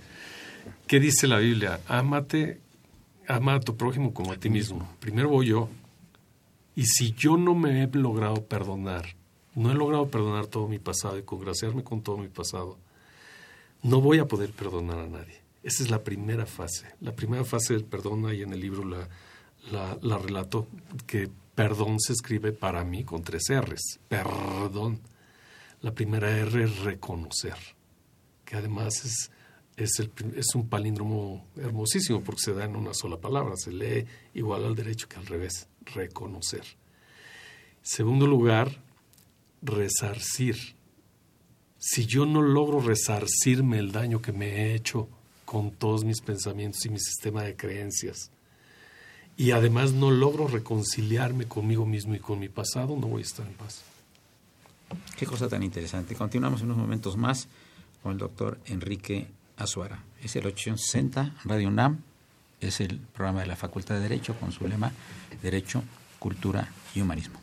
¿Qué 0.88 0.99
dice 0.99 1.28
la 1.28 1.39
Biblia? 1.39 1.80
Ámate, 1.88 2.59
ama 3.28 3.55
a 3.55 3.59
tu 3.59 3.76
prójimo 3.76 4.13
como 4.13 4.32
a 4.32 4.38
ti 4.38 4.49
mismo. 4.49 4.89
Primero 4.99 5.30
voy 5.30 5.47
yo. 5.47 5.69
Y 6.76 6.86
si 6.86 7.13
yo 7.13 7.38
no 7.38 7.55
me 7.55 7.84
he 7.84 7.88
logrado 7.93 8.43
perdonar, 8.45 9.15
no 9.55 9.71
he 9.71 9.76
logrado 9.76 10.07
perdonar 10.07 10.47
todo 10.47 10.67
mi 10.67 10.80
pasado 10.80 11.17
y 11.17 11.24
congraciarme 11.24 11.84
con 11.84 12.01
todo 12.01 12.17
mi 12.17 12.28
pasado, 12.28 12.78
no 13.84 14.01
voy 14.01 14.19
a 14.19 14.28
poder 14.28 14.51
perdonar 14.51 14.99
a 14.99 15.07
nadie. 15.07 15.42
Esa 15.64 15.84
es 15.84 15.89
la 15.89 16.03
primera 16.03 16.45
fase. 16.45 16.88
La 16.99 17.16
primera 17.16 17.45
fase 17.45 17.74
del 17.74 17.86
perdón, 17.86 18.26
ahí 18.26 18.41
en 18.41 18.51
el 18.53 18.59
libro 18.59 18.84
la, 18.84 19.07
la, 20.01 20.18
relato, 20.18 20.68
que 21.07 21.30
perdón 21.55 21.99
se 21.99 22.14
escribe 22.14 22.51
para 22.51 22.84
mí 22.84 23.03
con 23.03 23.24
tres 23.24 23.43
R's. 23.49 23.99
Perdón. 24.09 24.99
La 25.82 25.93
primera 25.93 26.30
R 26.30 26.64
es 26.64 26.80
reconocer, 26.80 27.57
que 28.45 28.55
además 28.55 29.03
es, 29.03 29.32
es, 29.76 30.09
es 30.36 30.55
un 30.55 30.70
palíndromo 30.70 31.45
hermosísimo 31.57 32.24
porque 32.24 32.41
se 32.41 32.53
da 32.53 32.64
en 32.64 32.76
una 32.76 32.93
sola 32.93 33.18
palabra, 33.20 33.57
se 33.57 33.72
lee 33.72 34.05
igual 34.34 34.64
al 34.64 34.76
derecho 34.76 35.09
que 35.09 35.18
al 35.18 35.26
revés, 35.26 35.68
reconocer. 35.93 36.64
Segundo 37.82 38.28
lugar, 38.28 38.82
resarcir 39.61 40.57
si 41.86 42.05
yo 42.05 42.26
no 42.26 42.41
logro 42.41 42.80
resarcirme 42.80 43.78
el 43.78 43.91
daño 43.91 44.22
que 44.22 44.32
me 44.32 44.47
he 44.47 44.76
hecho 44.76 45.09
con 45.53 45.69
todos 45.69 46.03
mis 46.03 46.19
pensamientos 46.19 46.83
y 46.83 46.89
mi 46.89 46.97
sistema 46.97 47.43
de 47.43 47.55
creencias, 47.55 48.31
y 49.37 49.51
además 49.51 49.93
no 49.93 50.09
logro 50.09 50.47
reconciliarme 50.47 51.45
conmigo 51.45 51.85
mismo 51.85 52.15
y 52.15 52.19
con 52.19 52.39
mi 52.39 52.49
pasado, 52.49 52.97
no 52.99 53.05
voy 53.05 53.21
a 53.21 53.25
estar 53.25 53.45
en 53.45 53.53
paz. 53.53 53.83
Qué 55.15 55.27
cosa 55.27 55.47
tan 55.47 55.61
interesante. 55.61 56.15
Continuamos 56.15 56.63
unos 56.63 56.75
momentos 56.75 57.17
más 57.17 57.47
con 58.01 58.13
el 58.13 58.17
doctor 58.17 58.57
Enrique 58.65 59.27
Azuara. 59.55 60.03
Es 60.23 60.35
el 60.35 60.47
860 60.47 61.35
Radio 61.43 61.67
UNAM, 61.67 61.99
es 62.59 62.81
el 62.81 62.97
programa 62.97 63.41
de 63.41 63.45
la 63.45 63.55
Facultad 63.55 63.93
de 63.93 64.01
Derecho 64.01 64.33
con 64.39 64.51
su 64.51 64.67
lema 64.67 64.91
Derecho, 65.43 65.83
Cultura 66.17 66.67
y 66.95 67.01
Humanismo. 67.01 67.42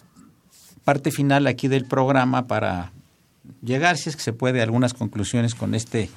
parte 0.83 1.11
final 1.11 1.47
aquí 1.47 1.67
del 1.67 1.85
programa 1.85 2.47
para 2.47 2.91
llegar, 3.61 3.97
si 3.97 4.09
es 4.09 4.15
que 4.15 4.23
se 4.23 4.33
puede, 4.33 4.59
a 4.59 4.63
algunas 4.63 4.93
conclusiones 4.93 5.55
con 5.55 5.75
este 5.75 6.09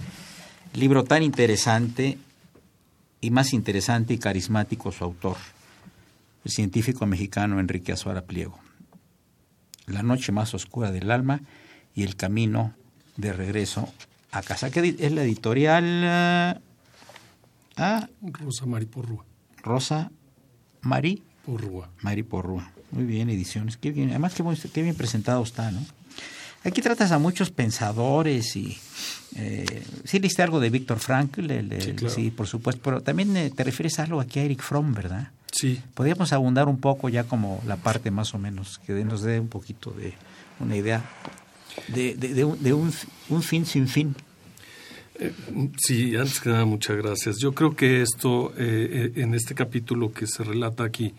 libro 0.75 1.05
tan 1.05 1.23
interesante 1.23 2.19
y 3.21 3.31
más 3.31 3.53
interesante 3.53 4.15
y 4.15 4.19
carismático 4.19 4.93
su 4.93 5.05
autor, 5.05 5.37
el 6.45 6.51
científico 6.51 7.07
mexicano 7.07 7.61
Enrique 7.61 7.93
Azuara 7.93 8.23
Pliego. 8.23 8.59
La 9.87 10.03
noche 10.03 10.33
más 10.33 10.55
oscura 10.55 10.91
del 10.91 11.11
alma 11.11 11.41
y 11.95 12.03
el 12.03 12.17
camino 12.17 12.75
de 13.17 13.33
regreso 13.33 13.93
a 14.31 14.43
casa. 14.43 14.71
¿Qué 14.71 14.97
es 14.99 15.13
la 15.13 15.23
editorial? 15.23 16.63
ah, 17.77 18.09
Rosa 18.23 18.67
Mari 18.67 18.87
Porrúa. 18.87 19.25
Rosa 19.63 20.11
Mari 20.83 21.23
Porrúa. 21.45 21.91
Mari 22.03 22.23
Porrúa. 22.23 22.74
Muy 22.95 23.05
bien, 23.05 23.29
ediciones. 23.29 23.77
Qué 23.77 23.91
bien. 23.91 24.11
Además, 24.11 24.35
qué, 24.73 24.83
bien 24.83 24.95
presentado 24.95 25.43
está, 25.43 25.73
¿no? 25.73 25.85
Aquí 26.63 26.81
tratas 26.81 27.11
a 27.11 27.19
muchos 27.19 27.51
pensadores 27.51 28.55
y... 28.55 28.79
Eh, 29.37 29.83
sí, 30.05 30.21
leíste 30.21 30.43
algo 30.43 30.61
de 30.61 30.71
Víctor 30.71 31.01
Frankl, 31.01 31.51
sí, 32.09 32.31
por 32.31 32.47
supuesto, 32.47 32.81
pero 32.85 33.01
también 33.03 33.37
eh, 33.37 33.51
te 33.51 33.65
refieres 33.65 33.99
a 33.99 34.05
algo 34.05 34.21
aquí 34.21 34.39
a 34.39 34.45
Eric 34.45 34.63
Fromm, 34.63 34.95
¿verdad? 34.95 35.33
Sí. 35.51 35.83
Podríamos 35.95 36.33
abundar 36.33 36.69
un 36.69 36.79
poco 36.79 37.09
ya 37.09 37.25
como 37.25 37.61
la 37.67 37.77
parte 37.77 38.13
más 38.13 38.33
o 38.33 38.39
menos, 38.39 38.79
que 38.87 38.93
nos 39.05 39.23
dé 39.23 39.41
un 39.41 39.49
poquito 39.49 39.91
de 39.91 40.15
una 40.61 40.77
idea 40.77 41.05
de, 41.89 42.15
de, 42.15 42.45
un, 42.45 42.93
un, 43.29 43.43
fin 43.43 43.67
sin 43.67 43.89
fin. 43.89 44.15
Eh, 45.19 45.33
sí, 45.77 46.15
antes 46.15 46.39
que 46.39 46.51
nada, 46.51 46.65
muchas 46.65 46.97
gracias. 46.97 47.39
Yo 47.39 47.53
creo 47.55 47.75
que 47.75 48.03
esto, 48.03 48.55
en 48.57 49.35
este 49.35 49.57
capítulo 49.57 50.13
que 50.13 50.29
se 50.29 50.45
relata 50.45 50.85
aquí, 50.85 51.13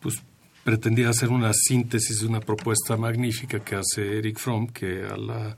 pues 0.00 0.22
pretendía 0.64 1.08
hacer 1.08 1.28
una 1.28 1.52
síntesis 1.52 2.20
de 2.20 2.26
una 2.26 2.40
propuesta 2.40 2.96
magnífica 2.96 3.60
que 3.60 3.76
hace 3.76 4.18
Eric 4.18 4.38
Fromm, 4.38 4.68
que 4.68 5.04
a 5.04 5.16
la, 5.16 5.56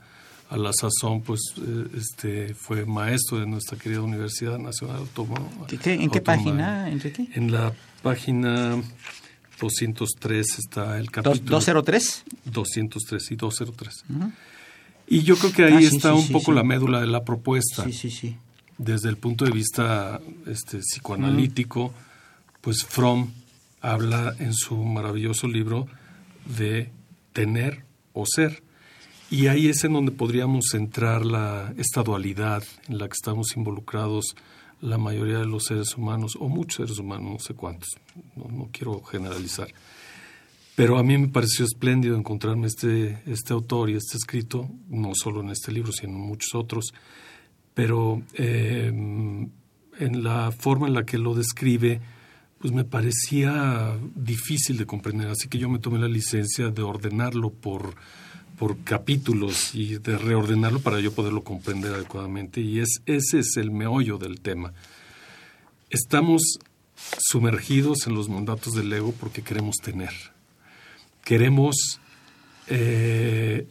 a 0.49 0.57
la 0.57 0.71
sazón 0.73 1.21
pues 1.21 1.41
eh, 1.57 1.85
este 1.97 2.53
fue 2.55 2.85
maestro 2.85 3.39
de 3.39 3.45
nuestra 3.45 3.77
querida 3.77 4.01
Universidad 4.01 4.57
Nacional 4.57 4.97
Autónoma. 4.97 5.49
¿En 5.69 6.09
qué 6.09 6.21
página, 6.21 6.89
Enrique? 6.89 7.27
En 7.33 7.51
la 7.51 7.73
página 8.01 8.81
203 9.59 10.59
está 10.59 10.97
el 10.97 11.11
capítulo. 11.11 11.59
¿203? 11.59 12.23
203 12.45 13.31
y 13.31 13.35
203. 13.35 14.05
Y 15.07 15.21
yo 15.21 15.37
creo 15.37 15.51
que 15.51 15.63
ahí 15.65 15.85
ah, 15.85 15.87
está 15.87 16.13
un 16.13 16.27
poco 16.29 16.51
la 16.51 16.63
médula 16.63 16.99
de 16.99 17.07
la 17.07 17.23
propuesta. 17.23 17.83
Sí, 17.83 17.93
sí, 17.93 18.09
sí. 18.09 18.37
Desde 18.77 19.07
el 19.07 19.17
punto 19.17 19.45
de 19.45 19.51
vista 19.51 20.19
este, 20.47 20.79
psicoanalítico, 20.79 21.93
pues 22.59 22.83
Fromm 22.83 23.31
habla 23.85 24.35
en 24.39 24.53
su 24.53 24.75
maravilloso 24.77 25.47
libro 25.47 25.87
de 26.57 26.91
tener 27.33 27.85
o 28.13 28.25
ser. 28.25 28.63
Y 29.29 29.47
ahí 29.47 29.67
es 29.67 29.83
en 29.83 29.93
donde 29.93 30.11
podríamos 30.11 30.65
centrar 30.71 31.25
la, 31.25 31.73
esta 31.77 32.01
dualidad 32.01 32.63
en 32.87 32.97
la 32.97 33.07
que 33.07 33.13
estamos 33.13 33.55
involucrados 33.55 34.35
la 34.81 34.97
mayoría 34.97 35.39
de 35.39 35.45
los 35.45 35.65
seres 35.65 35.95
humanos, 35.97 36.35
o 36.39 36.49
muchos 36.49 36.77
seres 36.77 36.99
humanos, 36.99 37.31
no 37.31 37.39
sé 37.39 37.53
cuántos, 37.53 37.89
no, 38.35 38.69
quiero 38.71 39.01
generalizar. 39.03 39.67
Pero 40.75 40.97
a 40.97 41.03
mí 41.03 41.17
me 41.17 41.29
pareció 41.29 41.65
espléndido 41.65 42.17
encontrarme 42.17 42.67
este, 42.67 43.21
este 43.25 43.53
autor 43.53 43.89
y 43.89 43.95
este 43.95 44.17
escrito, 44.17 44.69
no 44.89 45.13
solo 45.15 45.41
en 45.41 45.49
este 45.49 45.71
libro, 45.71 45.91
sino 45.91 46.13
en 46.13 46.19
muchos 46.19 46.53
otros, 46.53 46.93
pero 47.73 48.21
eh, 48.33 48.87
en 48.87 50.23
la 50.23 50.51
forma 50.51 50.87
en 50.87 50.93
la 50.93 51.05
que 51.05 51.17
lo 51.17 51.33
describe, 51.33 52.01
pues 52.65 52.73
me 52.73 52.83
parecía 52.83 53.95
difícil 54.15 54.77
de 54.77 54.87
comprender, 54.87 55.27
así 55.27 55.47
que 55.47 55.59
yo 55.59 55.69
me 55.69 55.77
tomé 55.77 55.99
la 55.99 56.07
licencia 56.07 56.69
de 56.69 56.81
ordenarlo 56.81 57.51
por, 57.51 57.93
por 58.57 58.79
capítulos 58.79 59.75
y 59.75 59.99
de 59.99 60.17
reordenarlo 60.17 60.79
para 60.79 60.99
yo 60.99 61.13
poderlo 61.13 61.43
comprender 61.43 61.93
adecuadamente 61.93 62.61
y 62.61 62.79
es, 62.79 63.03
ese 63.05 63.37
es 63.37 63.57
el 63.57 63.69
meollo 63.69 64.17
del 64.17 64.41
tema. 64.41 64.73
Estamos 65.91 66.41
sumergidos 67.19 68.07
en 68.07 68.15
los 68.15 68.29
mandatos 68.29 68.73
del 68.73 68.91
ego 68.91 69.13
porque 69.19 69.43
queremos 69.43 69.75
tener. 69.75 70.13
Queremos 71.23 72.01
eh, 72.65 73.67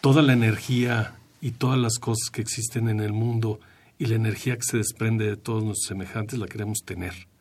toda 0.00 0.22
la 0.22 0.32
energía 0.32 1.14
y 1.40 1.52
todas 1.52 1.78
las 1.78 2.00
cosas 2.00 2.30
que 2.30 2.40
existen 2.40 2.88
en 2.88 2.98
el 2.98 3.12
mundo 3.12 3.60
y 3.96 4.06
la 4.06 4.16
energía 4.16 4.56
que 4.56 4.64
se 4.64 4.78
desprende 4.78 5.24
de 5.24 5.36
todos 5.36 5.62
nuestros 5.62 5.86
semejantes 5.86 6.36
la 6.36 6.48
queremos 6.48 6.80
tener 6.84 7.32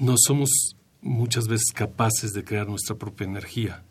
no 0.00 0.14
somos 0.16 0.74
muchas 1.02 1.46
veces 1.46 1.72
capaces 1.74 2.32
de 2.32 2.42
crear 2.42 2.66
nuestra 2.66 2.96
propia 2.96 3.26
energía. 3.26 3.82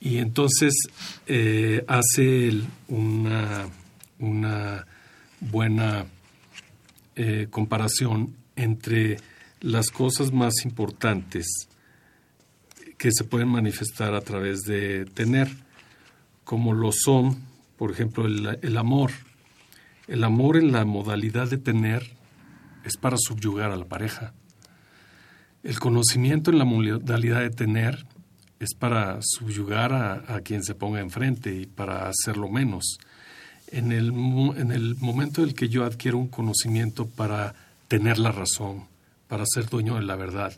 Y 0.00 0.18
entonces 0.18 0.74
eh, 1.26 1.84
hace 1.86 2.52
una, 2.88 3.68
buena 5.40 6.06
eh, 7.14 7.46
comparación 7.50 8.34
entre 8.56 9.18
las 9.60 9.90
cosas 9.90 10.32
más 10.32 10.64
importantes 10.64 11.46
que 12.96 13.10
se 13.12 13.24
pueden 13.24 13.48
manifestar 13.48 14.14
a 14.14 14.20
través 14.20 14.62
de 14.62 15.04
tener, 15.06 15.48
como 16.42 16.74
lo 16.74 16.90
son, 16.92 17.44
por 17.76 17.92
ejemplo, 17.92 18.26
el 18.26 18.76
amor. 18.76 19.12
El 20.08 20.24
amor 20.24 20.56
en 20.56 20.72
la 20.72 20.84
modalidad 20.84 21.48
de 21.48 21.58
tener 21.58 22.10
es 22.84 22.96
para 22.96 23.16
subyugar 23.18 23.70
a 23.70 23.76
la 23.76 23.84
pareja. 23.84 24.32
El 25.62 25.78
conocimiento 25.80 26.50
en 26.50 26.58
la 26.58 26.64
modalidad 26.64 27.40
de 27.40 27.50
tener 27.50 28.06
es 28.60 28.74
para 28.74 29.18
subyugar 29.22 29.92
a, 29.92 30.40
quien 30.40 30.62
se 30.62 30.74
ponga 30.74 31.00
enfrente 31.00 31.54
y 31.54 31.66
para 31.66 32.08
hacerlo 32.08 32.48
menos. 32.48 32.98
En 33.70 33.92
el, 33.92 34.08
en 34.08 34.72
el 34.72 34.96
momento 34.96 35.42
en 35.42 35.48
el 35.48 35.54
que 35.54 35.68
yo 35.68 35.84
adquiero 35.84 36.18
un 36.18 36.28
conocimiento 36.28 37.06
para 37.06 37.54
tener 37.86 38.18
la 38.18 38.32
razón, 38.32 38.84
para 39.28 39.44
ser 39.46 39.68
dueño 39.68 39.96
de 39.96 40.02
la 40.02 40.16
verdad 40.16 40.52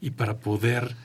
y 0.00 0.10
para 0.10 0.38
poder 0.38 0.96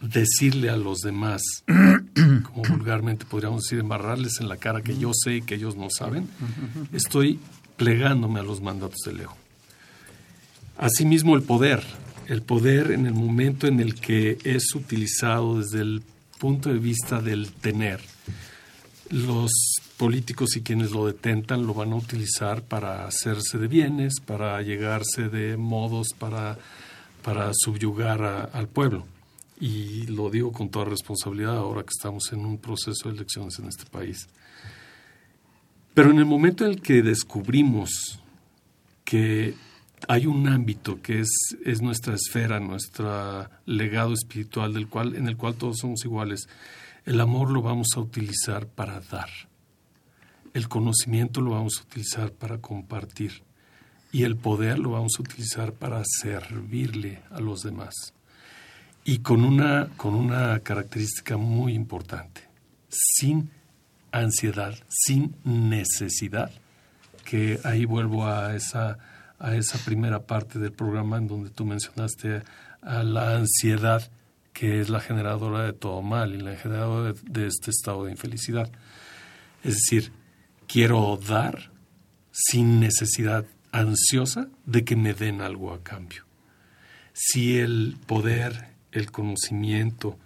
decirle 0.00 0.68
a 0.70 0.76
los 0.76 0.98
demás, 1.00 1.42
como 1.66 2.62
vulgarmente 2.68 3.24
podríamos 3.24 3.62
decir, 3.62 3.78
embarrarles 3.78 4.40
en 4.40 4.48
la 4.48 4.56
cara 4.56 4.82
que 4.82 4.98
yo 4.98 5.12
sé 5.14 5.36
y 5.36 5.42
que 5.42 5.54
ellos 5.54 5.76
no 5.76 5.88
saben, 5.90 6.28
estoy 6.92 7.38
plegándome 7.76 8.40
a 8.40 8.42
los 8.42 8.60
mandatos 8.60 9.00
del 9.04 9.20
ego. 9.20 9.36
Asimismo, 10.76 11.36
el 11.36 11.42
poder 11.42 11.82
el 12.26 12.42
poder 12.42 12.90
en 12.90 13.06
el 13.06 13.14
momento 13.14 13.66
en 13.66 13.80
el 13.80 13.94
que 13.94 14.38
es 14.44 14.74
utilizado 14.74 15.60
desde 15.60 15.80
el 15.80 16.02
punto 16.38 16.68
de 16.68 16.78
vista 16.78 17.20
del 17.20 17.52
tener. 17.52 18.00
Los 19.10 19.50
políticos 19.96 20.56
y 20.56 20.62
quienes 20.62 20.90
lo 20.90 21.06
detentan 21.06 21.66
lo 21.66 21.74
van 21.74 21.92
a 21.92 21.96
utilizar 21.96 22.62
para 22.62 23.06
hacerse 23.06 23.58
de 23.58 23.68
bienes, 23.68 24.14
para 24.24 24.60
llegarse 24.62 25.28
de 25.28 25.56
modos, 25.56 26.08
para, 26.18 26.58
para 27.22 27.52
subyugar 27.54 28.50
al 28.52 28.68
pueblo. 28.68 29.06
Y 29.60 30.06
lo 30.06 30.28
digo 30.28 30.52
con 30.52 30.68
toda 30.68 30.86
responsabilidad 30.86 31.56
ahora 31.56 31.82
que 31.82 31.92
estamos 31.96 32.32
en 32.32 32.40
un 32.40 32.58
proceso 32.58 33.08
de 33.08 33.14
elecciones 33.14 33.58
en 33.58 33.68
este 33.68 33.86
país. 33.86 34.28
Pero 35.94 36.10
en 36.10 36.18
el 36.18 36.26
momento 36.26 36.64
en 36.64 36.72
el 36.72 36.82
que 36.82 37.00
descubrimos 37.00 38.18
que 39.04 39.54
hay 40.08 40.26
un 40.26 40.48
ámbito 40.48 41.00
que 41.02 41.20
es, 41.20 41.56
es 41.64 41.82
nuestra 41.82 42.14
esfera, 42.14 42.60
nuestro 42.60 43.48
legado 43.64 44.12
espiritual 44.12 44.72
del 44.72 44.88
cual, 44.88 45.16
en 45.16 45.26
el 45.26 45.36
cual 45.36 45.54
todos 45.54 45.78
somos 45.78 46.04
iguales. 46.04 46.48
El 47.04 47.20
amor 47.20 47.50
lo 47.50 47.62
vamos 47.62 47.88
a 47.96 48.00
utilizar 48.00 48.66
para 48.66 49.00
dar. 49.00 49.28
El 50.54 50.68
conocimiento 50.68 51.40
lo 51.40 51.52
vamos 51.52 51.78
a 51.78 51.82
utilizar 51.82 52.32
para 52.32 52.58
compartir. 52.58 53.42
Y 54.12 54.22
el 54.22 54.36
poder 54.36 54.78
lo 54.78 54.92
vamos 54.92 55.14
a 55.18 55.22
utilizar 55.22 55.72
para 55.72 56.02
servirle 56.04 57.22
a 57.30 57.40
los 57.40 57.62
demás. 57.62 58.14
Y 59.04 59.18
con 59.18 59.44
una, 59.44 59.88
con 59.96 60.14
una 60.14 60.58
característica 60.60 61.36
muy 61.36 61.74
importante, 61.74 62.42
sin 62.88 63.50
ansiedad, 64.12 64.74
sin 64.88 65.36
necesidad, 65.44 66.50
que 67.24 67.60
ahí 67.64 67.84
vuelvo 67.84 68.26
a 68.26 68.56
esa 68.56 68.98
a 69.38 69.54
esa 69.54 69.78
primera 69.78 70.26
parte 70.26 70.58
del 70.58 70.72
programa 70.72 71.18
en 71.18 71.28
donde 71.28 71.50
tú 71.50 71.64
mencionaste 71.64 72.42
a 72.82 73.02
la 73.02 73.36
ansiedad 73.36 74.10
que 74.52 74.80
es 74.80 74.88
la 74.88 75.00
generadora 75.00 75.64
de 75.64 75.74
todo 75.74 76.00
mal 76.00 76.34
y 76.34 76.38
la 76.38 76.56
generadora 76.56 77.12
de, 77.12 77.20
de 77.28 77.46
este 77.46 77.70
estado 77.70 78.04
de 78.04 78.12
infelicidad. 78.12 78.70
Es 79.62 79.74
decir, 79.74 80.12
quiero 80.66 81.18
dar 81.18 81.70
sin 82.30 82.80
necesidad 82.80 83.44
ansiosa 83.72 84.48
de 84.64 84.84
que 84.84 84.96
me 84.96 85.12
den 85.12 85.42
algo 85.42 85.72
a 85.72 85.82
cambio. 85.82 86.24
Si 87.12 87.58
el 87.58 87.98
poder, 88.06 88.68
el 88.92 89.10
conocimiento 89.10 90.18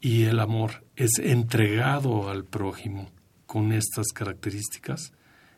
y 0.00 0.24
el 0.24 0.40
amor 0.40 0.84
es 0.96 1.18
entregado 1.18 2.30
al 2.30 2.44
prójimo 2.44 3.10
con 3.46 3.72
estas 3.72 4.08
características, 4.14 5.12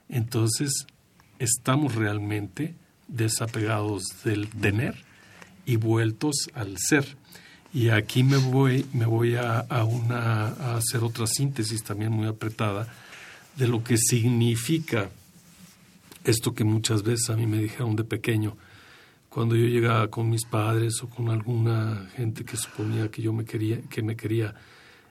entonces 0.09 0.87
estamos 1.41 1.97
realmente 1.97 2.75
desapegados 3.09 4.05
del 4.23 4.49
tener 4.49 4.95
y 5.67 5.77
vueltos 5.77 6.49
al 6.55 6.77
ser. 6.79 7.17
Y 7.73 7.89
aquí 7.89 8.23
me 8.23 8.37
voy, 8.37 8.87
me 8.93 9.07
voy 9.07 9.37
a, 9.37 9.67
una, 9.85 10.49
a 10.49 10.77
hacer 10.77 11.03
otra 11.03 11.27
síntesis 11.27 11.83
también 11.83 12.13
muy 12.13 12.29
apretada 12.29 12.93
de 13.57 13.67
lo 13.67 13.83
que 13.83 13.97
significa 13.97 15.11
esto 16.25 16.55
que 16.55 16.65
muchas 16.65 17.03
veces 17.03 17.31
a 17.31 17.37
mí 17.37 17.47
me 17.47 17.59
dijeron 17.59 17.97
de 17.97 18.05
pequeño, 18.05 18.57
cuando 19.31 19.57
yo 19.57 19.67
llegaba 19.67 20.09
con 20.09 20.29
mis 20.29 20.45
padres 20.45 21.03
o 21.03 21.09
con 21.09 21.31
alguna 21.31 22.11
gente 22.17 22.45
que 22.45 22.57
suponía 22.57 23.11
que 23.11 23.23
yo 23.23 23.33
me 23.33 23.45
quería, 23.45 23.81
que 23.83 24.03
me 24.03 24.17
quería 24.17 24.55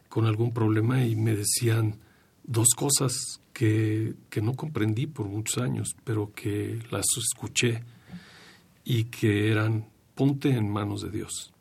con 0.10 0.26
algún 0.26 0.54
problema 0.54 1.04
y 1.04 1.16
me 1.16 1.36
decían 1.36 1.96
dos 2.44 2.68
cosas 2.76 3.40
que, 3.60 4.14
que 4.30 4.42
no 4.42 4.56
comprendí 4.56 5.06
por 5.06 5.28
muchos 5.28 5.62
años, 5.62 5.94
pero 6.06 6.32
que 6.34 6.80
las 6.92 7.06
escuché 7.18 7.84
y 8.86 9.04
que 9.04 9.52
eran 9.52 9.86
ponte 10.16 10.48
en 10.48 10.72
manos 10.72 11.02
de 11.02 11.10
Dios. 11.10 11.52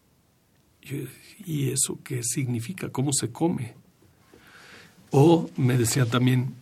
¿Y 1.45 1.71
eso 1.71 1.99
qué 2.05 2.23
significa? 2.23 2.91
¿Cómo 2.91 3.13
se 3.13 3.33
come? 3.33 3.75
O 5.11 5.51
me 5.57 5.77
decía 5.77 6.07
también, 6.07 6.55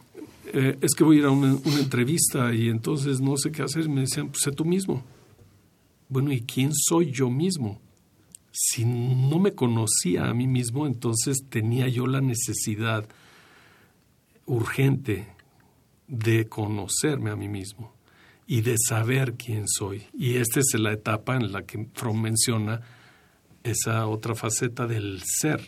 eh, 0.54 0.78
es 0.80 0.94
que 0.94 1.04
voy 1.04 1.16
a 1.16 1.18
ir 1.18 1.24
a 1.26 1.30
una, 1.30 1.58
entrevista 1.80 2.54
y 2.54 2.70
entonces 2.70 3.20
no 3.20 3.36
sé 3.36 3.52
qué 3.52 3.62
hacer. 3.62 3.90
Me 3.90 4.00
decían, 4.00 4.28
pues 4.28 4.40
sé 4.42 4.52
tú 4.52 4.64
mismo. 4.64 5.04
Bueno, 6.08 6.32
¿y 6.32 6.40
quién 6.40 6.70
soy 6.74 7.10
yo 7.12 7.28
mismo? 7.28 7.78
Si 8.52 8.86
no 8.86 9.38
me 9.38 9.52
conocía 9.52 10.30
a 10.30 10.32
mí 10.32 10.46
mismo, 10.46 10.86
entonces 10.86 11.44
tenía 11.50 11.88
yo 11.88 12.06
la 12.06 12.22
necesidad 12.22 13.06
urgente 14.46 15.28
de 16.08 16.48
conocerme 16.48 17.30
a 17.30 17.36
mí 17.36 17.48
mismo 17.48 17.94
y 18.46 18.60
de 18.60 18.76
saber 18.78 19.34
quién 19.34 19.64
soy. 19.66 20.06
Y 20.14 20.36
esta 20.36 20.60
es 20.60 20.78
la 20.78 20.92
etapa 20.92 21.36
en 21.36 21.52
la 21.52 21.62
que 21.62 21.88
Fromm 21.94 22.22
menciona 22.22 22.80
esa 23.62 24.06
otra 24.06 24.34
faceta 24.34 24.86
del 24.86 25.20
ser 25.24 25.60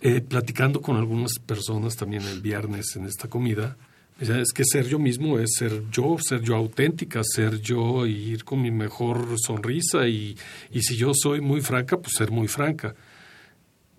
eh, 0.00 0.20
platicando 0.20 0.82
con 0.82 0.96
algunas 0.96 1.38
personas 1.38 1.96
también 1.96 2.22
el 2.24 2.42
viernes 2.42 2.94
en 2.96 3.06
esta 3.06 3.28
comida, 3.28 3.78
es 4.20 4.52
que 4.52 4.62
ser 4.64 4.86
yo 4.86 4.98
mismo 4.98 5.38
es 5.38 5.54
ser 5.56 5.90
yo, 5.90 6.18
ser 6.20 6.42
yo 6.42 6.56
auténtica, 6.56 7.22
ser 7.24 7.58
yo 7.60 8.06
y 8.06 8.12
ir 8.12 8.44
con 8.44 8.60
mi 8.60 8.70
mejor 8.70 9.34
sonrisa 9.38 10.06
y, 10.06 10.36
y 10.70 10.82
si 10.82 10.96
yo 10.96 11.12
soy 11.14 11.40
muy 11.40 11.62
franca, 11.62 11.98
pues 11.98 12.12
ser 12.16 12.30
muy 12.30 12.48
franca. 12.48 12.94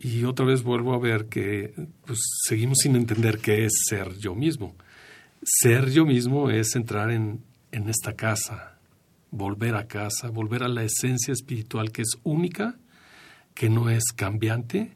Y 0.05 0.23
otra 0.23 0.45
vez 0.45 0.61
vuelvo 0.61 0.93
a 0.93 0.99
ver 0.99 1.29
que 1.29 1.73
pues, 2.05 2.19
seguimos 2.47 2.77
sin 2.83 2.95
entender 2.95 3.39
qué 3.39 3.65
es 3.65 3.73
ser 3.89 4.15
yo 4.19 4.35
mismo. 4.35 4.75
Ser 5.41 5.89
yo 5.89 6.05
mismo 6.05 6.51
es 6.51 6.75
entrar 6.75 7.09
en, 7.09 7.43
en 7.71 7.89
esta 7.89 8.13
casa, 8.13 8.77
volver 9.31 9.73
a 9.73 9.87
casa, 9.87 10.29
volver 10.29 10.61
a 10.61 10.67
la 10.67 10.83
esencia 10.83 11.31
espiritual 11.31 11.91
que 11.91 12.03
es 12.03 12.19
única, 12.21 12.77
que 13.55 13.67
no 13.67 13.89
es 13.89 14.03
cambiante 14.15 14.95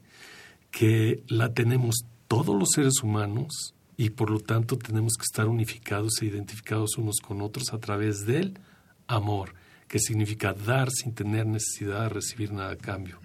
que 0.70 1.24
la 1.26 1.54
tenemos 1.54 2.04
todos 2.28 2.56
los 2.56 2.68
seres 2.72 3.02
humanos 3.02 3.74
y 3.96 4.10
por 4.10 4.30
lo 4.30 4.38
tanto 4.38 4.78
tenemos 4.78 5.14
que 5.14 5.24
estar 5.24 5.48
unificados 5.48 6.22
e 6.22 6.26
identificados 6.26 6.98
unos 6.98 7.16
con 7.16 7.40
otros 7.40 7.72
a 7.72 7.78
través 7.78 8.26
del 8.26 8.60
amor, 9.08 9.54
que 9.88 9.98
significa 9.98 10.52
dar 10.52 10.88
sin 10.92 11.14
tener 11.14 11.46
necesidad 11.46 12.02
de 12.02 12.08
recibir 12.10 12.52
nada 12.52 12.74
a 12.74 12.76
cambio. 12.76 13.18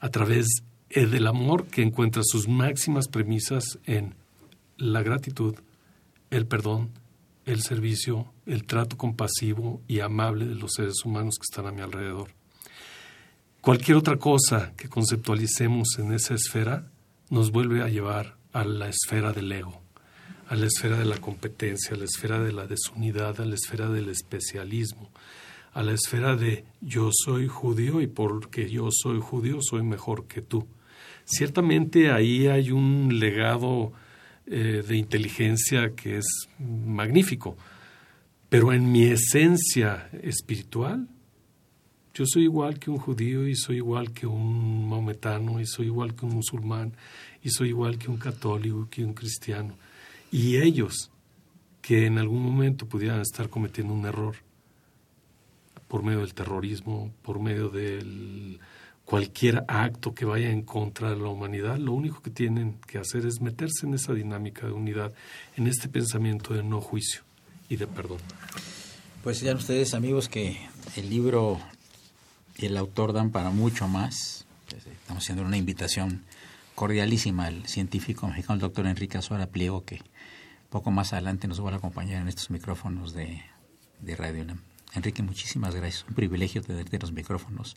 A 0.00 0.08
través 0.08 0.46
eh, 0.96 1.06
del 1.06 1.26
amor 1.26 1.66
que 1.66 1.82
encuentra 1.82 2.22
sus 2.24 2.46
máximas 2.46 3.08
premisas 3.08 3.80
en 3.84 4.14
la 4.76 5.02
gratitud, 5.02 5.56
el 6.30 6.46
perdón, 6.46 6.90
el 7.46 7.62
servicio, 7.62 8.32
el 8.46 8.64
trato 8.64 8.96
compasivo 8.96 9.82
y 9.88 9.98
amable 9.98 10.46
de 10.46 10.54
los 10.54 10.74
seres 10.74 11.04
humanos 11.04 11.34
que 11.36 11.46
están 11.50 11.66
a 11.66 11.72
mi 11.72 11.80
alrededor. 11.80 12.30
Cualquier 13.60 13.96
otra 13.96 14.18
cosa 14.18 14.72
que 14.76 14.88
conceptualicemos 14.88 15.98
en 15.98 16.12
esa 16.12 16.34
esfera 16.34 16.88
nos 17.28 17.50
vuelve 17.50 17.82
a 17.82 17.88
llevar 17.88 18.36
a 18.52 18.64
la 18.64 18.88
esfera 18.88 19.32
del 19.32 19.50
ego, 19.50 19.82
a 20.48 20.54
la 20.54 20.66
esfera 20.66 20.96
de 20.96 21.06
la 21.06 21.18
competencia, 21.18 21.96
a 21.96 21.98
la 21.98 22.04
esfera 22.04 22.38
de 22.38 22.52
la 22.52 22.68
desunidad, 22.68 23.40
a 23.40 23.44
la 23.44 23.56
esfera 23.56 23.88
del 23.88 24.10
especialismo, 24.10 25.10
a 25.72 25.82
la 25.82 25.92
esfera 25.92 26.36
de 26.36 26.64
yo 26.80 27.10
soy 27.12 27.48
judío 27.48 28.00
y 28.00 28.06
porque 28.06 28.70
yo 28.70 28.90
soy 28.92 29.18
judío 29.20 29.58
soy 29.60 29.82
mejor 29.82 30.26
que 30.28 30.40
tú. 30.40 30.68
Ciertamente 31.24 32.10
ahí 32.10 32.46
hay 32.46 32.70
un 32.70 33.18
legado 33.18 33.92
eh, 34.46 34.82
de 34.86 34.96
inteligencia 34.96 35.94
que 35.94 36.18
es 36.18 36.26
magnífico, 36.58 37.56
pero 38.48 38.72
en 38.72 38.92
mi 38.92 39.04
esencia 39.04 40.08
espiritual 40.22 41.08
yo 42.14 42.24
soy 42.26 42.44
igual 42.44 42.78
que 42.78 42.90
un 42.90 42.98
judío 42.98 43.48
y 43.48 43.56
soy 43.56 43.78
igual 43.78 44.12
que 44.12 44.26
un 44.28 44.88
maometano 44.88 45.60
y 45.60 45.66
soy 45.66 45.86
igual 45.86 46.14
que 46.14 46.24
un 46.24 46.34
musulmán 46.34 46.92
y 47.42 47.50
soy 47.50 47.70
igual 47.70 47.98
que 47.98 48.08
un 48.08 48.18
católico, 48.18 48.86
que 48.88 49.04
un 49.04 49.14
cristiano. 49.14 49.74
Y 50.30 50.58
ellos, 50.58 51.10
que 51.82 52.06
en 52.06 52.18
algún 52.18 52.40
momento 52.40 52.86
pudieran 52.86 53.20
estar 53.20 53.48
cometiendo 53.48 53.92
un 53.92 54.06
error 54.06 54.36
por 55.88 56.04
medio 56.04 56.20
del 56.20 56.34
terrorismo, 56.34 57.12
por 57.22 57.40
medio 57.40 57.68
de 57.68 58.58
cualquier 59.04 59.64
acto 59.68 60.14
que 60.14 60.24
vaya 60.24 60.50
en 60.50 60.62
contra 60.62 61.10
de 61.10 61.16
la 61.16 61.28
humanidad, 61.28 61.76
lo 61.78 61.92
único 61.92 62.22
que 62.22 62.30
tienen 62.30 62.78
que 62.86 62.98
hacer 62.98 63.26
es 63.26 63.40
meterse 63.40 63.86
en 63.86 63.94
esa 63.94 64.14
dinámica 64.14 64.66
de 64.66 64.72
unidad, 64.72 65.12
en 65.56 65.66
este 65.66 65.88
pensamiento 65.88 66.54
de 66.54 66.62
no 66.62 66.80
juicio 66.80 67.22
y 67.68 67.76
de 67.76 67.86
perdón. 67.86 68.18
Pues 69.22 69.40
ya 69.40 69.54
ustedes 69.54 69.94
amigos 69.94 70.28
que 70.28 70.58
el 70.96 71.10
libro 71.10 71.60
y 72.56 72.66
el 72.66 72.76
autor 72.76 73.12
dan 73.12 73.30
para 73.30 73.50
mucho 73.50 73.88
más. 73.88 74.46
Pues, 74.70 74.86
estamos 74.86 75.22
haciendo 75.22 75.44
una 75.44 75.56
invitación 75.56 76.24
cordialísima 76.74 77.46
al 77.46 77.66
científico 77.66 78.26
mexicano, 78.26 78.54
el 78.54 78.60
doctor 78.60 78.86
Enrique 78.86 79.18
Azuara 79.18 79.46
Pliego, 79.46 79.84
que 79.84 80.02
poco 80.70 80.90
más 80.90 81.12
adelante 81.12 81.46
nos 81.46 81.64
va 81.64 81.70
a 81.70 81.76
acompañar 81.76 82.20
en 82.22 82.28
estos 82.28 82.50
micrófonos 82.50 83.12
de, 83.12 83.42
de 84.00 84.16
Radio 84.16 84.44
Enrique, 84.94 85.22
muchísimas 85.22 85.74
gracias. 85.74 86.04
Un 86.08 86.14
privilegio 86.14 86.62
tenerte 86.62 86.98
los 86.98 87.12
micrófonos 87.12 87.76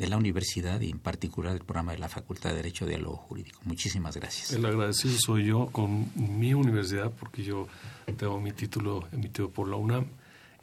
de 0.00 0.08
la 0.08 0.16
universidad 0.16 0.80
y 0.80 0.90
en 0.90 0.98
particular 0.98 1.52
del 1.52 1.62
programa 1.62 1.92
de 1.92 1.98
la 1.98 2.08
Facultad 2.08 2.50
de 2.50 2.56
Derecho 2.56 2.86
de 2.86 2.92
Diálogo 2.92 3.18
Jurídico. 3.18 3.60
Muchísimas 3.64 4.16
gracias. 4.16 4.50
El 4.52 4.64
agradecido 4.64 5.14
soy 5.18 5.44
yo 5.44 5.66
con 5.66 6.10
mi 6.16 6.54
universidad 6.54 7.12
porque 7.12 7.44
yo 7.44 7.68
tengo 8.16 8.40
mi 8.40 8.52
título 8.52 9.06
emitido 9.12 9.50
por 9.50 9.68
la 9.68 9.76
UNAM 9.76 10.06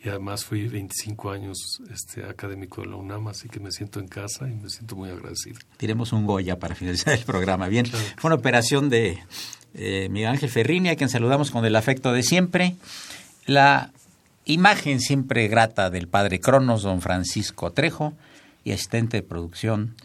y 0.04 0.10
además 0.10 0.44
fui 0.44 0.68
25 0.68 1.30
años 1.30 1.82
este, 1.94 2.24
académico 2.24 2.82
de 2.82 2.88
la 2.88 2.96
UNAM, 2.96 3.28
así 3.28 3.48
que 3.48 3.60
me 3.60 3.72
siento 3.72 4.00
en 4.00 4.08
casa 4.08 4.48
y 4.50 4.56
me 4.56 4.70
siento 4.70 4.96
muy 4.96 5.12
agradecido. 5.12 5.60
Tiremos 5.78 6.14
un 6.14 6.26
Goya 6.26 6.58
para 6.58 6.74
finalizar 6.74 7.14
el 7.14 7.24
programa. 7.24 7.68
Bien, 7.68 7.86
fue 7.86 8.30
una 8.30 8.36
operación 8.36 8.90
de 8.90 9.20
eh, 9.76 10.08
Miguel 10.10 10.30
Ángel 10.30 10.50
Ferrini, 10.50 10.90
a 10.90 10.96
quien 10.96 11.10
saludamos 11.10 11.52
con 11.52 11.64
el 11.64 11.76
afecto 11.76 12.12
de 12.12 12.24
siempre. 12.24 12.76
La 13.46 13.92
imagen 14.46 15.00
siempre 15.00 15.48
grata 15.48 15.92
del 15.92 16.08
padre 16.08 16.40
Cronos, 16.40 16.82
don 16.82 17.02
Francisco 17.02 17.72
Trejo, 17.72 18.14
y 18.68 18.74
asistente 18.74 19.16
de 19.16 19.24
producción, 19.24 19.96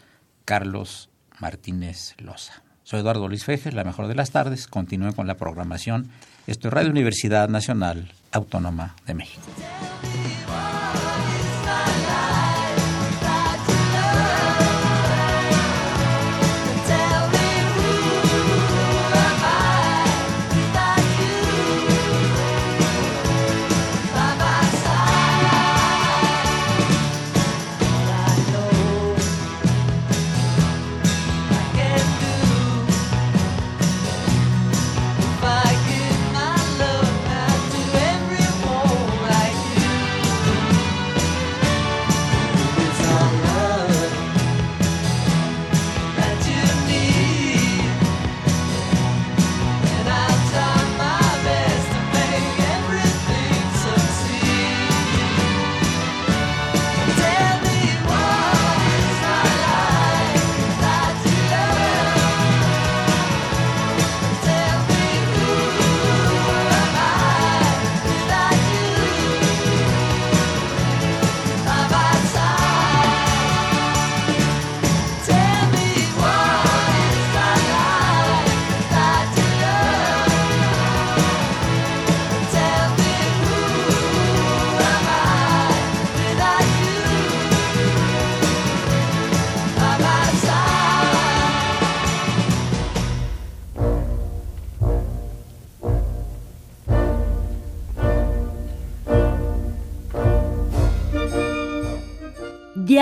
Carlos 0.45 1.09
Martínez 1.41 2.15
Loza. 2.17 2.63
Soy 2.83 3.01
Eduardo 3.01 3.27
Luis 3.27 3.43
Fejes, 3.43 3.73
la 3.73 3.83
mejor 3.83 4.07
de 4.07 4.15
las 4.15 4.31
tardes. 4.31 4.67
Continúe 4.67 5.13
con 5.13 5.27
la 5.27 5.35
programación. 5.35 6.09
Esto 6.47 6.69
es 6.69 6.73
Radio 6.73 6.89
Universidad 6.89 7.49
Nacional 7.49 8.13
Autónoma 8.31 8.95
de 9.05 9.15
México. 9.15 9.43